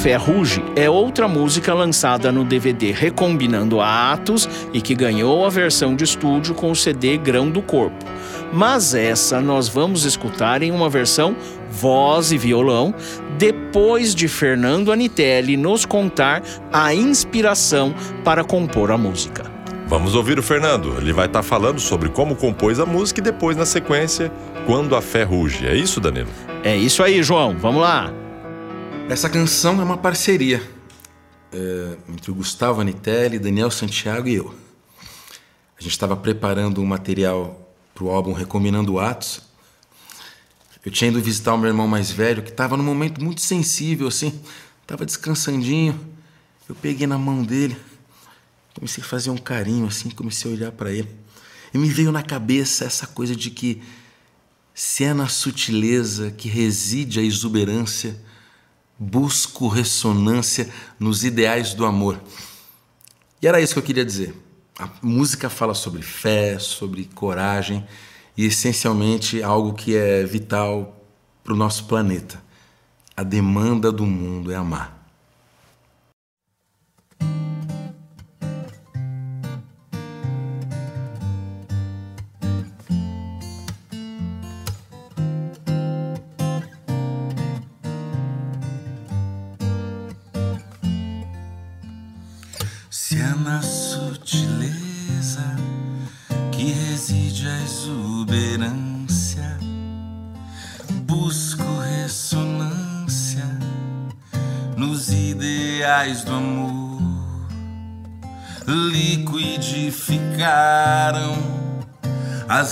Quando 0.06 0.14
a 0.14 0.18
Fé 0.18 0.18
Ruge 0.18 0.64
é 0.76 0.88
outra 0.88 1.28
música 1.28 1.74
lançada 1.74 2.32
no 2.32 2.44
DVD 2.44 2.92
Recombinando 2.92 3.82
Atos 3.82 4.48
e 4.72 4.80
que 4.80 4.94
ganhou 4.94 5.44
a 5.44 5.50
versão 5.50 5.96
de 5.96 6.04
estúdio 6.04 6.54
com 6.54 6.70
o 6.70 6.76
CD 6.76 7.18
Grão 7.18 7.50
do 7.50 7.60
Corpo. 7.60 8.06
Mas 8.54 8.94
essa 8.94 9.42
nós 9.42 9.68
vamos 9.68 10.06
escutar 10.06 10.62
em 10.62 10.70
uma 10.70 10.90
versão 10.90 11.36
voz 11.72 12.32
e 12.32 12.38
violão, 12.38 12.94
depois 13.40 14.14
de 14.14 14.28
Fernando 14.28 14.92
Anitelli 14.92 15.58
nos 15.58 15.86
contar 15.86 16.44
a 16.72 16.94
inspiração 16.94 17.94
para 18.24 18.44
compor 18.44 18.92
a 18.92 18.98
música. 19.00 19.52
Vamos 19.88 20.14
ouvir 20.14 20.38
o 20.38 20.44
Fernando. 20.44 20.96
Ele 21.00 21.14
vai 21.14 21.26
estar 21.26 21.42
falando 21.42 21.80
sobre 21.80 22.10
como 22.10 22.36
compôs 22.36 22.80
a 22.80 22.86
música 22.86 23.22
e 23.22 23.24
depois, 23.24 23.58
na 23.58 23.66
sequência, 23.66 24.32
quando 24.68 24.96
a 24.96 25.02
fé 25.02 25.24
ruge. 25.24 25.66
É 25.66 25.76
isso, 25.76 26.00
Danilo? 26.00 26.30
É 26.64 26.76
isso 26.78 27.02
aí, 27.02 27.24
João. 27.24 27.56
Vamos 27.58 27.82
lá. 27.82 28.14
Essa 29.08 29.30
canção 29.30 29.80
é 29.80 29.84
uma 29.84 29.98
parceria 29.98 30.68
é, 31.54 31.98
entre 32.10 32.32
o 32.32 32.34
Gustavo 32.34 32.82
Anitelli, 32.82 33.38
Daniel 33.38 33.70
Santiago 33.70 34.28
e 34.28 34.34
eu. 34.34 34.54
A 35.78 35.82
gente 35.82 35.92
estava 35.92 36.18
preparando 36.18 36.82
um 36.82 36.86
material 36.86 37.72
para 37.94 38.04
o 38.04 38.10
álbum 38.10 38.34
Recombinando 38.34 39.00
Atos. 39.00 39.44
Eu 40.84 40.92
tinha 40.92 41.12
ido 41.12 41.22
visitar 41.22 41.54
o 41.54 41.58
meu 41.58 41.68
irmão 41.68 41.88
mais 41.88 42.10
velho, 42.10 42.42
que 42.42 42.50
estava 42.50 42.76
num 42.76 42.84
momento 42.84 43.24
muito 43.24 43.42
sensível, 43.42 44.08
assim. 44.08 44.42
Estava 44.82 45.06
descansandinho. 45.06 46.00
Eu 46.68 46.74
peguei 46.74 47.06
na 47.06 47.18
mão 47.18 47.44
dele, 47.44 47.78
comecei 48.74 49.04
a 49.04 49.08
fazer 49.08 49.30
um 49.30 49.38
carinho, 49.38 49.86
assim, 49.86 50.10
comecei 50.10 50.50
a 50.50 50.54
olhar 50.56 50.72
para 50.72 50.92
ele. 50.92 51.10
E 51.72 51.78
me 51.78 51.90
veio 51.90 52.12
na 52.12 52.24
cabeça 52.24 52.86
essa 52.86 53.06
coisa 53.06 53.36
de 53.36 53.52
que 53.52 53.84
se 54.74 55.04
é 55.04 55.14
na 55.14 55.28
sutileza 55.28 56.32
que 56.32 56.50
reside 56.50 57.20
a 57.20 57.24
exuberância, 57.24 58.25
busco 58.98 59.68
ressonância 59.68 60.70
nos 61.00 61.24
ideais 61.24 61.74
do 61.74 61.86
amor. 61.86 62.22
E 63.42 63.48
era 63.48 63.62
isso 63.62 63.74
que 63.74 63.80
eu 63.80 63.84
queria 63.84 64.06
dizer. 64.06 64.36
A 64.80 64.90
música 65.02 65.50
fala 65.50 65.74
sobre 65.74 66.02
fé, 66.02 66.60
sobre 66.60 67.06
coragem 67.14 67.86
e 68.36 68.46
essencialmente 68.46 69.42
algo 69.42 69.74
que 69.74 69.96
é 69.96 70.24
vital 70.24 71.06
para 71.44 71.54
o 71.54 71.56
nosso 71.56 71.86
planeta. 71.86 72.44
A 73.16 73.24
demanda 73.24 73.92
do 73.92 74.06
mundo 74.06 74.52
é 74.52 74.56
amar. 74.56 74.95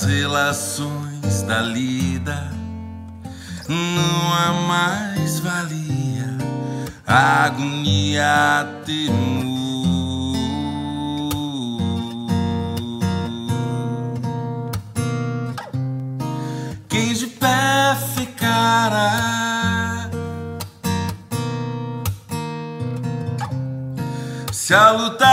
Relações 0.05 1.41
da 1.43 1.61
lida. 1.61 2.51
Não 3.67 4.33
há 4.33 4.51
mais 4.67 5.39
valia, 5.39 6.37
agonia, 7.07 8.67
temor. 8.85 9.33
Quem 16.89 17.13
de 17.13 17.27
pé 17.27 17.97
ficará? 18.15 19.43
Se 24.51 24.73
a 24.73 24.91
luta 24.91 25.25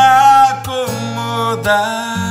acomodar, 0.51 2.30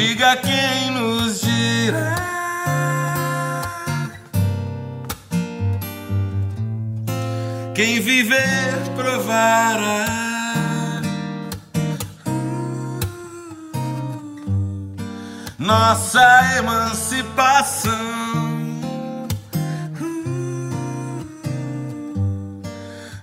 diga 0.00 0.34
quem 0.36 0.90
nos 0.92 1.40
dirá. 1.42 2.14
Quem 7.74 8.00
viver 8.00 8.74
provará. 8.96 10.06
Nossa 15.58 16.56
emancipação. 16.56 17.90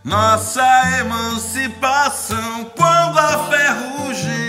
Nossa 0.04 1.00
emancipação 1.00 2.72
quando 2.76 3.18
a 3.20 3.50
ferrugem 3.50 4.47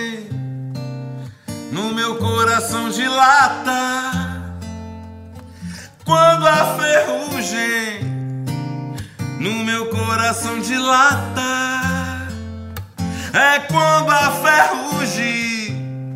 no 1.78 1.94
meu 1.94 2.16
coração 2.16 2.90
dilata. 2.90 4.42
Quando 6.04 6.46
a 6.46 6.76
ferrugem 6.76 8.00
no 9.38 9.64
meu 9.64 9.86
coração 9.86 10.58
dilata. 10.60 11.68
É 13.32 13.60
quando 13.60 14.10
a 14.10 14.32
ferrugem 14.42 16.14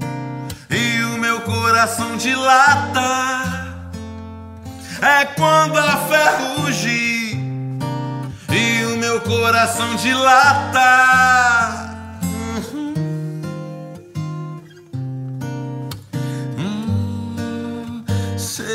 e 0.68 1.04
o 1.04 1.18
meu 1.18 1.40
coração 1.42 2.16
dilata. 2.16 3.62
É 5.00 5.24
quando 5.26 5.78
a 5.78 5.96
ferrugem 6.08 7.78
e 8.50 8.84
o 8.86 8.96
meu 8.96 9.20
coração 9.20 9.94
dilata. 9.94 10.80
Hum, 11.88 11.91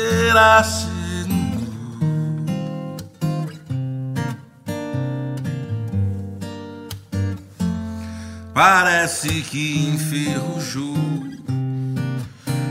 será 0.08 0.58
assim? 0.58 0.88
Parece 8.54 9.42
que 9.42 9.88
enferrujou 9.88 10.96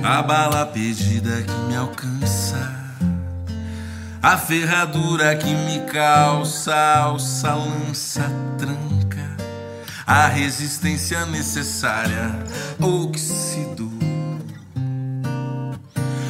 a 0.04 0.22
bala 0.22 0.66
perdida 0.66 1.44
que 1.44 1.54
me 1.68 1.76
alcança, 1.76 2.76
a 4.22 4.38
ferradura 4.38 5.36
que 5.36 5.54
me 5.54 5.80
calça, 5.92 6.76
alça, 6.76 7.54
lança, 7.54 8.30
tranca, 8.58 9.38
a 10.06 10.28
resistência 10.28 11.26
necessária 11.26 12.36
oxidou. 12.80 13.87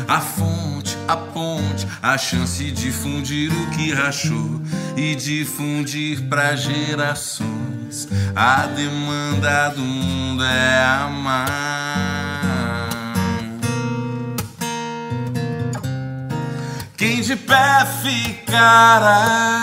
A 0.08 0.22
fonte, 0.22 0.98
a 1.06 1.18
ponte, 1.18 1.86
a 2.02 2.18
chance 2.18 2.72
de 2.72 2.94
fundir 2.94 3.52
o 3.52 3.70
que 3.72 3.94
rachou 3.94 4.62
e 4.96 5.14
difundir 5.16 6.30
para 6.30 6.56
gerações. 6.56 8.08
A 8.34 8.68
demanda 8.68 9.70
do 9.70 9.82
mundo 9.82 10.46
é 10.46 10.84
amar. 10.84 11.68
Quem 16.96 17.22
de 17.22 17.36
pé 17.36 17.86
ficará? 18.02 19.58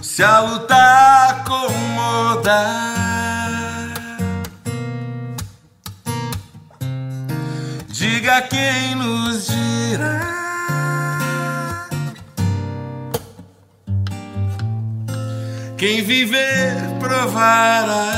Se 0.00 0.22
a 0.22 0.40
luta 0.40 1.28
acomodar. 1.28 3.11
Diga 8.02 8.42
quem 8.42 8.96
nos 8.96 9.46
dirá. 9.46 10.20
Quem 15.78 16.02
viver 16.02 16.74
provará. 16.98 18.10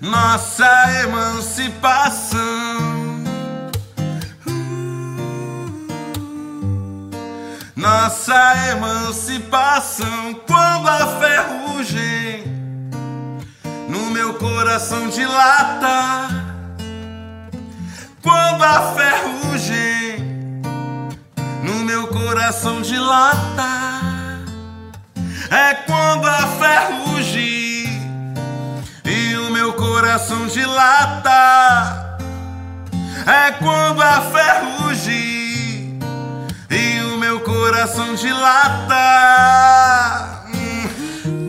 Nossa 0.00 1.02
emancipação. 1.02 2.40
Nossa 7.76 8.70
emancipação 8.70 10.32
quando 10.46 10.88
a 10.88 11.20
ferrugem 11.20 12.49
no 13.90 14.10
meu 14.10 14.34
coração 14.34 15.08
dilata. 15.08 16.28
Quando 18.22 18.62
a 18.62 18.94
ferrugem 18.94 20.62
no 21.64 21.80
meu 21.84 22.06
coração 22.06 22.80
dilata. 22.82 23.90
É 25.50 25.74
quando 25.74 26.28
a 26.28 26.46
ferrugem 26.60 27.86
e 29.04 29.36
o 29.36 29.50
meu 29.50 29.72
coração 29.72 30.46
dilata. 30.46 32.18
É 33.26 33.50
quando 33.52 34.00
a 34.00 34.20
ferrugem 34.20 35.98
e 36.70 37.02
o 37.12 37.18
meu 37.18 37.40
coração 37.40 38.14
dilata. 38.14 39.00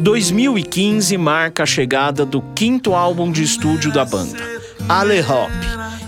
2015 0.01 1.15
marca 1.15 1.61
a 1.61 1.65
chegada 1.65 2.25
do 2.25 2.41
quinto 2.55 2.95
álbum 2.95 3.31
de 3.31 3.43
estúdio 3.43 3.91
da 3.91 4.03
banda, 4.03 4.43
Ale 4.89 5.21
Hop, 5.21 5.51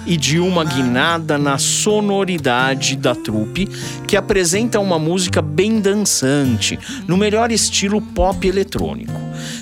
e 0.06 0.18
de 0.18 0.40
uma 0.40 0.64
guinada 0.64 1.38
na 1.38 1.58
sonoridade 1.58 2.96
da 2.96 3.16
trupe, 3.16 3.68
que 4.08 4.18
apresenta 4.18 4.80
uma 4.80 5.00
música 5.00 5.42
bem 5.42 5.80
dançante, 5.80 6.80
no 7.08 7.18
melhor 7.18 7.52
estilo 7.52 8.02
pop 8.02 8.48
eletrônico. 8.48 9.14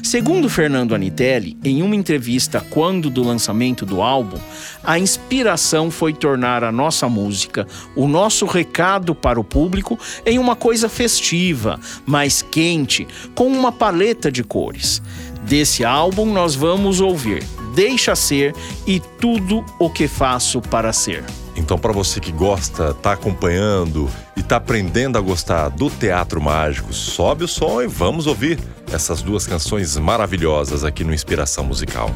Segundo 0.04 0.50
Fernando 0.50 0.94
Anitelli, 0.94 1.58
em 1.64 1.82
uma 1.82 1.96
entrevista 1.96 2.64
quando 2.70 3.10
do 3.10 3.24
lançamento 3.24 3.86
do 3.86 4.02
álbum, 4.02 4.38
a 4.84 4.98
inspiração 4.98 5.90
foi 5.90 6.14
tornar 6.14 6.64
a 6.64 6.72
nossa 6.72 7.08
música, 7.08 7.68
o 7.96 8.08
nosso 8.08 8.46
recado 8.46 9.14
para 9.16 9.40
o 9.40 9.44
público, 9.44 9.98
em 10.26 10.38
uma 10.38 10.56
coisa 10.56 10.90
festiva, 10.90 11.80
mais 12.06 12.42
quente, 12.42 13.08
com 13.36 13.48
uma 13.48 13.72
paleta 13.72 14.32
de 14.32 14.44
cores. 14.44 15.02
Desse 15.44 15.84
álbum 15.84 16.32
nós 16.32 16.56
vamos 16.56 17.02
ouvir 17.02 17.44
Deixa 17.74 18.16
Ser 18.16 18.54
e 18.86 19.00
Tudo 19.00 19.66
o 19.80 19.90
que 19.90 20.08
Faço 20.08 20.62
para 20.62 20.94
Ser. 20.94 21.24
Então, 21.56 21.78
para 21.78 21.92
você 21.92 22.20
que 22.20 22.32
gosta, 22.32 22.94
tá 22.94 23.14
acompanhando 23.14 24.10
e 24.38 24.44
tá 24.44 24.56
aprendendo 24.56 25.18
a 25.18 25.22
gostar 25.22 25.70
do 25.70 25.90
teatro 25.90 26.42
mágico, 26.42 26.94
sobe 26.94 27.44
o 27.44 27.48
som 27.48 27.82
e 27.82 27.88
vamos 27.88 28.26
ouvir 28.26 28.60
essas 28.92 29.22
duas 29.22 29.46
canções 29.46 29.98
maravilhosas 29.98 30.84
aqui 30.84 31.04
no 31.04 31.14
Inspiração 31.14 31.64
Musical. 31.66 32.10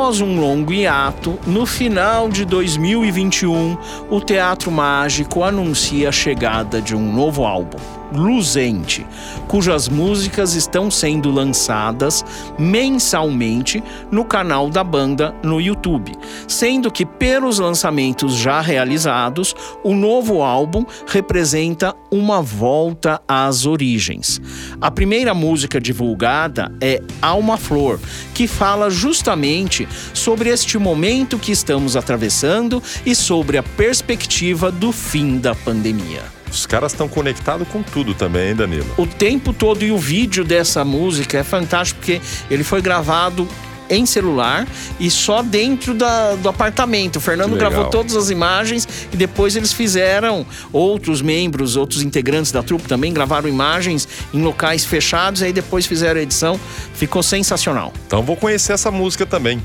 Após 0.00 0.22
um 0.22 0.40
longo 0.40 0.72
hiato, 0.72 1.38
no 1.46 1.66
final 1.66 2.30
de 2.30 2.46
2021, 2.46 3.76
o 4.08 4.18
Teatro 4.18 4.70
Mágico 4.70 5.44
anuncia 5.44 6.08
a 6.08 6.12
chegada 6.12 6.80
de 6.80 6.96
um 6.96 7.12
novo 7.12 7.44
álbum. 7.44 7.76
Luzente, 8.10 9.06
cujas 9.46 9.90
músicas 9.90 10.54
estão 10.54 10.90
sendo 10.90 11.30
lançadas 11.30 12.24
mensalmente 12.58 13.84
no 14.10 14.24
canal 14.24 14.70
da 14.70 14.82
banda 14.82 15.34
no 15.42 15.60
YouTube, 15.60 16.12
sendo 16.50 16.90
que 16.90 17.06
pelos 17.06 17.58
lançamentos 17.58 18.34
já 18.34 18.60
realizados, 18.60 19.54
o 19.84 19.94
novo 19.94 20.42
álbum 20.42 20.84
representa 21.06 21.94
uma 22.10 22.42
volta 22.42 23.20
às 23.26 23.66
origens. 23.66 24.40
A 24.80 24.90
primeira 24.90 25.32
música 25.32 25.80
divulgada 25.80 26.72
é 26.80 27.00
Alma 27.22 27.56
Flor, 27.56 28.00
que 28.34 28.46
fala 28.46 28.90
justamente 28.90 29.88
sobre 30.12 30.50
este 30.50 30.76
momento 30.76 31.38
que 31.38 31.52
estamos 31.52 31.96
atravessando 31.96 32.82
e 33.06 33.14
sobre 33.14 33.56
a 33.56 33.62
perspectiva 33.62 34.72
do 34.72 34.90
fim 34.92 35.38
da 35.38 35.54
pandemia. 35.54 36.22
Os 36.50 36.66
caras 36.66 36.92
estão 36.92 37.08
conectados 37.08 37.66
com 37.68 37.80
tudo 37.80 38.12
também, 38.12 38.48
hein, 38.48 38.56
Danilo? 38.56 38.86
O 38.96 39.06
tempo 39.06 39.52
todo 39.52 39.84
e 39.84 39.92
o 39.92 39.98
vídeo 39.98 40.44
dessa 40.44 40.84
música 40.84 41.38
é 41.38 41.44
fantástico 41.44 42.00
porque 42.00 42.20
ele 42.50 42.64
foi 42.64 42.82
gravado 42.82 43.46
em 43.90 44.06
celular 44.06 44.66
e 44.98 45.10
só 45.10 45.42
dentro 45.42 45.92
da, 45.92 46.36
do 46.36 46.48
apartamento. 46.48 47.16
O 47.16 47.20
Fernando 47.20 47.56
gravou 47.56 47.86
todas 47.86 48.16
as 48.16 48.30
imagens 48.30 48.88
e 49.12 49.16
depois 49.16 49.56
eles 49.56 49.72
fizeram, 49.72 50.46
outros 50.72 51.20
membros, 51.20 51.76
outros 51.76 52.02
integrantes 52.02 52.52
da 52.52 52.62
trupe 52.62 52.86
também 52.86 53.12
gravaram 53.12 53.48
imagens 53.48 54.08
em 54.32 54.40
locais 54.40 54.84
fechados 54.84 55.42
e 55.42 55.46
aí 55.46 55.52
depois 55.52 55.84
fizeram 55.84 56.20
a 56.20 56.22
edição. 56.22 56.58
Ficou 56.94 57.22
sensacional. 57.22 57.92
Então 58.06 58.22
vou 58.22 58.36
conhecer 58.36 58.72
essa 58.72 58.90
música 58.90 59.26
também. 59.26 59.60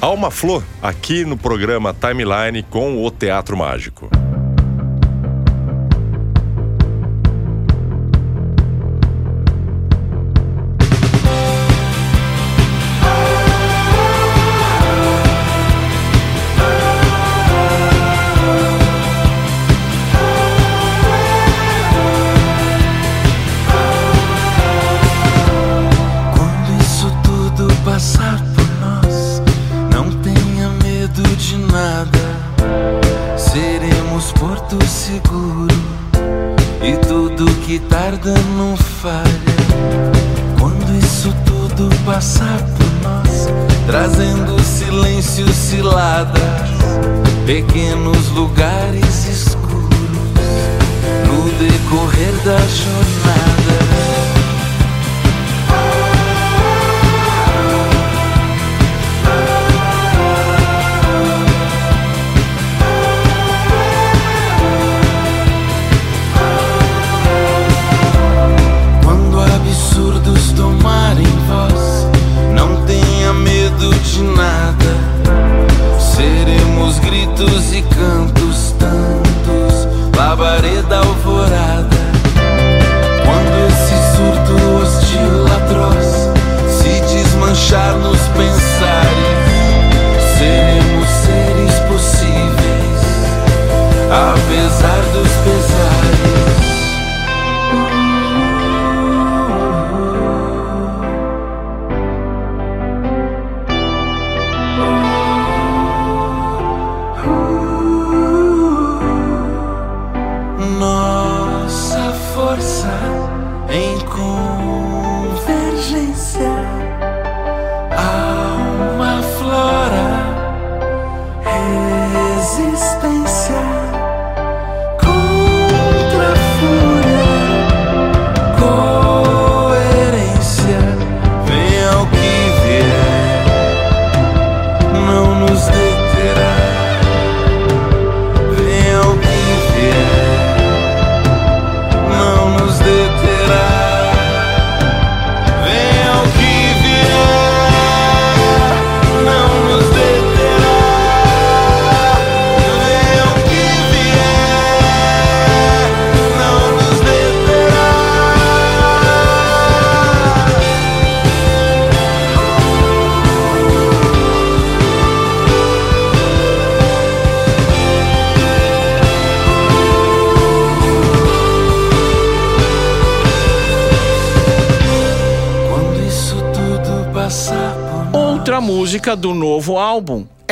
Alma 0.00 0.30
Flor, 0.30 0.62
aqui 0.82 1.26
no 1.26 1.36
programa 1.36 1.94
Timeline 1.94 2.62
com 2.62 3.04
o 3.04 3.10
Teatro 3.10 3.54
Mágico. 3.54 4.10
Tarda 38.20 38.34
não 38.56 38.76
falha. 38.76 39.22
Quando 40.58 40.98
isso 40.98 41.34
tudo 41.44 41.88
passar 42.04 42.58
por 42.58 43.02
nós, 43.02 43.48
trazendo 43.86 44.62
silêncio 44.62 45.48
ciladas, 45.52 46.42
pequenos 47.46 48.28
lugares 48.30 49.26
escuros 49.26 49.90
no 51.26 51.50
decorrer 51.58 52.32
da 52.44 52.58
jornada. 52.58 53.49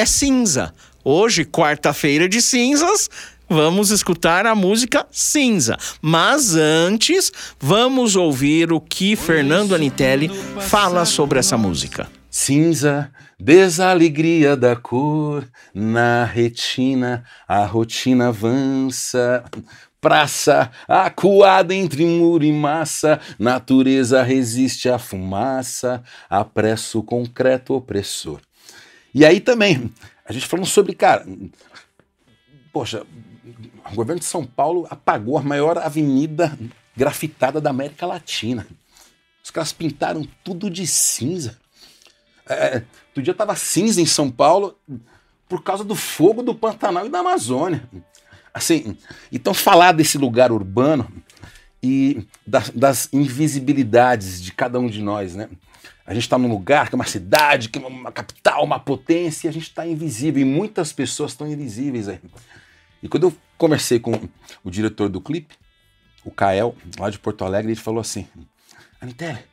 Cinza. 0.08 0.72
Hoje, 1.04 1.44
quarta-feira 1.44 2.28
de 2.28 2.40
cinzas, 2.40 3.08
vamos 3.48 3.90
escutar 3.90 4.46
a 4.46 4.54
música 4.54 5.06
Cinza. 5.12 5.76
Mas 6.00 6.56
antes, 6.56 7.30
vamos 7.60 8.16
ouvir 8.16 8.72
o 8.72 8.80
que 8.80 9.14
Fernando 9.14 9.74
Anitelli 9.74 10.30
fala 10.60 11.04
sobre 11.04 11.38
essa 11.38 11.58
música. 11.58 12.08
Cinza, 12.30 13.10
desalegria 13.38 14.56
da 14.56 14.74
cor, 14.74 15.46
na 15.74 16.24
retina 16.24 17.22
a 17.46 17.64
rotina 17.64 18.28
avança. 18.28 19.44
Praça, 20.00 20.70
acuada 20.86 21.74
entre 21.74 22.06
muro 22.06 22.44
e 22.44 22.52
massa, 22.52 23.20
natureza 23.36 24.22
resiste 24.22 24.88
à 24.88 24.96
fumaça, 24.96 26.02
apressa 26.30 26.98
o 26.98 27.02
concreto 27.02 27.74
opressor. 27.74 28.38
E 29.18 29.24
aí 29.24 29.40
também, 29.40 29.92
a 30.24 30.32
gente 30.32 30.46
falando 30.46 30.66
sobre, 30.66 30.94
cara, 30.94 31.26
poxa, 32.72 33.04
o 33.90 33.94
governo 33.96 34.20
de 34.20 34.24
São 34.24 34.44
Paulo 34.44 34.86
apagou 34.88 35.36
a 35.36 35.42
maior 35.42 35.76
avenida 35.76 36.56
grafitada 36.96 37.60
da 37.60 37.70
América 37.70 38.06
Latina. 38.06 38.64
Os 39.42 39.50
caras 39.50 39.72
pintaram 39.72 40.24
tudo 40.44 40.70
de 40.70 40.86
cinza. 40.86 41.58
É, 42.48 42.84
outro 43.08 43.20
dia 43.20 43.34
tava 43.34 43.56
cinza 43.56 44.00
em 44.00 44.06
São 44.06 44.30
Paulo 44.30 44.78
por 45.48 45.64
causa 45.64 45.82
do 45.82 45.96
fogo 45.96 46.40
do 46.40 46.54
Pantanal 46.54 47.04
e 47.04 47.08
da 47.10 47.18
Amazônia. 47.18 47.90
Assim, 48.54 48.96
então 49.32 49.52
falar 49.52 49.90
desse 49.90 50.16
lugar 50.16 50.52
urbano 50.52 51.10
e 51.82 52.24
das, 52.46 52.70
das 52.70 53.08
invisibilidades 53.12 54.40
de 54.40 54.52
cada 54.52 54.78
um 54.78 54.86
de 54.86 55.02
nós, 55.02 55.34
né? 55.34 55.48
A 56.08 56.14
gente 56.14 56.22
está 56.22 56.38
num 56.38 56.48
lugar 56.48 56.88
que 56.88 56.94
é 56.94 56.96
uma 56.96 57.04
cidade, 57.04 57.68
que 57.68 57.78
é 57.78 57.86
uma 57.86 58.10
capital, 58.10 58.64
uma 58.64 58.80
potência, 58.80 59.46
e 59.46 59.50
a 59.50 59.52
gente 59.52 59.64
está 59.64 59.86
invisível. 59.86 60.40
E 60.40 60.44
muitas 60.44 60.90
pessoas 60.90 61.32
estão 61.32 61.46
invisíveis 61.46 62.08
aí. 62.08 62.18
E 63.02 63.08
quando 63.10 63.24
eu 63.24 63.36
conversei 63.58 64.00
com 64.00 64.18
o 64.64 64.70
diretor 64.70 65.10
do 65.10 65.20
clipe, 65.20 65.54
o 66.24 66.30
Kael, 66.30 66.74
lá 66.98 67.10
de 67.10 67.18
Porto 67.18 67.44
Alegre, 67.44 67.72
ele 67.72 67.80
falou 67.80 68.00
assim: 68.00 68.26
Anitelli, 68.98 69.44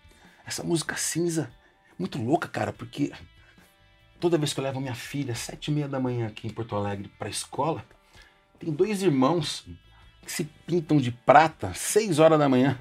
essa 0.46 0.64
música 0.64 0.96
cinza, 0.96 1.52
muito 2.00 2.18
louca, 2.18 2.48
cara, 2.48 2.72
porque 2.72 3.12
toda 4.18 4.38
vez 4.38 4.54
que 4.54 4.60
eu 4.62 4.64
levo 4.64 4.80
minha 4.80 4.96
filha, 4.96 5.34
às 5.34 5.40
sete 5.40 5.72
e 5.72 5.74
meia 5.74 5.90
da 5.90 6.00
manhã 6.00 6.28
aqui 6.28 6.48
em 6.48 6.52
Porto 6.52 6.74
Alegre, 6.74 7.12
para 7.20 7.28
a 7.28 7.32
escola, 7.32 7.84
tem 8.58 8.72
dois 8.72 9.04
irmãos 9.04 9.68
que 10.26 10.32
se 10.32 10.46
pintam 10.66 11.02
de 11.02 11.12
prata, 11.12 11.74
seis 11.74 12.18
horas 12.18 12.40
da 12.40 12.48
manhã. 12.48 12.80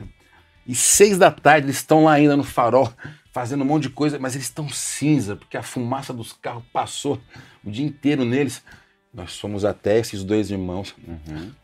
E 0.64 0.76
seis 0.76 1.18
da 1.18 1.32
tarde 1.32 1.66
eles 1.66 1.76
estão 1.76 2.04
lá 2.04 2.12
ainda 2.12 2.36
no 2.36 2.44
farol, 2.44 2.90
fazendo 3.34 3.62
um 3.62 3.66
monte 3.66 3.82
de 3.82 3.90
coisa, 3.90 4.16
mas 4.16 4.36
eles 4.36 4.46
estão 4.46 4.68
cinza, 4.68 5.34
porque 5.34 5.56
a 5.56 5.62
fumaça 5.62 6.12
dos 6.12 6.32
carros 6.32 6.62
passou 6.72 7.20
o 7.64 7.70
dia 7.70 7.84
inteiro 7.84 8.24
neles. 8.24 8.62
Nós 9.12 9.36
fomos 9.38 9.64
até 9.64 9.98
esses 9.98 10.22
dois 10.22 10.52
irmãos, 10.52 10.94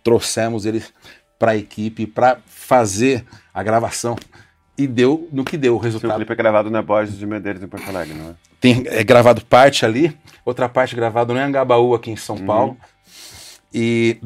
trouxemos 0.02 0.66
eles 0.66 0.92
para 1.38 1.52
a 1.52 1.56
equipe 1.56 2.08
para 2.08 2.40
fazer 2.44 3.24
a 3.54 3.62
gravação. 3.62 4.16
E 4.76 4.86
deu 4.86 5.28
no 5.30 5.44
que 5.44 5.56
deu 5.56 5.76
o 5.76 5.78
resultado. 5.78 6.16
clipe 6.16 6.32
é 6.32 6.36
gravado 6.36 6.70
na 6.70 6.82
Borges 6.82 7.16
de 7.16 7.26
Medeiros, 7.26 7.62
em 7.62 7.68
Porto 7.68 7.88
Alegre, 7.88 8.14
não 8.14 8.30
é? 8.30 8.34
Tem 8.60 8.82
é 8.86 9.04
gravado 9.04 9.44
parte 9.44 9.84
ali, 9.84 10.16
outra 10.44 10.68
parte 10.68 10.96
gravado 10.96 11.32
no 11.32 11.38
Angabaú, 11.38 11.94
aqui 11.94 12.10
em 12.10 12.16
São 12.16 12.36
Paulo. 12.36 12.76
E 13.72 14.20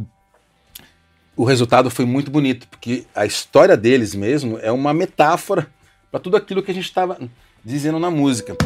o 1.37 1.45
resultado 1.45 1.91
foi 1.91 2.05
muito 2.05 2.31
bonito, 2.31 2.69
porque 2.69 3.05
a 3.15 3.27
história 3.27 3.77
deles 3.77 4.15
mesmo 4.15 4.59
é 4.61 4.73
uma 4.73 4.95
metáfora 4.95 5.74
para 6.15 6.21
tudo 6.21 6.37
aquilo 6.37 6.63
que 6.63 6.71
a 6.71 6.75
gente 6.75 6.85
estava 6.85 7.19
dizendo 7.65 7.99
na 7.99 8.09
música. 8.09 8.57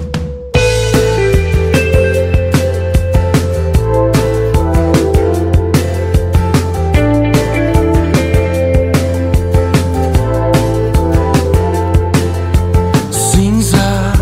Cinza, 13.11 14.13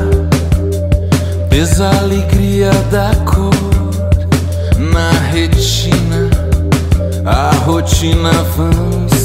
desalegria 1.51 2.71
da 2.93 3.11
cor 3.25 3.51
na 4.79 5.11
retina, 5.33 6.31
a 7.25 7.51
rotina 7.65 8.31
avança. 8.31 9.16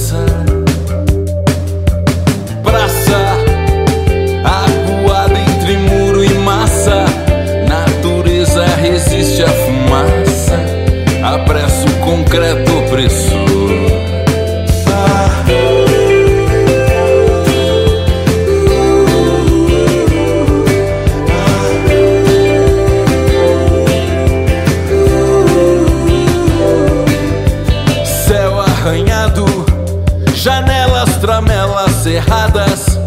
Apressa 11.36 11.86
o 11.88 12.00
concreto 12.00 12.78
opressor. 12.78 13.42
Janelas, 30.34 31.18
tramelas 31.18 31.92
cerradas, 32.02 33.00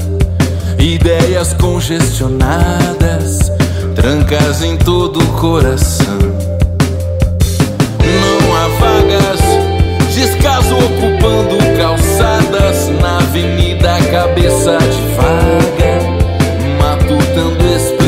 ideias 0.78 1.52
congestionadas, 1.54 3.50
trancas 3.96 4.62
em 4.62 4.76
todo 4.76 5.18
o 5.18 5.26
coração. 5.40 6.53
Vagas, 8.94 9.40
descaso 10.14 10.76
ocupando 10.76 11.58
calçadas 11.76 12.88
na 13.00 13.18
avenida, 13.18 13.98
cabeça 14.08 14.78
de 14.78 15.02
vaga, 15.16 15.98
matutando 16.78 17.64
explicação. 17.74 18.03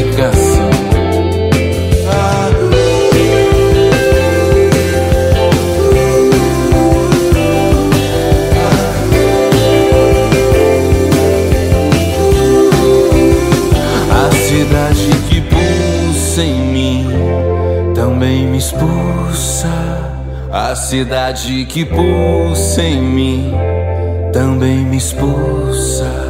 Cidade 20.87 21.65
que 21.65 21.85
pulsa 21.85 22.81
em 22.81 23.03
mim 23.03 23.53
também 24.33 24.85
me 24.85 24.97
expulsa. 24.97 26.26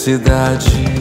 Cidade 0.00 0.99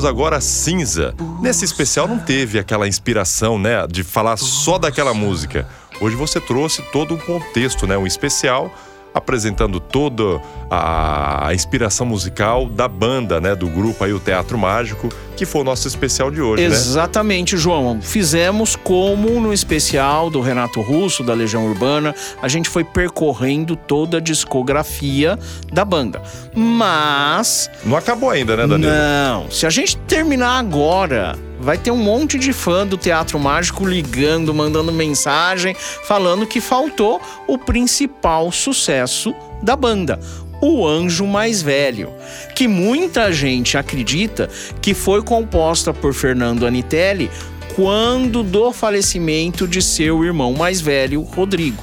Ouvimos 0.00 0.04
agora 0.04 0.40
Cinza. 0.40 1.14
Nesse 1.42 1.64
especial 1.64 2.08
não 2.08 2.18
teve 2.18 2.58
aquela 2.58 2.88
inspiração, 2.88 3.58
né, 3.58 3.86
de 3.86 4.02
falar 4.02 4.36
só 4.38 4.78
daquela 4.78 5.12
música. 5.12 5.68
Hoje 6.00 6.16
você 6.16 6.40
trouxe 6.40 6.80
todo 6.90 7.12
um 7.12 7.18
contexto, 7.18 7.86
né, 7.86 7.98
um 7.98 8.06
especial 8.06 8.72
apresentando 9.12 9.78
toda 9.78 10.40
a 10.70 11.29
inspiração 11.54 12.06
musical 12.06 12.66
da 12.66 12.86
banda, 12.86 13.40
né, 13.40 13.54
do 13.54 13.66
grupo 13.66 14.04
aí 14.04 14.12
o 14.12 14.20
Teatro 14.20 14.58
Mágico, 14.58 15.08
que 15.36 15.46
foi 15.46 15.62
o 15.62 15.64
nosso 15.64 15.88
especial 15.88 16.30
de 16.30 16.42
hoje, 16.42 16.68
né? 16.68 16.74
Exatamente, 16.74 17.56
João. 17.56 17.98
Fizemos 18.02 18.76
como 18.76 19.40
no 19.40 19.54
especial 19.54 20.28
do 20.28 20.42
Renato 20.42 20.82
Russo, 20.82 21.24
da 21.24 21.32
Legião 21.32 21.64
Urbana, 21.64 22.14
a 22.42 22.46
gente 22.46 22.68
foi 22.68 22.84
percorrendo 22.84 23.74
toda 23.74 24.18
a 24.18 24.20
discografia 24.20 25.38
da 25.72 25.82
banda. 25.82 26.20
Mas. 26.54 27.70
Não 27.84 27.96
acabou 27.96 28.28
ainda, 28.28 28.54
né, 28.54 28.66
Danilo? 28.66 28.92
Não. 28.92 29.50
Se 29.50 29.66
a 29.66 29.70
gente 29.70 29.96
terminar 29.96 30.58
agora, 30.58 31.38
vai 31.58 31.78
ter 31.78 31.90
um 31.90 31.96
monte 31.96 32.38
de 32.38 32.52
fã 32.52 32.86
do 32.86 32.98
Teatro 32.98 33.38
Mágico 33.38 33.86
ligando, 33.86 34.52
mandando 34.52 34.92
mensagem, 34.92 35.74
falando 36.04 36.46
que 36.46 36.60
faltou 36.60 37.18
o 37.46 37.56
principal 37.56 38.52
sucesso 38.52 39.34
da 39.62 39.74
banda. 39.74 40.20
O 40.60 40.86
Anjo 40.86 41.26
Mais 41.26 41.62
Velho, 41.62 42.12
que 42.54 42.68
muita 42.68 43.32
gente 43.32 43.78
acredita 43.78 44.48
que 44.82 44.92
foi 44.94 45.22
composta 45.22 45.92
por 45.92 46.12
Fernando 46.12 46.66
Anitelli 46.66 47.30
quando 47.74 48.42
do 48.42 48.72
falecimento 48.72 49.66
de 49.66 49.80
seu 49.80 50.24
irmão 50.24 50.52
mais 50.52 50.80
velho, 50.80 51.22
Rodrigo. 51.22 51.82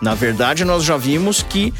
Na 0.00 0.14
verdade, 0.14 0.64
nós 0.64 0.84
já 0.84 0.96
vimos 0.96 1.42
que 1.42 1.72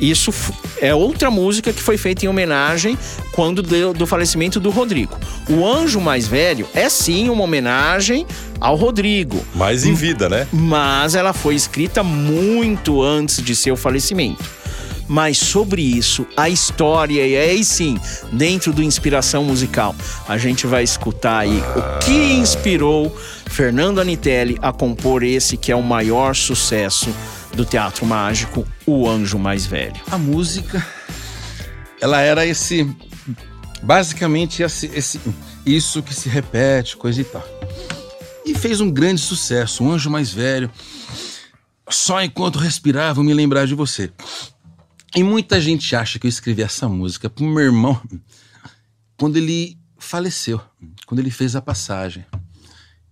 isso 0.00 0.32
é 0.80 0.94
outra 0.94 1.30
música 1.30 1.72
que 1.72 1.82
foi 1.82 1.98
feita 1.98 2.24
em 2.24 2.28
homenagem 2.28 2.96
quando 3.32 3.60
do, 3.60 3.92
do 3.92 4.06
falecimento 4.06 4.58
do 4.58 4.70
Rodrigo. 4.70 5.18
O 5.48 5.66
Anjo 5.66 6.00
Mais 6.00 6.26
Velho 6.26 6.66
é 6.72 6.88
sim 6.88 7.28
uma 7.28 7.44
homenagem 7.44 8.26
ao 8.58 8.76
Rodrigo. 8.76 9.44
Mas 9.54 9.84
em 9.84 9.92
vida, 9.92 10.28
né? 10.28 10.46
Mas 10.50 11.14
ela 11.14 11.34
foi 11.34 11.54
escrita 11.54 12.02
muito 12.02 13.02
antes 13.02 13.42
de 13.42 13.54
seu 13.54 13.76
falecimento. 13.76 14.59
Mas 15.12 15.38
sobre 15.38 15.82
isso, 15.82 16.24
a 16.36 16.48
história, 16.48 17.26
e 17.26 17.36
aí 17.36 17.64
sim, 17.64 17.98
dentro 18.30 18.72
do 18.72 18.80
Inspiração 18.80 19.42
Musical, 19.42 19.92
a 20.28 20.38
gente 20.38 20.68
vai 20.68 20.84
escutar 20.84 21.38
aí 21.38 21.58
o 21.58 21.98
que 21.98 22.12
inspirou 22.34 23.10
Fernando 23.50 24.00
Anitelli 24.00 24.56
a 24.62 24.72
compor 24.72 25.24
esse 25.24 25.56
que 25.56 25.72
é 25.72 25.74
o 25.74 25.82
maior 25.82 26.36
sucesso 26.36 27.12
do 27.52 27.64
Teatro 27.64 28.06
Mágico, 28.06 28.64
O 28.86 29.08
Anjo 29.08 29.36
Mais 29.36 29.66
Velho. 29.66 30.00
A 30.12 30.16
música, 30.16 30.86
ela 32.00 32.20
era 32.20 32.46
esse. 32.46 32.88
Basicamente, 33.82 34.62
esse, 34.62 34.86
esse- 34.94 35.20
isso 35.66 36.04
que 36.04 36.14
se 36.14 36.28
repete, 36.28 36.96
coisa 36.96 37.20
e 37.20 37.24
tal. 37.24 37.44
E 38.46 38.54
fez 38.54 38.80
um 38.80 38.88
grande 38.88 39.20
sucesso. 39.20 39.82
Um 39.82 39.90
anjo 39.90 40.08
mais 40.08 40.30
velho. 40.32 40.70
Só 41.88 42.22
enquanto 42.22 42.60
respirava, 42.60 43.24
me 43.24 43.34
lembrar 43.34 43.66
de 43.66 43.74
você. 43.74 44.10
E 45.14 45.22
muita 45.24 45.60
gente 45.60 45.94
acha 45.96 46.18
que 46.18 46.26
eu 46.26 46.28
escrevi 46.28 46.62
essa 46.62 46.88
música 46.88 47.28
pro 47.28 47.44
meu 47.44 47.64
irmão 47.64 48.00
quando 49.18 49.36
ele 49.36 49.78
faleceu, 49.98 50.60
quando 51.06 51.18
ele 51.18 51.30
fez 51.30 51.56
a 51.56 51.62
passagem. 51.62 52.24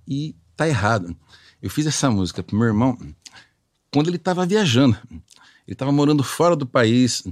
E 0.07 0.35
tá 0.57 0.69
errado. 0.69 1.16
Eu 1.61 1.69
fiz 1.69 1.87
essa 1.87 2.11
música 2.11 2.43
pro 2.43 2.57
meu 2.57 2.69
irmão 2.69 2.97
quando 3.93 4.09
ele 4.09 4.16
estava 4.16 4.47
viajando. 4.47 4.97
Ele 5.11 5.75
estava 5.75 5.93
morando 5.93 6.23
fora 6.23 6.55
do 6.57 6.66
país, 6.66 7.25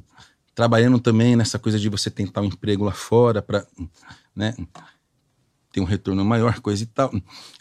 trabalhando 0.55 0.99
também 0.99 1.37
nessa 1.37 1.59
coisa 1.59 1.79
de 1.79 1.89
você 1.89 2.11
tentar 2.11 2.41
um 2.41 2.47
emprego 2.47 2.85
lá 2.85 2.93
fora 2.93 3.41
para, 3.41 3.67
né, 4.35 4.55
ter 5.73 5.81
um 5.81 5.85
retorno 5.85 6.25
maior, 6.25 6.61
coisa 6.61 6.83
e 6.83 6.87
tal. 6.87 7.13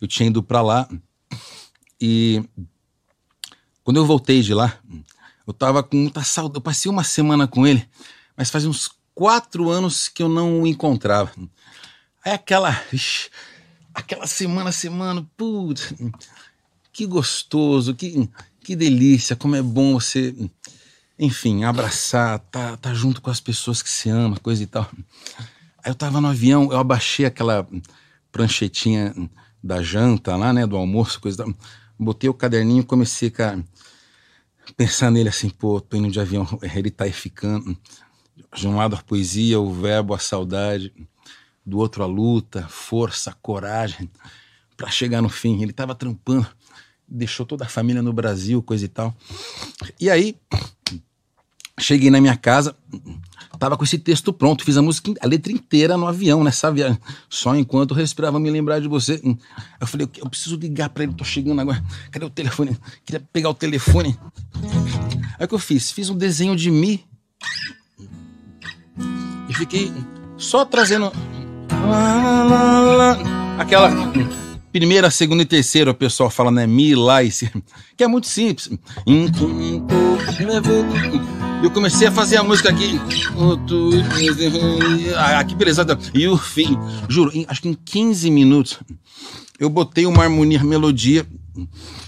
Eu 0.02 0.08
tinha 0.08 0.28
ido 0.28 0.42
para 0.42 0.62
lá 0.62 0.90
e 2.02 2.44
quando 3.84 3.98
eu 3.98 4.06
voltei 4.06 4.42
de 4.42 4.54
lá, 4.54 4.80
eu 5.46 5.54
tava 5.54 5.84
com 5.84 5.98
muita 5.98 6.24
saudade. 6.24 6.58
Eu 6.58 6.62
passei 6.62 6.92
uma 6.92 7.04
semana 7.04 7.48
com 7.48 7.66
ele, 7.66 7.88
mas 8.36 8.50
fazia 8.50 8.70
uns 8.70 8.92
quatro 9.14 9.70
anos 9.70 10.08
que 10.08 10.22
eu 10.22 10.30
não 10.30 10.62
o 10.62 10.68
encontrava. 10.68 11.32
Aí 12.24 12.34
aquela, 12.34 12.82
ixi, 12.92 13.30
aquela 13.94 14.28
semana, 14.28 14.72
semana, 14.72 15.26
putz, 15.38 15.94
que 16.92 17.06
gostoso, 17.06 17.94
que, 17.94 18.30
que 18.62 18.76
delícia, 18.76 19.36
como 19.36 19.56
é 19.56 19.62
bom 19.62 19.94
você, 19.94 20.36
enfim, 21.18 21.64
abraçar, 21.64 22.40
tá, 22.40 22.76
tá 22.78 22.94
junto 22.94 23.22
com 23.22 23.30
as 23.30 23.40
pessoas 23.40 23.82
que 23.82 23.90
se 23.90 24.10
ama, 24.10 24.38
coisa 24.38 24.64
e 24.64 24.68
tal. 24.68 24.90
Aí 25.84 25.92
eu 25.92 25.96
tava 25.96 26.20
no 26.20 26.28
avião, 26.28 26.72
eu 26.72 26.80
abaixei 26.80 27.26
aquela 27.26 27.68
pranchetinha 28.32 29.14
da 29.64 29.82
janta 29.82 30.36
lá, 30.36 30.52
né, 30.52 30.66
do 30.66 30.76
almoço, 30.76 31.22
coisa 31.22 31.42
e 31.42 31.46
tal. 31.46 31.56
Botei 31.98 32.30
o 32.30 32.34
caderninho 32.34 32.82
e 32.82 32.86
comecei 32.86 33.32
a 33.40 33.58
pensar 34.74 35.12
nele 35.12 35.30
assim, 35.30 35.50
pô, 35.50 35.80
tô 35.80 35.98
indo 35.98 36.12
de 36.12 36.20
avião, 36.20 36.48
ele 36.76 36.90
tá 36.92 37.06
aí 37.06 37.12
ficando. 37.12 37.78
De 38.54 38.68
um 38.68 38.76
lado 38.76 38.96
a 38.96 39.02
poesia, 39.02 39.60
o 39.60 39.74
verbo, 39.74 40.14
a 40.14 40.20
saudade, 40.20 40.94
do 41.66 41.78
outro 41.78 42.04
a 42.04 42.06
luta, 42.06 42.68
força, 42.68 43.34
coragem, 43.42 44.10
para 44.78 44.90
chegar 44.90 45.22
no 45.22 45.30
fim. 45.30 45.62
Ele 45.62 45.74
tava 45.74 45.96
trampando, 45.96 46.48
deixou 47.08 47.46
toda 47.46 47.66
a 47.66 47.70
família 47.70 48.02
no 48.02 48.14
Brasil, 48.14 48.62
coisa 48.62 48.86
e 48.86 48.90
tal. 48.90 49.16
E 50.00 50.10
aí, 50.10 50.38
cheguei 51.80 52.10
na 52.10 52.22
minha 52.22 52.38
casa, 52.38 52.76
tava 53.58 53.78
com 53.78 53.84
esse 53.84 53.98
texto 53.98 54.32
pronto, 54.34 54.64
fiz 54.64 54.78
a 54.78 54.82
música, 54.82 55.14
a 55.22 55.28
letra 55.28 55.52
inteira 55.52 55.98
no 55.98 56.08
avião, 56.08 56.44
nessa 56.44 56.72
viagem. 56.72 57.00
Só 57.30 57.56
enquanto 57.56 57.94
respirava 57.94 58.40
me 58.40 58.50
lembrar 58.50 58.80
de 58.80 58.88
você. 58.88 59.22
Eu 59.80 59.88
falei, 59.88 60.08
eu 60.18 60.30
preciso 60.30 60.58
ligar 60.58 60.90
para 60.90 61.04
ele, 61.04 61.14
tô 61.14 61.24
chegando 61.24 61.60
agora. 61.62 61.84
Cadê 62.12 62.26
o 62.26 62.30
telefone? 62.30 62.78
Queria 63.06 63.24
pegar 63.32 63.50
o 63.50 63.54
telefone. 63.54 64.18
Aí 65.40 65.46
o 65.46 65.48
que 65.48 65.56
eu 65.56 65.60
fiz? 65.60 65.92
Fiz 65.92 66.10
um 66.10 66.18
desenho 66.18 66.56
de 66.56 66.72
mim 66.72 67.00
e 69.50 69.54
fiquei 69.54 69.92
só 70.38 70.66
trazendo 70.66 71.12
aquela 73.58 73.90
primeira, 74.72 75.10
segunda 75.10 75.44
e 75.44 75.46
terceira, 75.46 75.92
o 75.92 75.96
pessoal 75.96 76.30
fala, 76.30 76.52
né? 76.52 76.68
Mi, 76.68 76.96
lá 76.96 77.24
e 77.24 77.30
que 77.96 78.04
é 78.04 78.08
muito 78.08 78.28
simples. 78.28 78.70
Eu 81.66 81.72
comecei 81.72 82.06
a 82.08 82.12
fazer 82.12 82.38
a 82.38 82.44
música 82.44 82.70
aqui. 82.70 82.92
Aqui, 85.40 85.56
beleza. 85.56 85.84
E 86.14 86.28
o 86.28 86.38
fim, 86.38 86.78
juro, 87.10 87.32
em- 87.36 87.44
acho 87.50 87.60
que 87.64 87.70
em 87.70 87.74
15 87.74 88.30
minutos 88.30 88.80
eu 89.60 89.68
botei 89.68 90.06
uma 90.06 90.22
harmonia, 90.24 90.64
melodia 90.64 91.26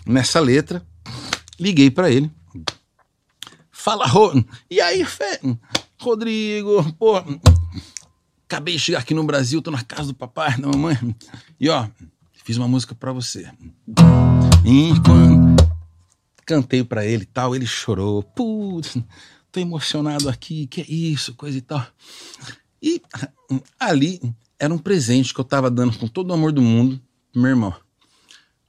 nessa 0.05 0.39
letra, 0.39 0.85
liguei 1.59 1.89
pra 1.89 2.11
ele. 2.11 2.29
Fala, 3.71 4.05
Rô. 4.05 4.31
E 4.69 4.79
aí, 4.79 5.03
Fé? 5.03 5.39
Rodrigo, 5.99 6.83
pô, 6.93 7.15
acabei 8.47 8.75
de 8.75 8.79
chegar 8.79 8.99
aqui 8.99 9.15
no 9.15 9.23
Brasil, 9.23 9.59
tô 9.59 9.71
na 9.71 9.81
casa 9.83 10.09
do 10.09 10.13
papai, 10.13 10.55
da 10.55 10.67
mamãe. 10.67 10.97
E 11.59 11.67
ó, 11.67 11.87
fiz 12.43 12.57
uma 12.57 12.67
música 12.67 12.93
pra 12.93 13.11
você. 13.11 13.49
Enquanto 14.63 15.67
cantei 16.45 16.83
pra 16.83 17.03
ele 17.05 17.23
e 17.23 17.25
tal, 17.25 17.55
ele 17.55 17.65
chorou. 17.65 18.21
Putz, 18.21 18.97
tô 19.51 19.59
emocionado 19.59 20.29
aqui, 20.29 20.67
que 20.67 20.81
é 20.81 20.85
isso, 20.87 21.33
coisa 21.33 21.57
e 21.57 21.61
tal. 21.61 21.85
E 22.81 23.01
ali 23.79 24.21
era 24.59 24.73
um 24.73 24.77
presente 24.77 25.33
que 25.33 25.39
eu 25.39 25.45
tava 25.45 25.69
dando 25.69 25.97
com 25.97 26.07
todo 26.07 26.31
o 26.31 26.33
amor 26.33 26.51
do 26.51 26.61
mundo 26.61 27.01
pro 27.31 27.41
meu 27.41 27.49
irmão. 27.49 27.75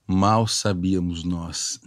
Mal 0.06 0.46
sabíamos 0.46 1.24
nós 1.24 1.80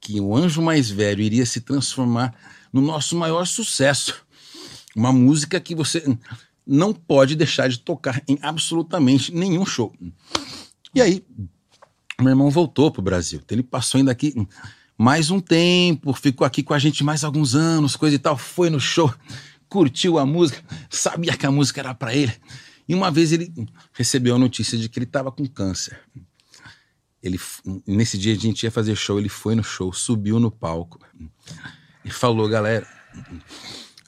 que 0.00 0.20
o 0.20 0.34
anjo 0.34 0.62
mais 0.62 0.90
velho 0.90 1.20
iria 1.20 1.44
se 1.44 1.60
transformar 1.60 2.34
no 2.72 2.80
nosso 2.80 3.14
maior 3.16 3.46
sucesso. 3.46 4.24
Uma 4.96 5.12
música 5.12 5.60
que 5.60 5.74
você 5.74 6.02
não 6.66 6.92
pode 6.92 7.36
deixar 7.36 7.68
de 7.68 7.78
tocar 7.78 8.22
em 8.26 8.38
absolutamente 8.40 9.32
nenhum 9.32 9.66
show. 9.66 9.94
E 10.94 11.00
aí, 11.00 11.24
meu 12.18 12.30
irmão 12.30 12.50
voltou 12.50 12.90
pro 12.90 13.02
Brasil. 13.02 13.40
Então 13.44 13.54
ele 13.54 13.62
passou 13.62 13.98
ainda 13.98 14.10
aqui 14.10 14.34
mais 15.00 15.30
um 15.30 15.40
tempo, 15.40 16.12
ficou 16.12 16.46
aqui 16.46 16.62
com 16.62 16.74
a 16.74 16.78
gente 16.78 17.02
mais 17.02 17.24
alguns 17.24 17.54
anos, 17.54 17.96
coisa 17.96 18.16
e 18.16 18.18
tal, 18.18 18.36
foi 18.36 18.68
no 18.68 18.78
show, 18.78 19.10
curtiu 19.66 20.18
a 20.18 20.26
música, 20.26 20.62
sabia 20.90 21.34
que 21.34 21.46
a 21.46 21.50
música 21.50 21.80
era 21.80 21.94
para 21.94 22.14
ele. 22.14 22.36
E 22.86 22.94
uma 22.94 23.10
vez 23.10 23.32
ele 23.32 23.50
recebeu 23.94 24.34
a 24.34 24.38
notícia 24.38 24.76
de 24.76 24.90
que 24.90 24.98
ele 24.98 25.06
estava 25.06 25.32
com 25.32 25.46
câncer. 25.46 25.98
Ele, 27.22 27.40
nesse 27.86 28.18
dia 28.18 28.34
a 28.34 28.36
gente 28.36 28.62
ia 28.64 28.70
fazer 28.70 28.94
show, 28.94 29.18
ele 29.18 29.30
foi 29.30 29.54
no 29.54 29.64
show, 29.64 29.90
subiu 29.90 30.38
no 30.38 30.50
palco 30.50 31.00
e 32.04 32.10
falou, 32.10 32.46
galera, 32.46 32.86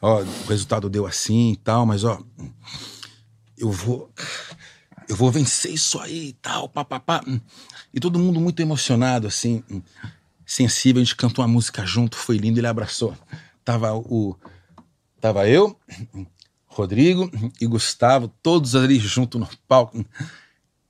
ó, 0.02 0.20
o 0.20 0.46
resultado 0.46 0.90
deu 0.90 1.06
assim 1.06 1.52
e 1.52 1.56
tal, 1.56 1.86
mas 1.86 2.04
ó, 2.04 2.22
eu 3.56 3.70
vou, 3.70 4.12
eu 5.08 5.16
vou 5.16 5.30
vencer 5.30 5.72
isso 5.72 5.98
aí 5.98 6.28
e 6.28 6.32
tal, 6.34 6.68
papapá. 6.68 7.24
E 7.94 7.98
todo 7.98 8.18
mundo 8.18 8.38
muito 8.38 8.60
emocionado, 8.60 9.26
assim, 9.26 9.64
sensível, 10.52 11.00
a 11.00 11.04
gente 11.04 11.16
cantou 11.16 11.42
uma 11.42 11.50
música 11.50 11.84
junto, 11.86 12.16
foi 12.16 12.36
lindo, 12.36 12.60
ele 12.60 12.66
abraçou. 12.66 13.16
Tava 13.64 13.94
o, 13.94 14.36
tava 15.18 15.48
eu, 15.48 15.78
Rodrigo 16.66 17.30
e 17.58 17.66
Gustavo, 17.66 18.28
todos 18.42 18.76
ali 18.76 18.98
junto 18.98 19.38
no 19.38 19.48
palco, 19.66 20.04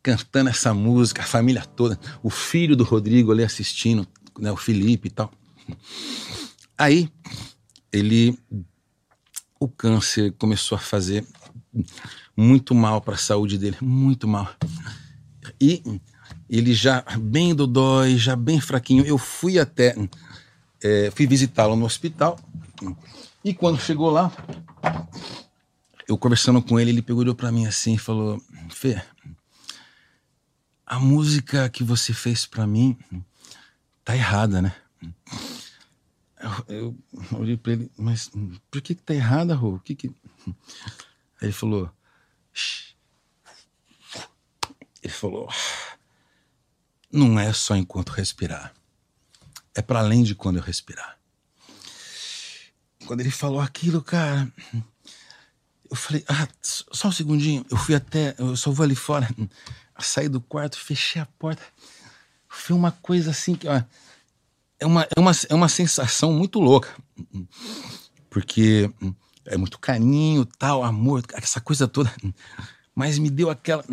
cantando 0.03 0.51
essa 0.51 0.75
música, 0.75 1.23
a 1.23 1.27
família 1.27 1.65
toda, 1.65 1.99
o 2.25 2.31
filho 2.31 2.75
do 2.75 2.83
Rodrigo 2.83 3.31
ali 3.31 3.45
assistindo, 3.45 4.07
né, 4.37 4.51
o 4.51 4.57
Felipe 4.57 5.07
e 5.07 5.11
tal. 5.11 5.31
Aí 6.77 7.09
ele 7.93 8.37
o 9.61 9.69
câncer 9.69 10.33
começou 10.33 10.75
a 10.75 10.81
fazer 10.81 11.25
muito 12.37 12.75
mal 12.75 13.01
para 13.01 13.15
a 13.15 13.19
saúde 13.19 13.57
dele, 13.57 13.77
muito 13.81 14.27
mal. 14.27 14.53
E 15.61 16.01
ele 16.59 16.75
já 16.75 17.03
bem 17.19 17.55
dodói, 17.55 18.19
já 18.19 18.37
bem 18.37 18.61
fraquinho. 18.61 19.07
Eu 19.07 19.17
fui 19.17 19.59
até, 19.59 19.97
é, 20.83 21.11
fui 21.11 21.27
visitá-lo 21.27 21.75
no 21.75 21.87
hospital. 21.87 22.39
E 23.43 23.55
quando 23.55 23.81
chegou 23.81 24.11
lá, 24.11 24.31
eu 26.07 26.19
conversando 26.19 26.61
com 26.61 26.79
ele, 26.79 26.91
ele 26.91 27.01
pegou 27.01 27.35
para 27.35 27.51
mim 27.51 27.67
assim 27.67 27.95
e 27.95 27.99
falou: 27.99 28.39
Fê, 28.69 29.03
a 30.85 31.01
música 31.01 31.71
que 31.71 31.83
você 31.83 32.13
fez 32.13 32.45
para 32.45 32.67
mim 32.67 32.99
tá 34.05 34.15
errada, 34.15 34.61
né? 34.61 34.75
Eu, 36.39 36.67
eu 36.69 37.39
olhei 37.39 37.57
para 37.57 37.73
ele, 37.73 37.91
mas 37.97 38.31
por 38.71 38.83
que 38.83 38.95
que 38.95 39.03
tá 39.03 39.15
errada, 39.15 39.55
Rô? 39.55 39.77
O 39.77 39.81
que 39.81 39.95
que... 39.95 40.09
Aí 41.41 41.49
ele 41.49 41.53
falou, 41.53 41.91
Shh. 42.53 42.95
ele 45.03 45.13
falou, 45.13 45.49
não 47.13 47.39
é 47.39 47.53
só 47.53 47.77
enquanto 47.77 48.11
respirar, 48.11 48.73
é 49.75 49.83
para 49.83 50.01
além 50.01 50.23
de 50.23 50.35
quando 50.35 50.57
eu 50.57 50.63
respirar. 50.63 51.19
Quando 53.07 53.21
ele 53.21 53.31
falou 53.31 53.61
aquilo, 53.61 54.01
cara, 54.03 54.51
eu 55.91 55.97
falei, 55.97 56.25
ah, 56.29 56.49
só 56.63 57.09
um 57.09 57.13
segundinho, 57.13 57.67
eu 57.71 57.77
fui 57.77 57.95
até, 57.95 58.35
eu 58.39 58.57
só 58.57 58.71
vou 58.71 58.85
ali 58.85 58.95
fora, 58.95 59.29
saí 60.01 60.29
do 60.29 60.41
quarto, 60.41 60.79
fechei 60.79 61.21
a 61.21 61.27
porta, 61.27 61.63
foi 62.49 62.75
uma 62.75 62.93
coisa 62.93 63.31
assim 63.31 63.55
que, 63.55 63.69
ó, 63.69 63.83
é 64.83 64.87
uma, 64.87 65.07
é, 65.17 65.21
uma, 65.21 65.33
é 65.49 65.55
uma 65.55 65.69
sensação 65.69 66.33
muito 66.33 66.59
louca. 66.59 66.91
Porque 68.29 68.91
é 69.47 69.57
muito 69.57 69.79
carinho, 69.79 70.45
tal, 70.45 70.83
amor, 70.83 71.23
essa 71.35 71.61
coisa 71.61 71.87
toda. 71.87 72.13
Mas 72.95 73.19
me 73.19 73.31
deu 73.31 73.49
aquela, 73.49 73.85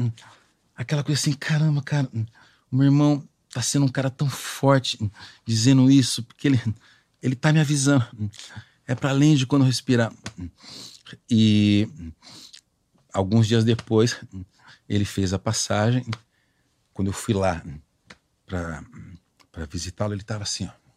aquela 0.75 1.03
coisa 1.03 1.19
assim: 1.19 1.33
caramba, 1.33 1.81
cara, 1.81 2.09
meu 2.77 2.85
irmão 2.85 3.27
tá 3.51 3.61
sendo 3.61 3.85
um 3.85 3.89
cara 3.89 4.09
tão 4.09 4.29
forte 4.29 4.99
dizendo 5.45 5.89
isso, 5.89 6.23
porque 6.23 6.47
ele, 6.47 6.61
ele 7.21 7.35
tá 7.35 7.51
me 7.51 7.59
avisando. 7.59 8.05
É 8.87 8.95
para 8.95 9.09
além 9.09 9.35
de 9.35 9.45
quando 9.45 9.65
respirar. 9.65 10.13
E 11.29 11.87
alguns 13.13 13.47
dias 13.47 13.63
depois, 13.63 14.19
ele 14.87 15.05
fez 15.05 15.33
a 15.33 15.39
passagem. 15.39 16.05
Quando 16.93 17.07
eu 17.07 17.13
fui 17.13 17.33
lá 17.33 17.63
para 18.45 18.83
visitá-lo, 19.69 20.13
ele 20.13 20.23
tava 20.23 20.43
assim, 20.43 20.65
ó 20.65 20.89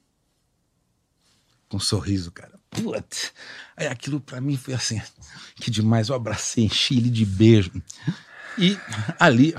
com 1.73 1.79
um 1.79 1.81
sorriso, 1.81 2.31
cara. 2.31 2.61
Putz. 2.69 3.33
Aí 3.75 3.87
aquilo 3.87 4.21
para 4.21 4.43
mim 4.43 4.59
foi 4.59 4.75
assim, 4.75 5.01
que 5.57 5.71
demais. 5.71 6.11
Eu 6.11 6.15
abracei, 6.15 6.65
enchi 6.65 6.99
ele 6.99 7.09
de 7.09 7.25
beijo. 7.25 7.73
E 8.59 8.77
ali 9.19 9.55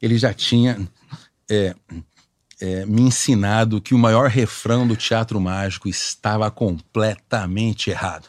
ele 0.00 0.16
já 0.16 0.32
tinha 0.32 0.78
é, 1.50 1.74
é, 2.60 2.86
me 2.86 3.02
ensinado 3.02 3.80
que 3.80 3.94
o 3.94 3.98
maior 3.98 4.28
refrão 4.28 4.86
do 4.86 4.96
teatro 4.96 5.40
mágico 5.40 5.88
estava 5.88 6.50
completamente 6.50 7.90
errado. 7.90 8.28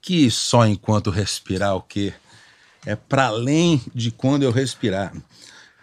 Que 0.00 0.30
só 0.30 0.66
enquanto 0.66 1.10
respirar 1.10 1.74
o 1.74 1.82
quê? 1.82 2.12
É 2.84 2.94
para 2.94 3.26
além 3.26 3.82
de 3.94 4.10
quando 4.10 4.42
eu 4.42 4.50
respirar. 4.50 5.12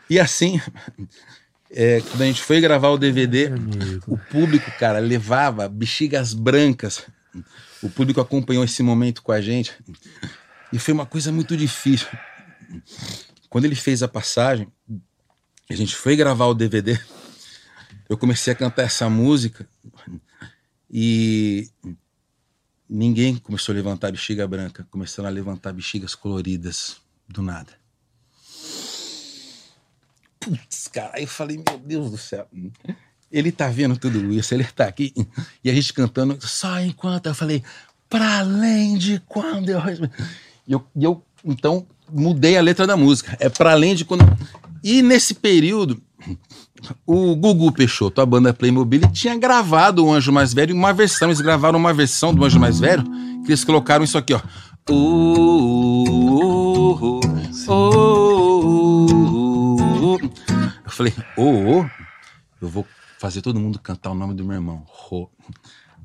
E 0.10 0.20
assim, 0.20 0.62
é, 1.72 2.02
quando 2.02 2.22
a 2.22 2.26
gente 2.26 2.42
foi 2.42 2.62
gravar 2.62 2.90
o 2.90 2.98
DVD, 2.98 3.50
o 4.06 4.18
público, 4.18 4.70
cara, 4.78 5.00
levava 5.00 5.68
bexigas 5.68 6.34
brancas. 6.34 7.04
O 7.82 7.90
público 7.90 8.22
acompanhou 8.22 8.64
esse 8.64 8.84
momento 8.84 9.24
com 9.24 9.32
a 9.32 9.42
gente. 9.42 9.74
E 10.72 10.78
foi 10.78 10.94
uma 10.94 11.06
coisa 11.06 11.32
muito 11.32 11.58
difícil. 11.58 12.08
Quando 13.50 13.66
ele 13.66 13.76
fez 13.76 14.04
a 14.04 14.08
passagem, 14.08 14.68
a 15.72 15.76
gente 15.76 15.96
foi 15.96 16.16
gravar 16.16 16.46
o 16.46 16.54
DVD. 16.54 17.00
Eu 18.10 18.18
comecei 18.18 18.52
a 18.52 18.56
cantar 18.56 18.84
essa 18.84 19.10
música 19.10 19.68
e 20.90 21.70
ninguém 22.90 23.38
começou 23.38 23.72
a 23.72 23.76
levantar 23.76 24.12
bexiga 24.12 24.46
branca, 24.46 24.86
começaram 24.92 25.30
a 25.30 25.32
levantar 25.32 25.72
bexigas 25.72 26.14
coloridas 26.14 26.98
do 27.28 27.42
nada. 27.42 27.72
Putz, 30.42 30.88
cara, 30.88 31.12
aí 31.14 31.24
eu 31.24 31.28
falei, 31.28 31.64
meu 31.66 31.78
Deus 31.78 32.12
do 32.12 32.18
céu. 32.18 32.48
Ele 33.32 33.52
tá 33.52 33.70
vendo 33.70 33.96
tudo 33.96 34.34
isso, 34.34 34.54
ele 34.54 34.66
tá 34.66 34.86
aqui. 34.86 35.14
E 35.64 35.70
a 35.70 35.74
gente 35.74 35.94
cantando, 35.94 36.38
só 36.46 36.82
enquanto. 36.82 37.28
Eu 37.28 37.36
falei, 37.36 37.64
para 38.10 38.40
além 38.40 38.98
de 38.98 39.22
quando 39.26 39.70
eu. 39.70 39.80
E 40.68 40.74
eu, 40.74 40.86
eu, 41.00 41.24
então, 41.46 41.88
mudei 42.12 42.58
a 42.58 42.62
letra 42.62 42.86
da 42.86 42.98
música. 42.98 43.38
É 43.40 43.48
para 43.48 43.72
além 43.72 43.96
de 43.96 44.04
quando. 44.04 44.26
E 44.84 45.02
nesse 45.02 45.34
período, 45.34 46.02
o 47.06 47.36
Gugu 47.36 47.72
Peixoto, 47.72 48.22
a 48.22 48.26
banda 48.26 48.54
Playmobil, 48.54 49.02
tinha 49.12 49.38
gravado 49.38 50.06
o 50.06 50.12
Anjo 50.12 50.32
Mais 50.32 50.54
Velho, 50.54 50.76
uma 50.76 50.94
versão. 50.94 51.28
Eles 51.28 51.42
gravaram 51.42 51.78
uma 51.78 51.94
versão 51.94 52.34
do 52.34 52.44
Anjo 52.44 52.60
Mais 52.60 52.80
Velho, 52.80 53.04
que 53.46 53.52
eles 53.52 53.64
colocaram 53.64 54.04
isso 54.04 54.18
aqui, 54.18 54.34
ó. 54.34 54.42
Oh, 54.90 56.04
oh, 57.00 57.20
oh, 57.68 58.12
eu 60.84 60.92
falei, 60.92 61.14
ô, 61.38 61.44
oh, 61.44 61.82
oh, 61.82 61.86
eu 62.60 62.68
vou 62.68 62.86
fazer 63.20 63.42
todo 63.42 63.60
mundo 63.60 63.78
cantar 63.80 64.10
o 64.10 64.16
nome 64.16 64.34
do 64.34 64.44
meu 64.44 64.56
irmão. 64.56 64.84
Ro. 64.88 65.30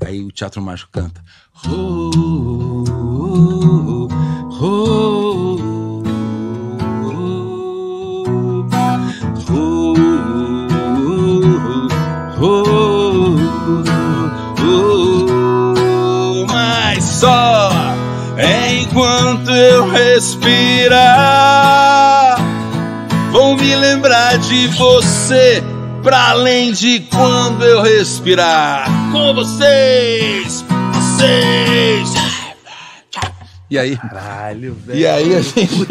Aí 0.05 0.23
o 0.23 0.31
Teatro 0.31 0.61
Mágico 0.61 0.93
canta. 0.93 1.25
Ro, 1.53 2.11
ro, 2.91 4.09
ro, 4.51 5.16
só 17.27 17.71
enquanto 18.81 19.51
eu 19.51 19.91
respirar 19.91 21.57
Vou 23.33 23.57
me 23.57 23.75
lembrar 23.75 24.39
de 24.39 24.69
você 24.69 25.61
pra 26.03 26.31
além 26.31 26.73
de 26.73 27.01
quando 27.01 27.65
eu 27.65 27.83
respirar. 27.83 28.87
Com 29.13 29.35
vocês, 29.35 30.65
vocês. 30.95 32.15
E 33.69 33.79
aí? 33.79 33.97
Caralho, 33.97 34.75
velho. 34.87 34.99
E 34.99 35.07
aí 35.07 35.35
a 35.35 35.43
gente 35.43 35.87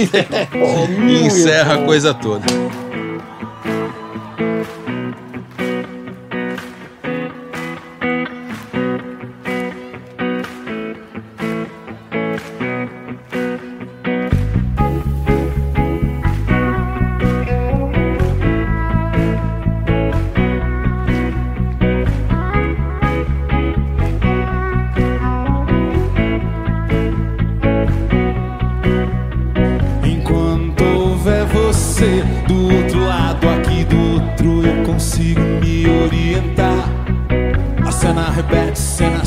encerra 1.26 1.76
a 1.76 1.86
coisa 1.86 2.14
toda. 2.14 2.46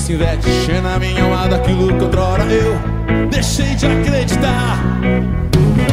Se 0.08 0.14
enche 0.14 0.80
na 0.80 0.98
minha 0.98 1.22
alma 1.22 1.48
daquilo 1.48 1.94
que 1.94 2.02
outrora 2.02 2.42
eu 2.44 2.78
deixei 3.28 3.74
de 3.74 3.84
acreditar. 3.84 4.82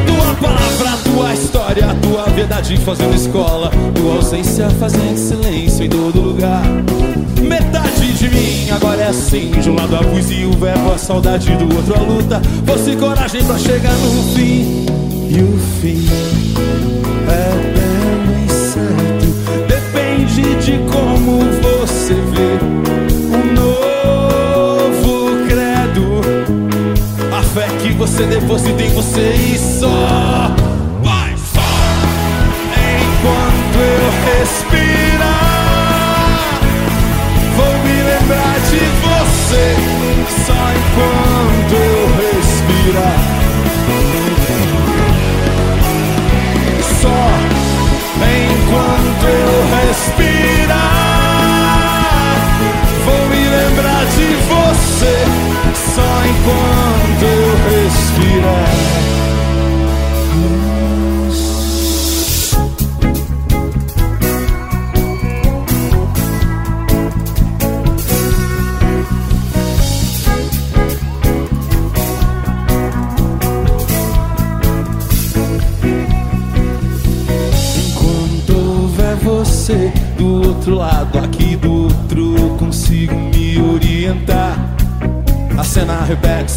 Tua 0.06 0.34
palavra, 0.36 0.98
tua 1.04 1.34
história, 1.34 1.94
tua 2.00 2.24
verdade 2.30 2.78
fazendo 2.78 3.14
escola, 3.14 3.70
tua 3.94 4.14
ausência 4.14 4.70
fazendo 4.80 5.18
silêncio 5.18 5.84
em 5.84 5.90
todo 5.90 6.18
lugar. 6.18 6.62
Metade 7.42 8.14
de 8.14 8.28
mim 8.30 8.70
agora 8.70 9.02
é 9.02 9.08
assim, 9.08 9.50
de 9.50 9.68
um 9.68 9.74
lado 9.74 9.96
a 9.96 9.98
poesia, 9.98 10.48
o 10.48 10.52
verbo, 10.52 10.92
a 10.92 10.98
saudade 10.98 11.54
do 11.54 11.76
outro 11.76 11.94
a 11.94 12.00
luta. 12.00 12.40
Fosse 12.64 12.96
coragem 12.96 13.44
pra 13.44 13.58
chegar 13.58 13.92
no 13.92 14.34
fim. 14.34 14.86
E 15.28 15.42
o 15.42 15.58
fim 15.82 16.08
é 17.28 17.52
belo 17.74 18.46
e 18.46 18.50
certo, 18.50 19.66
depende 19.68 20.54
de 20.64 20.78
como 20.90 21.40
você 21.60 22.14
vê. 22.14 22.85
Você 28.06 28.24
deposita 28.24 28.82
em 28.82 28.90
você 28.90 29.32
e 29.32 29.58
só. 29.58 30.54
Vai 31.02 31.34
só 31.36 31.60
enquanto 33.02 33.78
eu 33.80 34.10
respirar. 34.38 35.26
Vou 37.56 37.74
me 37.84 38.02
lembrar 38.02 38.60
de 38.70 38.78
você 39.02 39.74
só 40.46 40.52
enquanto 40.52 41.55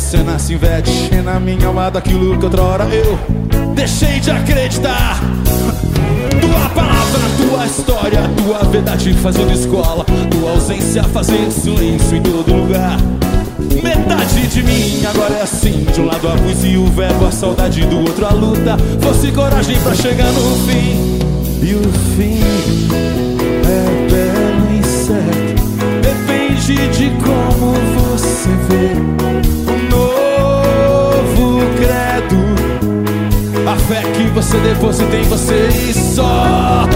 cena 0.09 0.39
se 0.39 0.55
inverte, 0.55 1.13
é 1.13 1.21
na 1.21 1.39
minha 1.39 1.67
alma 1.67 1.91
daquilo 1.91 2.35
que 2.35 2.43
outra 2.43 2.63
hora 2.63 2.83
eu 2.85 3.19
deixei 3.75 4.19
de 4.19 4.31
acreditar. 4.31 5.19
Tua 6.41 6.69
palavra, 6.69 7.19
tua 7.37 7.65
história, 7.67 8.21
tua 8.35 8.57
verdade 8.71 9.13
fazendo 9.13 9.51
escola, 9.51 10.03
tua 10.31 10.49
ausência 10.49 11.03
fazendo 11.03 11.51
silêncio 11.51 12.17
em 12.17 12.23
todo 12.23 12.51
lugar. 12.51 12.97
Metade 13.83 14.47
de 14.47 14.63
mim 14.63 15.05
agora 15.05 15.35
é 15.35 15.41
assim 15.41 15.85
De 15.93 16.01
um 16.01 16.05
lado 16.05 16.27
a 16.27 16.35
poesia, 16.37 16.79
o 16.79 16.87
verbo, 16.87 17.25
a 17.25 17.31
saudade 17.31 17.85
Do 17.85 17.99
outro 17.99 18.25
a 18.25 18.33
luta, 18.33 18.77
fosse 19.01 19.31
coragem 19.31 19.77
pra 19.81 19.93
chegar 19.93 20.31
no 20.31 20.55
fim 20.65 21.19
E 21.61 21.75
o 21.75 21.91
fim 22.15 22.39
é 23.63 24.09
belo 24.09 24.79
e 24.79 24.83
certo 24.83 25.61
Depende 26.01 26.87
de 26.87 27.09
como 27.21 27.73
você 27.95 28.49
vê 28.69 29.68
A 33.69 33.75
fé 33.75 34.01
que 34.13 34.23
você 34.29 34.57
deposita 34.61 35.15
em 35.15 35.21
você 35.25 35.67
e 35.67 35.93
só 35.93 36.87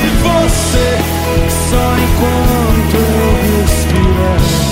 de 0.00 0.08
você 0.22 0.98
só 1.68 1.96
enquanto 1.98 2.96
eu 2.96 3.60
respirar. 3.60 4.71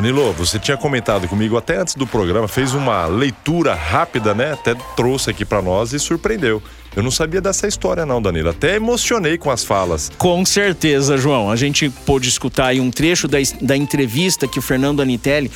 Danilo, 0.00 0.32
você 0.32 0.58
tinha 0.58 0.78
comentado 0.78 1.28
comigo 1.28 1.58
até 1.58 1.76
antes 1.76 1.94
do 1.94 2.06
programa, 2.06 2.48
fez 2.48 2.72
uma 2.72 3.04
leitura 3.04 3.74
rápida, 3.74 4.32
né? 4.34 4.54
Até 4.54 4.74
trouxe 4.96 5.28
aqui 5.28 5.44
pra 5.44 5.60
nós 5.60 5.92
e 5.92 5.98
surpreendeu. 5.98 6.62
Eu 6.96 7.02
não 7.02 7.10
sabia 7.10 7.38
dessa 7.38 7.68
história 7.68 8.06
não, 8.06 8.20
Danilo. 8.20 8.48
Até 8.48 8.76
emocionei 8.76 9.36
com 9.36 9.50
as 9.50 9.62
falas. 9.62 10.10
Com 10.16 10.42
certeza, 10.46 11.18
João. 11.18 11.50
A 11.50 11.54
gente 11.54 11.90
pôde 11.90 12.30
escutar 12.30 12.68
aí 12.68 12.80
um 12.80 12.90
trecho 12.90 13.28
da, 13.28 13.36
da 13.60 13.76
entrevista 13.76 14.48
que 14.48 14.58
o 14.58 14.62
Fernando 14.62 15.02
Anitelli 15.02 15.50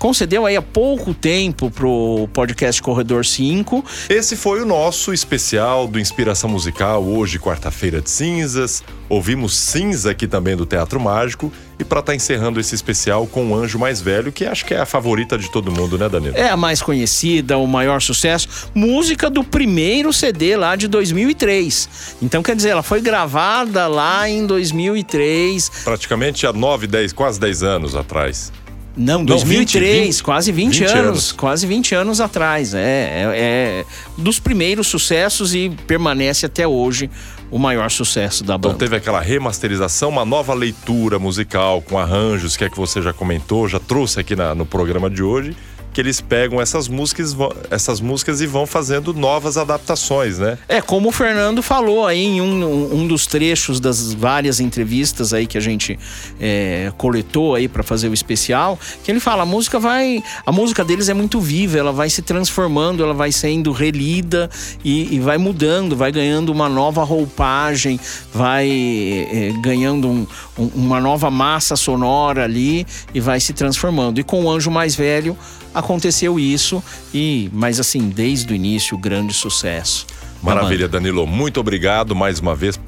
concedeu 0.00 0.46
aí 0.46 0.56
há 0.56 0.62
pouco 0.62 1.12
tempo 1.12 1.70
pro 1.70 2.26
podcast 2.32 2.80
Corredor 2.80 3.24
5. 3.24 3.84
Esse 4.08 4.34
foi 4.34 4.62
o 4.62 4.66
nosso 4.66 5.12
especial 5.12 5.86
do 5.86 6.00
Inspiração 6.00 6.48
Musical, 6.48 7.04
hoje, 7.04 7.38
quarta-feira 7.38 8.00
de 8.00 8.08
cinzas. 8.08 8.82
Ouvimos 9.10 9.54
Cinza 9.54 10.12
aqui 10.12 10.26
também 10.26 10.56
do 10.56 10.64
Teatro 10.64 10.98
Mágico. 10.98 11.52
E 11.78 11.84
para 11.84 12.00
estar 12.00 12.14
encerrando 12.14 12.60
esse 12.60 12.74
especial 12.74 13.26
com 13.26 13.50
o 13.50 13.54
Anjo 13.54 13.78
Mais 13.78 14.00
Velho, 14.00 14.30
que 14.30 14.44
acho 14.44 14.64
que 14.66 14.74
é 14.74 14.80
a 14.80 14.86
favorita 14.86 15.36
de 15.38 15.50
todo 15.50 15.72
mundo, 15.72 15.98
né, 15.98 16.08
Danilo? 16.08 16.36
É 16.36 16.48
a 16.48 16.56
mais 16.56 16.82
conhecida, 16.82 17.56
o 17.56 17.66
maior 17.66 18.00
sucesso. 18.00 18.70
Música 18.74 19.28
do 19.30 19.42
primeiro 19.42 20.12
CD 20.12 20.56
lá 20.56 20.76
de 20.76 20.88
2003. 20.88 22.16
Então, 22.22 22.42
quer 22.42 22.54
dizer, 22.54 22.70
ela 22.70 22.82
foi 22.82 23.00
gravada 23.00 23.86
lá 23.86 24.28
em 24.28 24.46
2003. 24.46 25.70
Praticamente 25.84 26.46
há 26.46 26.52
9, 26.52 26.86
10, 26.86 27.12
quase 27.14 27.40
10 27.40 27.62
anos 27.62 27.96
atrás. 27.96 28.52
Não, 28.96 29.24
2003, 29.24 30.20
quase 30.20 30.50
20, 30.52 30.80
20 30.80 30.84
anos, 30.84 30.94
anos. 31.08 31.32
Quase 31.32 31.66
20 31.66 31.94
anos 31.94 32.20
atrás. 32.20 32.74
É, 32.74 32.78
é, 32.78 33.30
é 33.34 33.84
dos 34.18 34.38
primeiros 34.38 34.86
sucessos 34.88 35.54
e 35.54 35.70
permanece 35.86 36.46
até 36.46 36.66
hoje 36.66 37.08
o 37.50 37.58
maior 37.58 37.90
sucesso 37.90 38.44
da 38.44 38.54
Então 38.56 38.70
banda. 38.72 38.78
teve 38.84 38.96
aquela 38.96 39.20
remasterização, 39.20 40.08
uma 40.08 40.24
nova 40.24 40.54
leitura 40.54 41.18
musical 41.18 41.82
com 41.82 41.98
arranjos, 41.98 42.56
que 42.56 42.64
é 42.64 42.70
que 42.70 42.76
você 42.76 43.00
já 43.02 43.12
comentou, 43.12 43.68
já 43.68 43.78
trouxe 43.80 44.20
aqui 44.20 44.36
na- 44.36 44.54
no 44.54 44.64
programa 44.66 45.08
de 45.10 45.22
hoje. 45.22 45.56
Que 45.92 46.00
eles 46.00 46.20
pegam 46.20 46.60
essas 46.60 46.86
músicas, 46.88 47.36
essas 47.70 48.00
músicas 48.00 48.40
e 48.40 48.46
vão 48.46 48.66
fazendo 48.66 49.12
novas 49.12 49.56
adaptações, 49.56 50.38
né? 50.38 50.56
É, 50.68 50.80
como 50.80 51.08
o 51.08 51.12
Fernando 51.12 51.62
falou 51.62 52.06
aí 52.06 52.24
em 52.24 52.40
um, 52.40 52.94
um 52.94 53.06
dos 53.08 53.26
trechos 53.26 53.80
das 53.80 54.12
várias 54.12 54.60
entrevistas 54.60 55.34
aí 55.34 55.46
que 55.46 55.58
a 55.58 55.60
gente 55.60 55.98
é, 56.40 56.92
coletou 56.96 57.54
aí 57.54 57.66
para 57.68 57.82
fazer 57.82 58.08
o 58.08 58.14
especial, 58.14 58.78
que 59.02 59.10
ele 59.10 59.20
fala, 59.20 59.42
a 59.42 59.46
música 59.46 59.78
vai. 59.78 60.22
A 60.46 60.52
música 60.52 60.84
deles 60.84 61.08
é 61.08 61.14
muito 61.14 61.40
viva, 61.40 61.76
ela 61.78 61.92
vai 61.92 62.08
se 62.08 62.22
transformando, 62.22 63.02
ela 63.02 63.14
vai 63.14 63.32
sendo 63.32 63.72
relida 63.72 64.48
e, 64.84 65.14
e 65.14 65.18
vai 65.20 65.38
mudando, 65.38 65.96
vai 65.96 66.12
ganhando 66.12 66.50
uma 66.52 66.68
nova 66.68 67.02
roupagem, 67.02 67.98
vai 68.32 68.68
é, 68.70 69.52
ganhando 69.60 70.08
um- 70.08 70.26
um- 70.58 70.70
uma 70.74 71.00
nova 71.00 71.30
massa 71.30 71.74
sonora 71.76 72.44
ali 72.44 72.86
e 73.14 73.20
vai 73.20 73.40
se 73.40 73.52
transformando. 73.52 74.20
E 74.20 74.22
com 74.22 74.44
o 74.44 74.50
Anjo 74.50 74.70
Mais 74.70 74.94
Velho 74.94 75.36
aconteceu 75.74 76.38
isso, 76.38 76.82
e 77.12 77.50
mas 77.52 77.80
assim, 77.80 78.08
desde 78.08 78.52
o 78.52 78.56
início, 78.56 78.96
grande 78.96 79.34
sucesso. 79.34 80.06
Maravilha, 80.42 80.88
Danilo. 80.88 81.26
Muito 81.26 81.60
obrigado 81.60 82.16
mais 82.16 82.40
uma 82.40 82.54
vez 82.54 82.78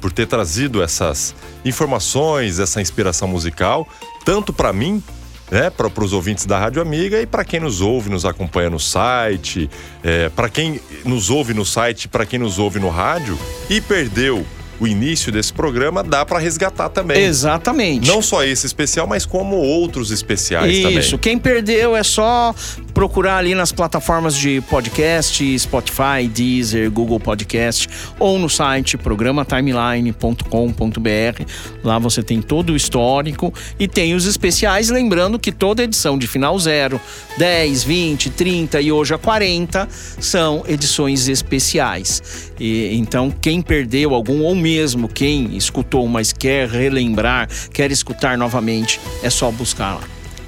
por 0.00 0.12
ter 0.12 0.26
trazido 0.26 0.82
essas 0.82 1.34
informações, 1.64 2.58
essa 2.58 2.80
inspiração 2.80 3.28
musical, 3.28 3.86
tanto 4.24 4.52
para 4.52 4.72
mim, 4.72 5.02
né, 5.50 5.68
para 5.70 6.04
os 6.04 6.12
ouvintes 6.12 6.46
da 6.46 6.58
Rádio 6.58 6.80
Amiga 6.80 7.20
e 7.20 7.26
para 7.26 7.44
quem 7.44 7.60
nos 7.60 7.80
ouve, 7.80 8.08
nos 8.08 8.24
acompanha 8.24 8.70
no 8.70 8.80
site, 8.80 9.70
é, 10.02 10.28
para 10.30 10.48
quem 10.48 10.80
nos 11.04 11.28
ouve 11.28 11.52
no 11.52 11.64
site, 11.64 12.08
para 12.08 12.24
quem 12.24 12.38
nos 12.38 12.58
ouve 12.58 12.80
no 12.80 12.88
rádio 12.88 13.38
e 13.68 13.80
perdeu 13.80 14.44
o 14.78 14.86
início 14.86 15.32
desse 15.32 15.52
programa, 15.52 16.02
dá 16.02 16.24
para 16.24 16.38
resgatar 16.38 16.88
também. 16.88 17.22
Exatamente. 17.22 18.06
Não 18.06 18.22
só 18.22 18.44
esse 18.44 18.66
especial, 18.66 19.06
mas 19.06 19.24
como 19.24 19.56
outros 19.56 20.10
especiais 20.10 20.78
também. 20.78 20.98
Isso, 20.98 21.18
quem 21.18 21.38
perdeu 21.38 21.96
é 21.96 22.02
só 22.02 22.54
procurar 22.92 23.38
ali 23.38 23.54
nas 23.54 23.72
plataformas 23.72 24.34
de 24.34 24.60
podcast, 24.62 25.58
Spotify, 25.58 26.28
Deezer, 26.32 26.90
Google 26.90 27.20
Podcast 27.20 27.88
ou 28.18 28.38
no 28.38 28.48
site 28.48 28.96
programatimeline.com.br. 28.96 31.42
Lá 31.84 31.98
você 31.98 32.22
tem 32.22 32.40
todo 32.40 32.70
o 32.70 32.76
histórico 32.76 33.52
e 33.78 33.86
tem 33.86 34.14
os 34.14 34.24
especiais, 34.24 34.88
lembrando 34.88 35.38
que 35.38 35.52
toda 35.52 35.82
edição 35.82 36.18
de 36.18 36.26
final 36.26 36.58
zero, 36.58 37.00
10, 37.38 37.84
20, 37.84 38.30
30 38.30 38.80
e 38.80 38.90
hoje 38.90 39.14
a 39.14 39.18
40 39.18 39.88
são 39.90 40.64
edições 40.66 41.28
especiais. 41.28 42.52
E, 42.58 42.96
então, 42.96 43.30
quem 43.30 43.60
perdeu 43.60 44.14
algum 44.14 44.42
ou 44.42 44.54
mesmo 44.66 45.08
quem 45.08 45.56
escutou, 45.56 46.08
mas 46.08 46.32
quer 46.32 46.68
relembrar, 46.68 47.48
quer 47.72 47.92
escutar 47.92 48.36
novamente, 48.36 49.00
é 49.22 49.30
só 49.30 49.48
buscar 49.52 49.94
lá. 49.94 50.00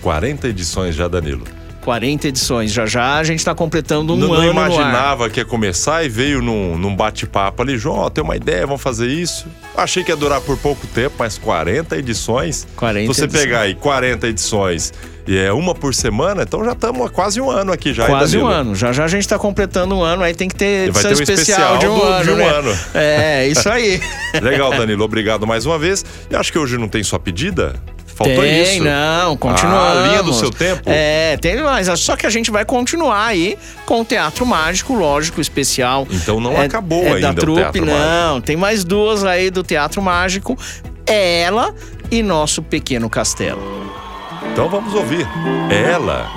40 0.02 0.48
edições 0.48 0.96
já, 0.96 1.06
Danilo. 1.06 1.57
40 1.88 2.28
edições. 2.28 2.70
Já 2.70 2.84
já 2.84 3.16
a 3.16 3.24
gente 3.24 3.38
está 3.38 3.54
completando 3.54 4.12
um 4.12 4.16
não, 4.18 4.34
ano 4.34 4.42
não 4.42 4.50
imaginava 4.50 5.30
que 5.30 5.40
ia 5.40 5.44
começar 5.46 6.04
e 6.04 6.08
veio 6.10 6.42
num, 6.42 6.76
num 6.76 6.94
bate-papo 6.94 7.62
ali. 7.62 7.78
João, 7.78 8.00
ó, 8.00 8.10
tem 8.10 8.22
uma 8.22 8.36
ideia, 8.36 8.66
vamos 8.66 8.82
fazer 8.82 9.06
isso. 9.06 9.46
Achei 9.74 10.04
que 10.04 10.12
ia 10.12 10.16
durar 10.16 10.42
por 10.42 10.58
pouco 10.58 10.86
tempo, 10.88 11.14
mas 11.18 11.38
40 11.38 11.96
edições. 11.96 12.66
40 12.76 13.00
Se 13.00 13.06
você 13.06 13.24
edições. 13.24 13.42
pegar 13.42 13.60
aí 13.60 13.74
40 13.74 14.28
edições 14.28 14.92
e 15.26 15.38
é 15.38 15.50
uma 15.50 15.74
por 15.74 15.94
semana, 15.94 16.42
então 16.42 16.62
já 16.62 16.72
estamos 16.72 17.06
há 17.06 17.08
quase 17.08 17.40
um 17.40 17.50
ano 17.50 17.72
aqui 17.72 17.94
já. 17.94 18.04
Quase 18.04 18.36
um 18.36 18.46
ano. 18.46 18.74
Já 18.74 18.92
já 18.92 19.04
a 19.04 19.08
gente 19.08 19.22
está 19.22 19.38
completando 19.38 19.96
um 19.96 20.02
ano, 20.02 20.22
aí 20.22 20.34
tem 20.34 20.46
que 20.48 20.56
ter 20.56 20.90
vai 20.92 21.02
edição 21.02 21.10
ter 21.14 21.18
um 21.18 21.22
especial, 21.22 21.76
especial 21.76 21.78
de 21.78 21.86
um 21.86 21.98
do- 21.98 22.04
ano. 22.04 22.24
de 22.24 22.30
um 22.32 22.36
né? 22.36 22.48
ano. 22.48 22.78
É, 22.92 23.48
isso 23.48 23.66
aí. 23.66 23.98
Legal, 24.42 24.72
Danilo. 24.72 25.04
Obrigado 25.04 25.46
mais 25.46 25.64
uma 25.64 25.78
vez. 25.78 26.04
E 26.30 26.36
acho 26.36 26.52
que 26.52 26.58
hoje 26.58 26.76
não 26.76 26.86
tem 26.86 27.02
sua 27.02 27.18
pedida? 27.18 27.74
Faltou 28.18 28.42
tem, 28.42 28.62
isso. 28.62 28.82
não, 28.82 29.36
continuamos. 29.36 29.80
Ah, 29.80 30.02
a 30.04 30.06
linha 30.08 30.22
do 30.24 30.32
seu 30.34 30.50
tempo? 30.50 30.82
É, 30.86 31.36
tem 31.40 31.56
mais. 31.62 31.86
Só 32.00 32.16
que 32.16 32.26
a 32.26 32.30
gente 32.30 32.50
vai 32.50 32.64
continuar 32.64 33.26
aí 33.26 33.56
com 33.86 34.00
o 34.00 34.04
Teatro 34.04 34.44
Mágico, 34.44 34.92
lógico, 34.92 35.40
especial. 35.40 36.04
Então 36.10 36.40
não 36.40 36.52
É- 36.54 36.64
acabou 36.64 37.04
é 37.04 37.12
ainda 37.12 37.32
da 37.32 37.40
trupe, 37.40 37.80
não. 37.80 38.40
Tem 38.40 38.56
mais 38.56 38.82
duas 38.82 39.22
aí 39.22 39.50
do 39.50 39.62
Teatro 39.62 40.02
Mágico. 40.02 40.58
É 41.06 41.42
ela 41.42 41.72
e 42.10 42.20
Nosso 42.20 42.60
Pequeno 42.60 43.08
Castelo. 43.08 43.62
Então 44.52 44.68
vamos 44.68 44.92
ouvir. 44.94 45.24
É 45.70 45.92
ela. 45.92 46.28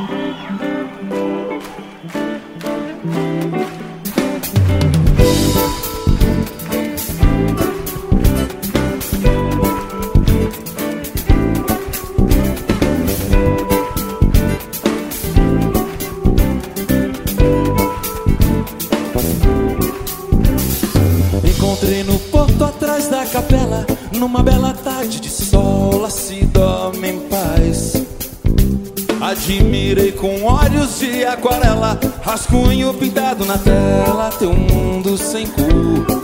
Aquarela, 31.31 31.99
rascunho 32.21 32.93
pintado 32.93 33.45
na 33.45 33.57
tela, 33.57 34.29
teu 34.37 34.53
mundo 34.53 35.17
sem 35.17 35.47
cor. 35.47 36.21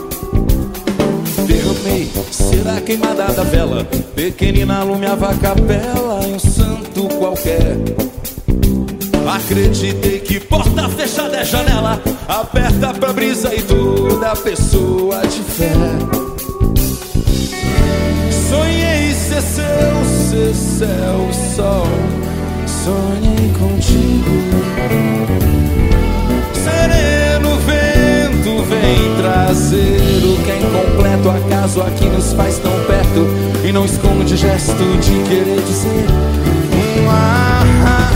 Derramei 1.46 2.10
cera 2.30 2.80
queimada 2.80 3.32
da 3.32 3.42
vela, 3.42 3.84
pequenina 4.14 4.80
alumiava 4.80 5.30
a 5.30 5.34
capela 5.34 6.26
em 6.26 6.34
um 6.34 6.38
santo 6.38 7.08
qualquer. 7.18 7.76
Acreditei 9.26 10.20
que 10.20 10.40
porta 10.40 10.88
fechada 10.88 11.36
é 11.36 11.44
janela 11.44 12.00
Aberta 12.26 12.94
pra 12.94 13.12
brisa 13.12 13.54
e 13.54 13.60
toda 13.60 14.34
pessoa 14.36 15.20
de 15.20 15.42
fé 15.42 15.72
Sonhei 18.48 19.12
ser 19.12 19.42
céu, 19.42 20.04
ser 20.30 20.54
céu 20.54 21.28
sol 21.54 21.86
Sonhei 22.88 23.52
contigo. 23.52 24.30
Sereno 26.54 27.58
vento 27.58 28.62
vem 28.62 29.14
trazer 29.20 30.00
O 30.24 30.42
que 30.42 30.50
é 30.50 30.58
incompleto 30.58 31.28
acaso 31.28 31.82
aqui 31.82 32.06
nos 32.06 32.32
faz 32.32 32.58
tão 32.60 32.72
perto 32.86 33.28
E 33.62 33.72
não 33.72 33.84
esconde 33.84 34.38
gesto 34.38 34.72
de 34.72 35.28
querer 35.28 35.60
dizer 35.66 36.06
um 36.72 37.10
ah, 37.10 38.10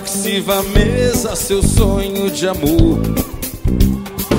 Diga 0.00 0.02
a 0.02 0.02
ela 0.02 0.02
que 0.02 0.10
sirva 0.10 0.58
a 0.58 0.62
mesa 0.62 1.36
Seu 1.36 1.62
sonho 1.62 2.30
de 2.30 2.48
amor. 2.48 3.00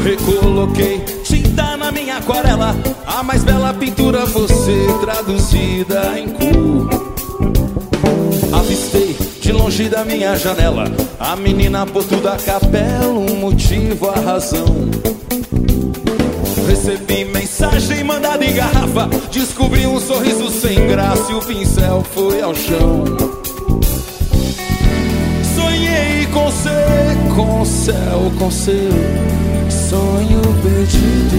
Recoloquei 0.04 1.00
tinta 1.24 1.78
na 1.78 1.92
minha 1.92 2.18
aquarela 2.18 2.76
A 3.06 3.22
mais 3.22 3.44
bela 3.44 3.74
pintura 3.74 4.26
você 4.26 4.88
traduzida 5.02 6.20
em 6.20 6.30
cor. 6.30 6.90
Avistei 8.54 9.16
de 9.40 9.52
longe 9.52 9.90
da 9.90 10.04
minha 10.04 10.36
janela 10.36 10.86
A 11.20 11.36
menina 11.36 11.86
porto 11.86 12.18
da 12.18 12.38
capela 12.38 13.08
Um 13.08 13.36
motivo, 13.36 14.10
a 14.10 14.20
razão. 14.20 14.90
Recebi 16.68 17.26
mensagem 17.26 18.04
mandada 18.04 18.46
em 18.46 18.54
garrafa 18.54 19.10
Descobri 19.32 19.86
um 19.86 20.00
sorriso 20.00 20.50
sem 20.50 20.88
graça 20.88 21.32
E 21.32 21.36
o 21.36 21.40
pincel 21.42 22.04
foi 22.14 22.42
ao 22.42 22.56
chão 22.56 23.41
com 26.32 26.46
você, 26.46 26.70
com 27.36 27.62
o 27.62 27.66
céu, 27.66 28.32
com 28.38 28.52
seu 28.52 28.90
sonho 29.70 30.42
perdido. 30.64 31.32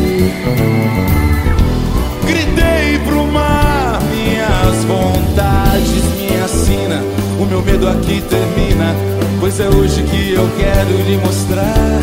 Gritei 2.27 2.99
pro 3.05 3.27
mar 3.27 4.01
minhas 4.11 4.85
vontades, 4.85 6.05
minha 6.17 6.49
sina 6.49 7.03
O 7.41 7.45
meu 7.45 7.61
medo 7.63 7.89
aqui 7.89 8.23
termina 8.23 8.95
Pois 9.41 9.59
é 9.59 9.69
hoje 9.69 10.03
que 10.05 10.33
eu 10.33 10.49
quero 10.57 10.97
lhe 11.09 11.17
mostrar 11.19 12.01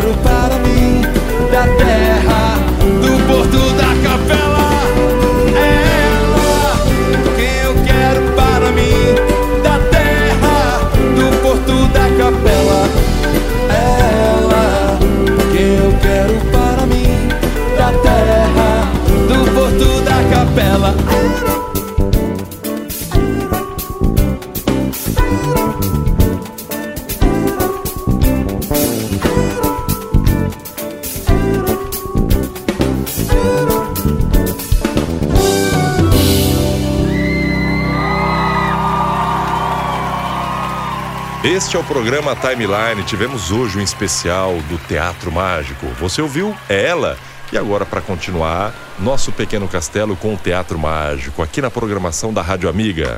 quero 0.00 0.14
para 0.22 0.56
mim 0.60 1.02
da 1.52 1.66
terra 1.76 2.56
do 3.02 3.26
porto 3.26 3.60
da 3.76 3.88
capela. 4.02 4.70
É 5.54 5.68
ela 6.08 6.76
quem 7.36 7.54
eu 7.64 7.74
quero 7.84 8.22
para 8.32 8.70
mim 8.72 9.14
da 9.62 9.78
terra 9.90 10.90
do 11.16 11.42
porto 11.42 11.74
da 11.92 12.06
capela. 12.16 12.88
É 13.68 13.80
ela 14.38 14.98
quem 15.52 15.76
eu 15.76 15.92
quero 16.00 16.34
para 16.50 16.86
mim 16.86 17.28
da 17.76 17.92
terra 18.00 18.88
do 19.28 19.38
porto 19.52 20.00
da 20.02 20.18
capela. 20.34 21.69
Este 41.70 41.76
é 41.76 41.80
o 41.80 41.84
programa 41.84 42.34
Timeline. 42.34 43.04
Tivemos 43.04 43.52
hoje 43.52 43.78
um 43.78 43.80
especial 43.80 44.54
do 44.68 44.76
Teatro 44.88 45.30
Mágico. 45.30 45.86
Você 46.00 46.20
ouviu? 46.20 46.52
É 46.68 46.84
ela. 46.84 47.16
E 47.52 47.56
agora, 47.56 47.86
para 47.86 48.00
continuar, 48.00 48.74
nosso 48.98 49.30
pequeno 49.30 49.68
castelo 49.68 50.16
com 50.16 50.34
o 50.34 50.36
Teatro 50.36 50.76
Mágico, 50.76 51.44
aqui 51.44 51.62
na 51.62 51.70
programação 51.70 52.32
da 52.32 52.42
Rádio 52.42 52.68
Amiga. 52.68 53.16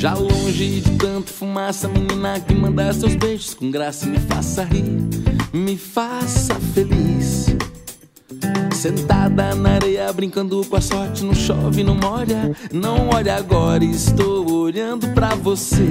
Já 0.00 0.14
longe 0.14 0.80
de 0.80 0.96
tanto 0.96 1.30
fumaça, 1.30 1.86
menina 1.86 2.40
que 2.40 2.54
manda 2.54 2.90
seus 2.90 3.14
beijos 3.14 3.52
com 3.52 3.70
graça 3.70 4.06
me 4.06 4.18
faça 4.18 4.64
rir, 4.64 4.82
me 5.52 5.76
faça 5.76 6.54
feliz. 6.54 7.48
Sentada 8.72 9.54
na 9.54 9.72
areia, 9.72 10.10
brincando 10.10 10.64
com 10.64 10.74
a 10.74 10.80
sorte, 10.80 11.22
não 11.22 11.34
chove, 11.34 11.84
não 11.84 11.94
molha. 11.94 12.56
Não 12.72 13.10
olha 13.10 13.36
agora, 13.36 13.84
estou 13.84 14.50
olhando 14.50 15.06
pra 15.08 15.34
você. 15.34 15.84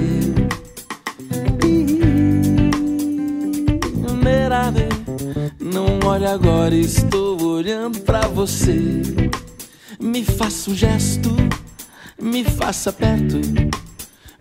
Não 5.60 6.00
olha 6.04 6.32
agora, 6.32 6.74
estou 6.74 7.40
olhando 7.40 8.00
pra 8.00 8.22
você. 8.22 9.02
Me 10.00 10.24
faça 10.24 10.68
um 10.68 10.74
gesto, 10.74 11.30
me 12.20 12.42
faça 12.42 12.92
perto. 12.92 13.38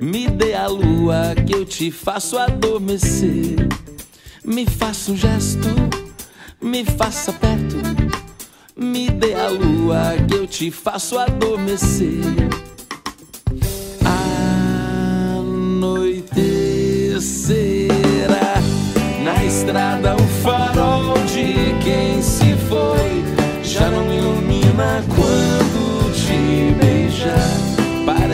Me 0.02 0.30
dê 0.30 0.54
a 0.54 0.66
lua 0.68 1.36
que 1.46 1.54
eu 1.54 1.66
te 1.66 1.92
faço 1.92 2.38
adormecer. 2.38 3.68
Me 4.46 4.66
faça 4.66 5.12
um 5.12 5.18
gesto, 5.18 5.68
me 6.62 6.86
faça 6.86 7.34
perto. 7.34 7.76
Me 8.78 9.10
dê 9.10 9.34
a 9.34 9.50
lua 9.50 10.16
que 10.26 10.36
eu 10.36 10.48
te 10.48 10.72
faço 10.72 11.20
adormecer. 11.20 12.24
Anoitecerá 15.60 16.24
na 19.22 19.44
estrada 19.44 20.16
o 20.16 20.28
farol 20.42 21.14
de 21.26 21.76
quem 21.84 22.22
se 22.22 22.56
foi. 22.70 23.22
Já 23.64 23.92
não 23.92 24.14
ilumina 24.14 25.04
quando. 25.14 25.59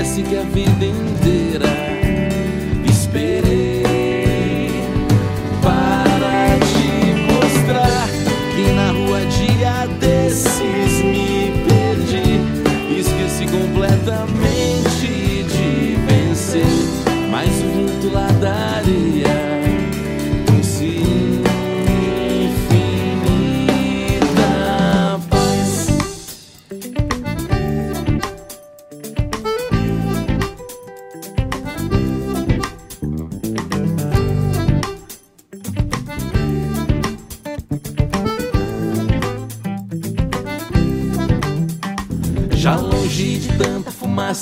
Parece 0.06 0.22
que 0.22 0.38
a 0.38 0.44
vida 0.44 0.86
inteira 0.86 2.05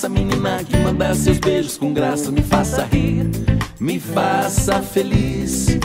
fumaça, 0.03 0.09
menina 0.09 0.63
que 0.63 0.77
manda 0.77 1.13
seus 1.15 1.37
beijos 1.37 1.77
com 1.77 1.93
graça, 1.93 2.31
me 2.31 2.41
faça 2.41 2.83
rir, 2.85 3.29
me 3.79 3.99
faça 3.99 4.81
feliz. 4.81 5.77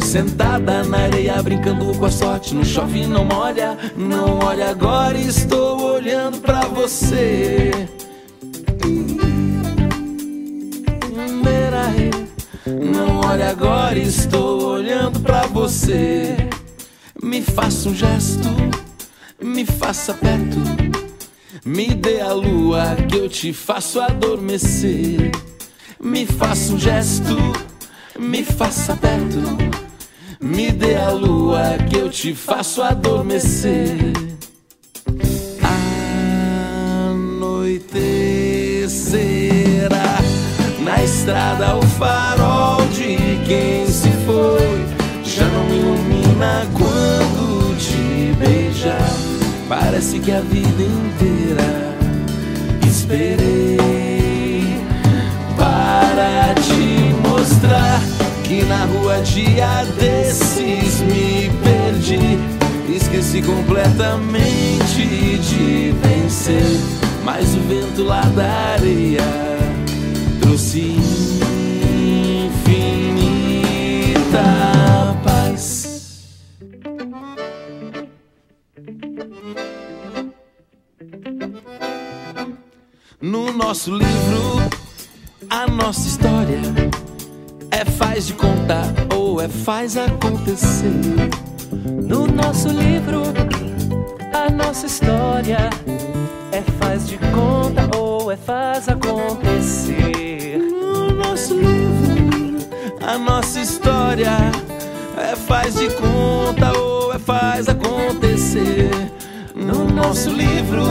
Sentada 0.00 0.82
na 0.84 0.98
areia, 0.98 1.42
brincando 1.42 1.96
com 1.96 2.04
a 2.04 2.10
sorte, 2.10 2.54
não 2.54 2.64
chove, 2.64 3.06
não 3.06 3.24
molha, 3.24 3.76
não 3.96 4.38
olha 4.40 4.70
agora, 4.70 5.18
estou 5.18 5.94
olhando 5.94 6.38
pra 6.40 6.62
você. 6.62 7.70
Não 12.64 13.20
olha 13.20 13.50
agora, 13.50 13.98
estou 13.98 14.62
olhando 14.62 15.20
pra 15.20 15.46
você. 15.46 16.36
Me 17.22 17.42
faça 17.42 17.88
um 17.88 17.94
gesto, 17.94 18.48
me 19.42 19.64
faça 19.64 20.14
perto. 20.14 20.81
Me 21.64 21.94
dê 21.94 22.20
a 22.20 22.32
lua 22.32 22.96
que 23.08 23.16
eu 23.18 23.28
te 23.28 23.52
faço 23.52 24.00
adormecer. 24.00 25.30
Me 26.00 26.26
faça 26.26 26.72
um 26.72 26.78
gesto, 26.78 27.36
me 28.18 28.42
faça 28.42 28.96
perto. 28.96 29.38
Me 30.40 30.72
dê 30.72 30.96
a 30.96 31.12
lua 31.12 31.78
que 31.88 31.98
eu 31.98 32.10
te 32.10 32.34
faço 32.34 32.82
adormecer. 32.82 34.12
Anoitecerá 37.22 38.18
na 40.80 41.04
estrada 41.04 41.76
o 41.76 41.82
farol 41.82 42.84
de 42.88 43.38
quem 43.46 43.86
se 43.86 44.10
foi. 44.26 44.84
Já 45.24 45.46
não 45.46 45.64
me 45.66 45.78
ilumina 45.78 46.66
quando 46.76 47.76
te 47.78 48.34
beijar. 48.36 49.31
Parece 49.80 50.18
que 50.18 50.30
a 50.30 50.42
vida 50.42 50.82
inteira 50.82 51.64
esperei 52.86 54.60
para 55.56 56.52
te 56.60 57.14
mostrar 57.26 58.02
que 58.44 58.64
na 58.64 58.84
rua 58.84 59.22
dia 59.22 59.86
desses 59.98 61.00
me 61.00 61.50
perdi. 61.64 62.38
Esqueci 62.94 63.40
completamente 63.40 65.06
de 65.38 65.94
vencer, 66.02 66.78
mas 67.24 67.54
o 67.54 67.60
vento 67.60 68.04
lá 68.04 68.20
da 68.36 68.74
areia 68.74 69.24
trouxe 70.42 70.98
infinita 72.44 74.61
No 83.22 83.52
nosso 83.52 83.92
livro, 83.92 84.68
a 85.48 85.64
nossa 85.68 86.08
história 86.08 86.60
é 87.70 87.84
faz 87.84 88.26
de 88.26 88.32
contar 88.32 88.92
ou 89.14 89.40
é 89.40 89.46
faz 89.46 89.96
acontecer. 89.96 90.90
No 91.86 92.26
nosso 92.26 92.66
livro, 92.66 93.22
a 94.34 94.50
nossa 94.50 94.86
história 94.86 95.70
é 96.50 96.62
faz 96.80 97.06
de 97.06 97.16
conta 97.16 97.96
ou 97.96 98.32
é 98.32 98.36
faz 98.36 98.88
acontecer. 98.88 100.58
No 100.58 101.12
nosso 101.12 101.54
livro, 101.54 102.58
a 103.06 103.16
nossa 103.18 103.60
história 103.60 104.36
é 105.16 105.36
faz 105.36 105.76
de 105.76 105.88
conta 105.94 106.76
ou 106.76 107.14
é 107.14 107.20
faz 107.20 107.68
acontecer. 107.68 108.90
No 109.54 109.84
nosso 109.84 110.28
livro, 110.28 110.82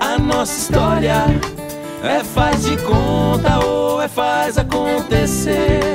a 0.00 0.18
nossa 0.18 0.58
história 0.58 1.26
é 2.02 2.24
faz 2.24 2.64
de 2.64 2.76
conta 2.78 3.64
ou 3.64 4.00
é 4.00 4.08
faz 4.08 4.58
acontecer. 4.58 5.90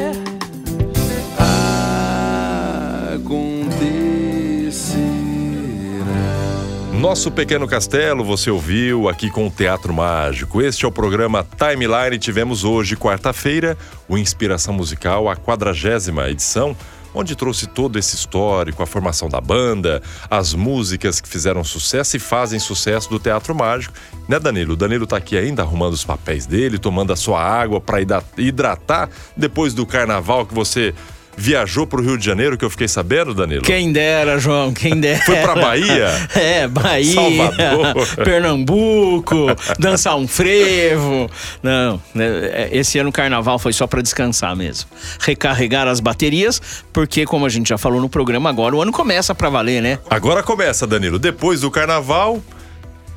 Nosso 7.05 7.29
Pequeno 7.29 7.67
Castelo 7.67 8.23
você 8.23 8.49
ouviu 8.49 9.07
aqui 9.07 9.29
com 9.29 9.45
o 9.45 9.51
Teatro 9.51 9.93
Mágico. 9.93 10.59
Este 10.59 10.85
é 10.85 10.87
o 10.87 10.91
programa 10.91 11.45
Timeline. 11.55 12.17
Tivemos 12.17 12.63
hoje, 12.63 12.97
quarta-feira, 12.97 13.77
o 14.09 14.17
Inspiração 14.17 14.73
Musical, 14.73 15.29
a 15.29 15.35
quadragésima 15.35 16.27
edição, 16.31 16.75
onde 17.15 17.35
trouxe 17.35 17.65
todo 17.65 17.97
esse 17.97 18.15
histórico, 18.15 18.83
a 18.83 18.85
formação 18.85 19.29
da 19.29 19.39
banda, 19.39 20.03
as 20.29 20.53
músicas 20.53 21.21
que 21.21 21.27
fizeram 21.27 21.63
sucesso 21.63 22.17
e 22.17 22.19
fazem 22.19 22.59
sucesso 22.59 23.09
do 23.09 23.17
Teatro 23.17 23.55
Mágico. 23.55 23.93
Né, 24.27 24.37
Danilo? 24.37 24.73
O 24.73 24.75
Danilo 24.75 25.07
tá 25.07 25.17
aqui 25.17 25.37
ainda 25.37 25.63
arrumando 25.63 25.93
os 25.93 26.03
papéis 26.03 26.45
dele, 26.45 26.77
tomando 26.77 27.13
a 27.13 27.15
sua 27.15 27.41
água 27.41 27.79
para 27.79 27.99
hidratar 28.37 29.09
depois 29.35 29.73
do 29.73 29.85
carnaval 29.85 30.45
que 30.45 30.53
você 30.53 30.93
viajou 31.37 31.85
pro 31.85 32.01
Rio 32.01 32.17
de 32.17 32.25
Janeiro, 32.25 32.57
que 32.57 32.65
eu 32.65 32.69
fiquei 32.69 32.87
sabendo, 32.87 33.33
Danilo. 33.33 33.61
Quem 33.61 33.91
dera, 33.91 34.39
João, 34.39 34.73
quem 34.73 34.99
dera. 34.99 35.21
Foi 35.25 35.35
pra 35.37 35.55
Bahia? 35.55 36.09
É, 36.35 36.67
Bahia, 36.67 37.13
Salvador. 37.13 38.07
Pernambuco, 38.23 39.47
dançar 39.79 40.15
um 40.15 40.27
frevo. 40.27 41.29
Não, 41.63 42.01
né, 42.13 42.69
esse 42.71 42.99
ano 42.99 43.09
o 43.09 43.13
carnaval 43.13 43.57
foi 43.57 43.73
só 43.73 43.87
pra 43.87 44.01
descansar 44.01 44.55
mesmo. 44.55 44.89
Recarregar 45.19 45.87
as 45.87 45.99
baterias, 45.99 46.61
porque 46.91 47.25
como 47.25 47.45
a 47.45 47.49
gente 47.49 47.69
já 47.69 47.77
falou 47.77 48.01
no 48.01 48.09
programa 48.09 48.49
agora, 48.49 48.75
o 48.75 48.81
ano 48.81 48.91
começa 48.91 49.33
pra 49.33 49.49
valer, 49.49 49.81
né? 49.81 49.99
Agora 50.09 50.43
começa, 50.43 50.85
Danilo. 50.85 51.17
Depois 51.17 51.61
do 51.61 51.71
carnaval, 51.71 52.41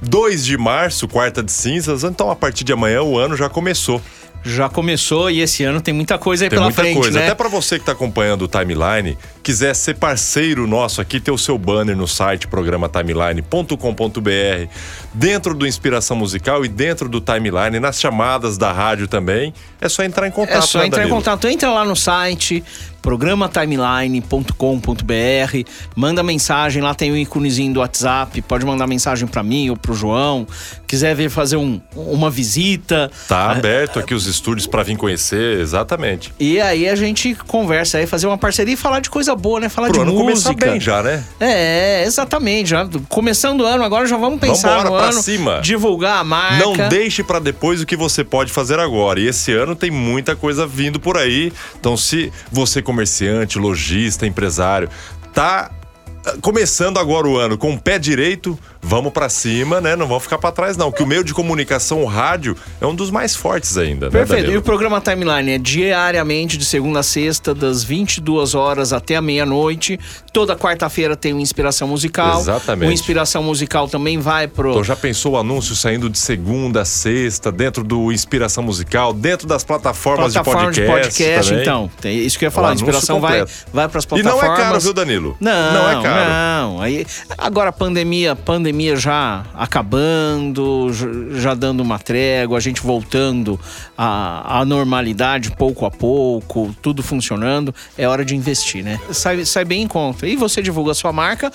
2 0.02 0.44
de 0.44 0.56
março, 0.56 1.08
quarta 1.08 1.42
de 1.42 1.52
cinzas. 1.52 2.04
Então, 2.04 2.30
a 2.30 2.36
partir 2.36 2.64
de 2.64 2.72
amanhã, 2.72 3.02
o 3.02 3.18
ano 3.18 3.36
já 3.36 3.48
começou. 3.48 4.00
Já 4.48 4.68
começou 4.68 5.30
e 5.30 5.40
esse 5.40 5.62
ano 5.62 5.80
tem 5.80 5.92
muita 5.92 6.18
coisa 6.18 6.44
aí 6.44 6.48
Tem 6.48 6.56
pela 6.56 6.66
muita 6.66 6.82
frente, 6.82 6.98
coisa. 6.98 7.18
né? 7.18 7.26
Até 7.26 7.34
pra 7.34 7.48
você 7.48 7.78
que 7.78 7.84
tá 7.84 7.92
acompanhando 7.92 8.42
o 8.42 8.48
Timeline, 8.48 9.18
quiser 9.42 9.74
ser 9.74 9.96
parceiro 9.96 10.66
nosso 10.66 11.00
aqui, 11.00 11.20
ter 11.20 11.30
o 11.30 11.38
seu 11.38 11.58
banner 11.58 11.96
no 11.96 12.08
site 12.08 12.46
programaTimeline.com.br, 12.46 14.72
dentro 15.12 15.54
do 15.54 15.66
Inspiração 15.66 16.16
Musical 16.16 16.64
e 16.64 16.68
dentro 16.68 17.08
do 17.08 17.20
Timeline, 17.20 17.78
nas 17.78 18.00
chamadas 18.00 18.56
da 18.56 18.72
rádio 18.72 19.06
também, 19.06 19.52
é 19.80 19.88
só 19.88 20.02
entrar 20.02 20.26
em 20.26 20.30
contato. 20.30 20.58
É 20.58 20.62
só 20.62 20.78
né, 20.78 20.86
entrar 20.86 21.04
em 21.04 21.10
contato. 21.10 21.46
Entra 21.46 21.70
lá 21.70 21.84
no 21.84 21.94
site 21.94 22.64
programatimeline.com.br, 23.02 25.68
manda 25.94 26.22
mensagem, 26.22 26.82
lá 26.82 26.94
tem 26.94 27.10
o 27.10 27.16
íconezinho 27.16 27.72
do 27.74 27.80
WhatsApp, 27.80 28.40
pode 28.42 28.64
mandar 28.66 28.86
mensagem 28.86 29.26
pra 29.26 29.42
mim 29.42 29.70
ou 29.70 29.76
pro 29.76 29.94
João. 29.94 30.46
Quiser 30.86 31.14
vir 31.14 31.30
fazer 31.30 31.56
um- 31.56 31.80
uma 31.94 32.30
visita. 32.30 33.10
Tá 33.28 33.52
É, 33.54 33.58
aberto 33.58 33.98
aqui 33.98 34.14
os 34.14 34.26
estúdios 34.26 34.66
pra 34.66 34.82
vir 34.82 34.96
conhecer, 34.96 35.60
exatamente. 35.60 36.32
E 36.40 36.58
aí 36.60 36.88
a 36.88 36.96
gente 36.96 37.34
conversa 37.46 37.98
aí, 37.98 38.06
fazer 38.06 38.26
uma 38.26 38.38
parceria 38.38 38.72
e 38.74 38.76
falar 38.76 39.00
de 39.00 39.10
coisa 39.10 39.34
boa, 39.34 39.60
né? 39.60 39.68
Falar 39.68 39.88
Pro 39.88 39.96
de 39.96 40.00
ano 40.02 40.12
música. 40.12 40.50
começar 40.54 40.70
bem 40.70 40.80
já, 40.80 41.02
né? 41.02 41.22
É, 41.38 42.04
exatamente. 42.06 42.70
Já 42.70 42.88
começando 43.08 43.60
o 43.60 43.66
ano, 43.66 43.84
agora 43.84 44.06
já 44.06 44.16
vamos 44.16 44.40
pensar 44.40 44.78
Vambora 44.78 44.90
no 44.90 44.96
pra 44.96 45.08
ano. 45.10 45.22
cima. 45.22 45.60
Divulgar 45.60 46.18
a 46.20 46.24
marca. 46.24 46.64
Não 46.64 46.74
deixe 46.88 47.22
pra 47.22 47.38
depois 47.38 47.82
o 47.82 47.86
que 47.86 47.96
você 47.96 48.24
pode 48.24 48.50
fazer 48.50 48.80
agora. 48.80 49.20
E 49.20 49.26
esse 49.26 49.52
ano 49.52 49.76
tem 49.76 49.90
muita 49.90 50.34
coisa 50.34 50.66
vindo 50.66 50.98
por 50.98 51.16
aí. 51.18 51.52
Então, 51.78 51.96
se 51.96 52.32
você 52.50 52.80
comerciante, 52.88 53.58
lojista, 53.58 54.26
empresário, 54.26 54.88
tá 55.34 55.70
começando 56.40 56.98
agora 56.98 57.26
o 57.28 57.36
ano 57.36 57.56
com 57.58 57.72
o 57.72 57.78
pé 57.80 57.98
direito, 57.98 58.58
vamos 58.82 59.12
pra 59.12 59.28
cima, 59.28 59.80
né? 59.80 59.96
Não 59.96 60.06
vamos 60.06 60.22
ficar 60.24 60.38
pra 60.38 60.50
trás 60.52 60.76
não, 60.76 60.90
que 60.92 61.02
o 61.02 61.06
meio 61.06 61.22
de 61.24 61.32
comunicação, 61.34 62.02
o 62.02 62.06
rádio, 62.06 62.56
é 62.80 62.86
um 62.86 62.94
dos 62.94 63.10
mais 63.10 63.34
fortes 63.36 63.76
ainda, 63.76 64.06
né, 64.06 64.12
Perfeito. 64.12 64.40
E 64.40 64.42
Danilo? 64.44 64.60
o 64.60 64.64
programa 64.64 65.00
Timeline 65.00 65.52
é 65.52 65.58
diariamente, 65.58 66.56
de 66.56 66.64
segunda 66.64 67.00
a 67.00 67.02
sexta, 67.02 67.54
das 67.54 67.82
22 67.84 68.54
horas 68.54 68.92
até 68.92 69.16
a 69.16 69.22
meia-noite. 69.22 69.98
Toda 70.32 70.54
quarta-feira 70.56 71.16
tem 71.16 71.32
o 71.32 71.40
Inspiração 71.40 71.88
Musical. 71.88 72.40
Exatamente. 72.40 72.88
O 72.88 72.92
Inspiração 72.92 73.42
Musical 73.42 73.88
também 73.88 74.18
vai 74.18 74.46
pro. 74.46 74.70
Então 74.70 74.84
já 74.84 74.96
pensou 74.96 75.32
o 75.32 75.36
anúncio 75.38 75.74
saindo 75.74 76.08
de 76.08 76.18
segunda 76.18 76.82
a 76.82 76.84
sexta, 76.84 77.50
dentro 77.50 77.82
do 77.82 78.12
Inspiração 78.12 78.62
Musical, 78.62 79.12
dentro 79.12 79.46
das 79.46 79.64
plataformas 79.64 80.32
plataforma 80.32 80.70
de 80.72 80.82
podcast, 80.82 81.16
de 81.16 81.24
podcast, 81.24 81.48
também? 81.50 81.62
então. 81.62 81.90
Tem 82.00 82.18
isso 82.18 82.38
que 82.38 82.44
eu 82.44 82.48
ia 82.48 82.50
falar. 82.50 82.70
A 82.70 82.74
inspiração 82.74 83.20
vai, 83.20 83.40
completo. 83.40 83.52
vai 83.72 83.88
pras 83.88 84.04
E 84.04 84.08
plataformas. 84.08 84.42
não 84.48 84.54
é 84.54 84.56
caro, 84.56 84.80
viu, 84.80 84.92
Danilo? 84.92 85.36
Não, 85.40 85.72
Não 85.72 85.90
é 85.90 86.02
caro. 86.02 86.17
Não, 86.24 86.80
aí 86.80 87.06
agora 87.36 87.70
a 87.70 87.72
pandemia, 87.72 88.34
pandemia 88.36 88.96
já 88.96 89.44
acabando, 89.54 90.88
já 91.32 91.54
dando 91.54 91.80
uma 91.80 91.98
trégua, 91.98 92.58
a 92.58 92.60
gente 92.60 92.80
voltando 92.82 93.58
à, 93.96 94.60
à 94.60 94.64
normalidade 94.64 95.50
pouco 95.52 95.86
a 95.86 95.90
pouco, 95.90 96.74
tudo 96.82 97.02
funcionando, 97.02 97.74
é 97.96 98.06
hora 98.06 98.24
de 98.24 98.34
investir, 98.34 98.82
né? 98.84 98.98
Sai, 99.10 99.44
sai 99.44 99.64
bem 99.64 99.82
em 99.82 99.88
conta. 99.88 100.26
E 100.26 100.36
você 100.36 100.62
divulga 100.62 100.92
a 100.92 100.94
sua 100.94 101.12
marca 101.12 101.52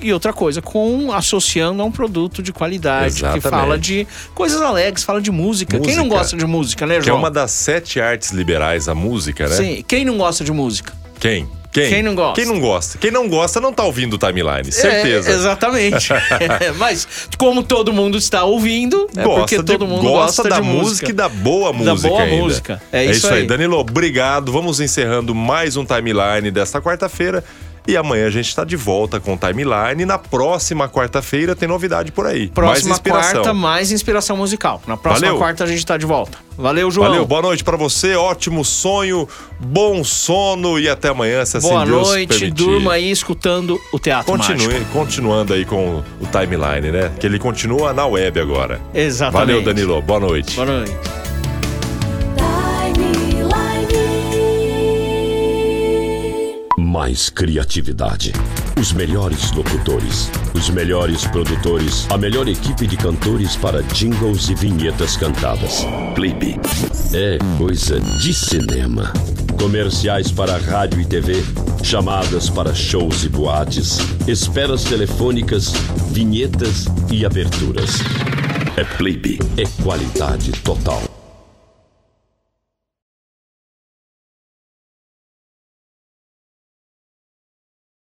e 0.00 0.12
outra 0.12 0.32
coisa, 0.32 0.60
com 0.60 1.12
associando 1.12 1.82
a 1.82 1.84
um 1.84 1.90
produto 1.92 2.42
de 2.42 2.52
qualidade, 2.52 3.18
Exatamente. 3.18 3.42
que 3.42 3.48
fala 3.48 3.78
de 3.78 4.06
coisas 4.34 4.60
alegres, 4.60 5.04
fala 5.04 5.20
de 5.20 5.30
música. 5.30 5.78
Quem 5.78 5.94
não 5.96 6.04
Música. 6.04 6.18
gosta 6.18 6.36
de 6.36 6.46
música, 6.46 6.86
né, 6.86 6.94
Que 6.96 7.00
é 7.00 7.04
João? 7.04 7.18
uma 7.18 7.30
das 7.30 7.50
sete 7.52 8.00
artes 8.00 8.30
liberais, 8.30 8.88
a 8.88 8.94
música, 8.94 9.48
né? 9.48 9.56
Sim, 9.56 9.84
quem 9.86 10.04
não 10.04 10.18
gosta 10.18 10.44
de 10.44 10.52
música? 10.52 10.92
Quem? 11.18 11.48
Quem? 11.74 11.88
Quem 11.90 12.02
não 12.04 12.14
gosta? 12.14 12.34
Quem 12.40 12.46
não 12.50 12.60
gosta? 12.60 12.98
Quem 12.98 13.10
não 13.10 13.28
gosta 13.28 13.60
não 13.60 13.72
tá 13.72 13.82
ouvindo 13.82 14.14
o 14.14 14.18
timeline, 14.18 14.70
certeza. 14.70 15.28
É, 15.30 15.34
exatamente. 15.34 16.08
É, 16.40 16.72
mas 16.72 17.28
como 17.36 17.62
todo 17.62 17.92
mundo 17.92 18.16
está 18.16 18.44
ouvindo, 18.44 19.08
é 19.16 19.22
gosta 19.24 19.40
porque 19.40 19.56
de- 19.58 19.64
todo 19.64 19.86
mundo 19.86 20.02
gosta 20.02 20.42
gosta 20.44 20.48
da 20.48 20.60
de 20.60 20.66
música 20.68 21.10
e 21.10 21.12
da 21.12 21.28
boa 21.28 21.72
música. 21.72 22.08
boa 22.08 22.22
ainda. 22.22 22.36
música. 22.42 22.82
É 22.92 23.04
isso 23.04 23.26
aí. 23.28 23.44
Danilo, 23.46 23.76
obrigado. 23.78 24.52
Vamos 24.52 24.78
encerrando 24.80 25.34
mais 25.34 25.76
um 25.76 25.84
timeline 25.84 26.50
desta 26.52 26.80
quarta-feira. 26.80 27.42
E 27.86 27.96
amanhã 27.98 28.26
a 28.26 28.30
gente 28.30 28.48
está 28.48 28.64
de 28.64 28.76
volta 28.76 29.20
com 29.20 29.34
o 29.34 29.36
timeline. 29.36 30.06
Na 30.06 30.16
próxima 30.16 30.88
quarta-feira 30.88 31.54
tem 31.54 31.68
novidade 31.68 32.10
por 32.12 32.26
aí. 32.26 32.38
mais 32.40 32.50
Próxima 32.52 32.92
inspiração. 32.94 33.32
quarta, 33.42 33.52
mais 33.54 33.92
inspiração 33.92 34.36
musical. 34.38 34.80
Na 34.86 34.96
próxima 34.96 35.26
Valeu. 35.26 35.38
quarta 35.38 35.64
a 35.64 35.66
gente 35.66 35.78
está 35.78 35.96
de 35.98 36.06
volta. 36.06 36.38
Valeu, 36.56 36.90
João. 36.90 37.08
Valeu, 37.08 37.26
boa 37.26 37.42
noite 37.42 37.62
pra 37.62 37.76
você, 37.76 38.14
ótimo 38.14 38.64
sonho, 38.64 39.28
bom 39.60 40.02
sono 40.02 40.78
e 40.78 40.88
até 40.88 41.08
amanhã, 41.08 41.44
se 41.44 41.56
assim 41.58 41.68
Boa 41.68 41.84
Deus 41.84 42.08
noite, 42.08 42.28
permitir. 42.28 42.50
durma 42.54 42.92
aí 42.94 43.10
escutando 43.10 43.78
o 43.92 43.98
Teatro 43.98 44.32
Continue, 44.32 44.66
Mágico. 44.68 44.90
continuando 44.92 45.52
aí 45.52 45.64
com 45.66 46.02
o 46.20 46.26
timeline, 46.32 46.90
né? 46.90 47.10
Que 47.20 47.26
ele 47.26 47.38
continua 47.38 47.92
na 47.92 48.06
web 48.06 48.40
agora. 48.40 48.80
Exatamente. 48.94 49.46
Valeu, 49.46 49.62
Danilo. 49.62 50.00
Boa 50.00 50.20
noite. 50.20 50.54
Boa 50.54 50.66
noite. 50.66 51.23
Mais 56.94 57.28
criatividade. 57.28 58.32
Os 58.80 58.92
melhores 58.92 59.50
locutores, 59.50 60.30
os 60.54 60.70
melhores 60.70 61.26
produtores, 61.26 62.06
a 62.08 62.16
melhor 62.16 62.46
equipe 62.46 62.86
de 62.86 62.96
cantores 62.96 63.56
para 63.56 63.82
jingles 63.82 64.48
e 64.48 64.54
vinhetas 64.54 65.16
cantadas. 65.16 65.84
Clipe. 66.14 66.54
É 67.12 67.36
coisa 67.58 67.98
de 67.98 68.32
cinema. 68.32 69.12
Comerciais 69.58 70.30
para 70.30 70.56
rádio 70.56 71.00
e 71.00 71.04
TV, 71.04 71.42
chamadas 71.82 72.48
para 72.48 72.72
shows 72.72 73.24
e 73.24 73.28
boates, 73.28 73.98
esperas 74.28 74.84
telefônicas, 74.84 75.72
vinhetas 76.12 76.84
e 77.10 77.26
aberturas. 77.26 77.90
É 78.76 78.84
Clipe. 78.84 79.40
É 79.56 79.64
qualidade 79.82 80.52
total. 80.62 81.13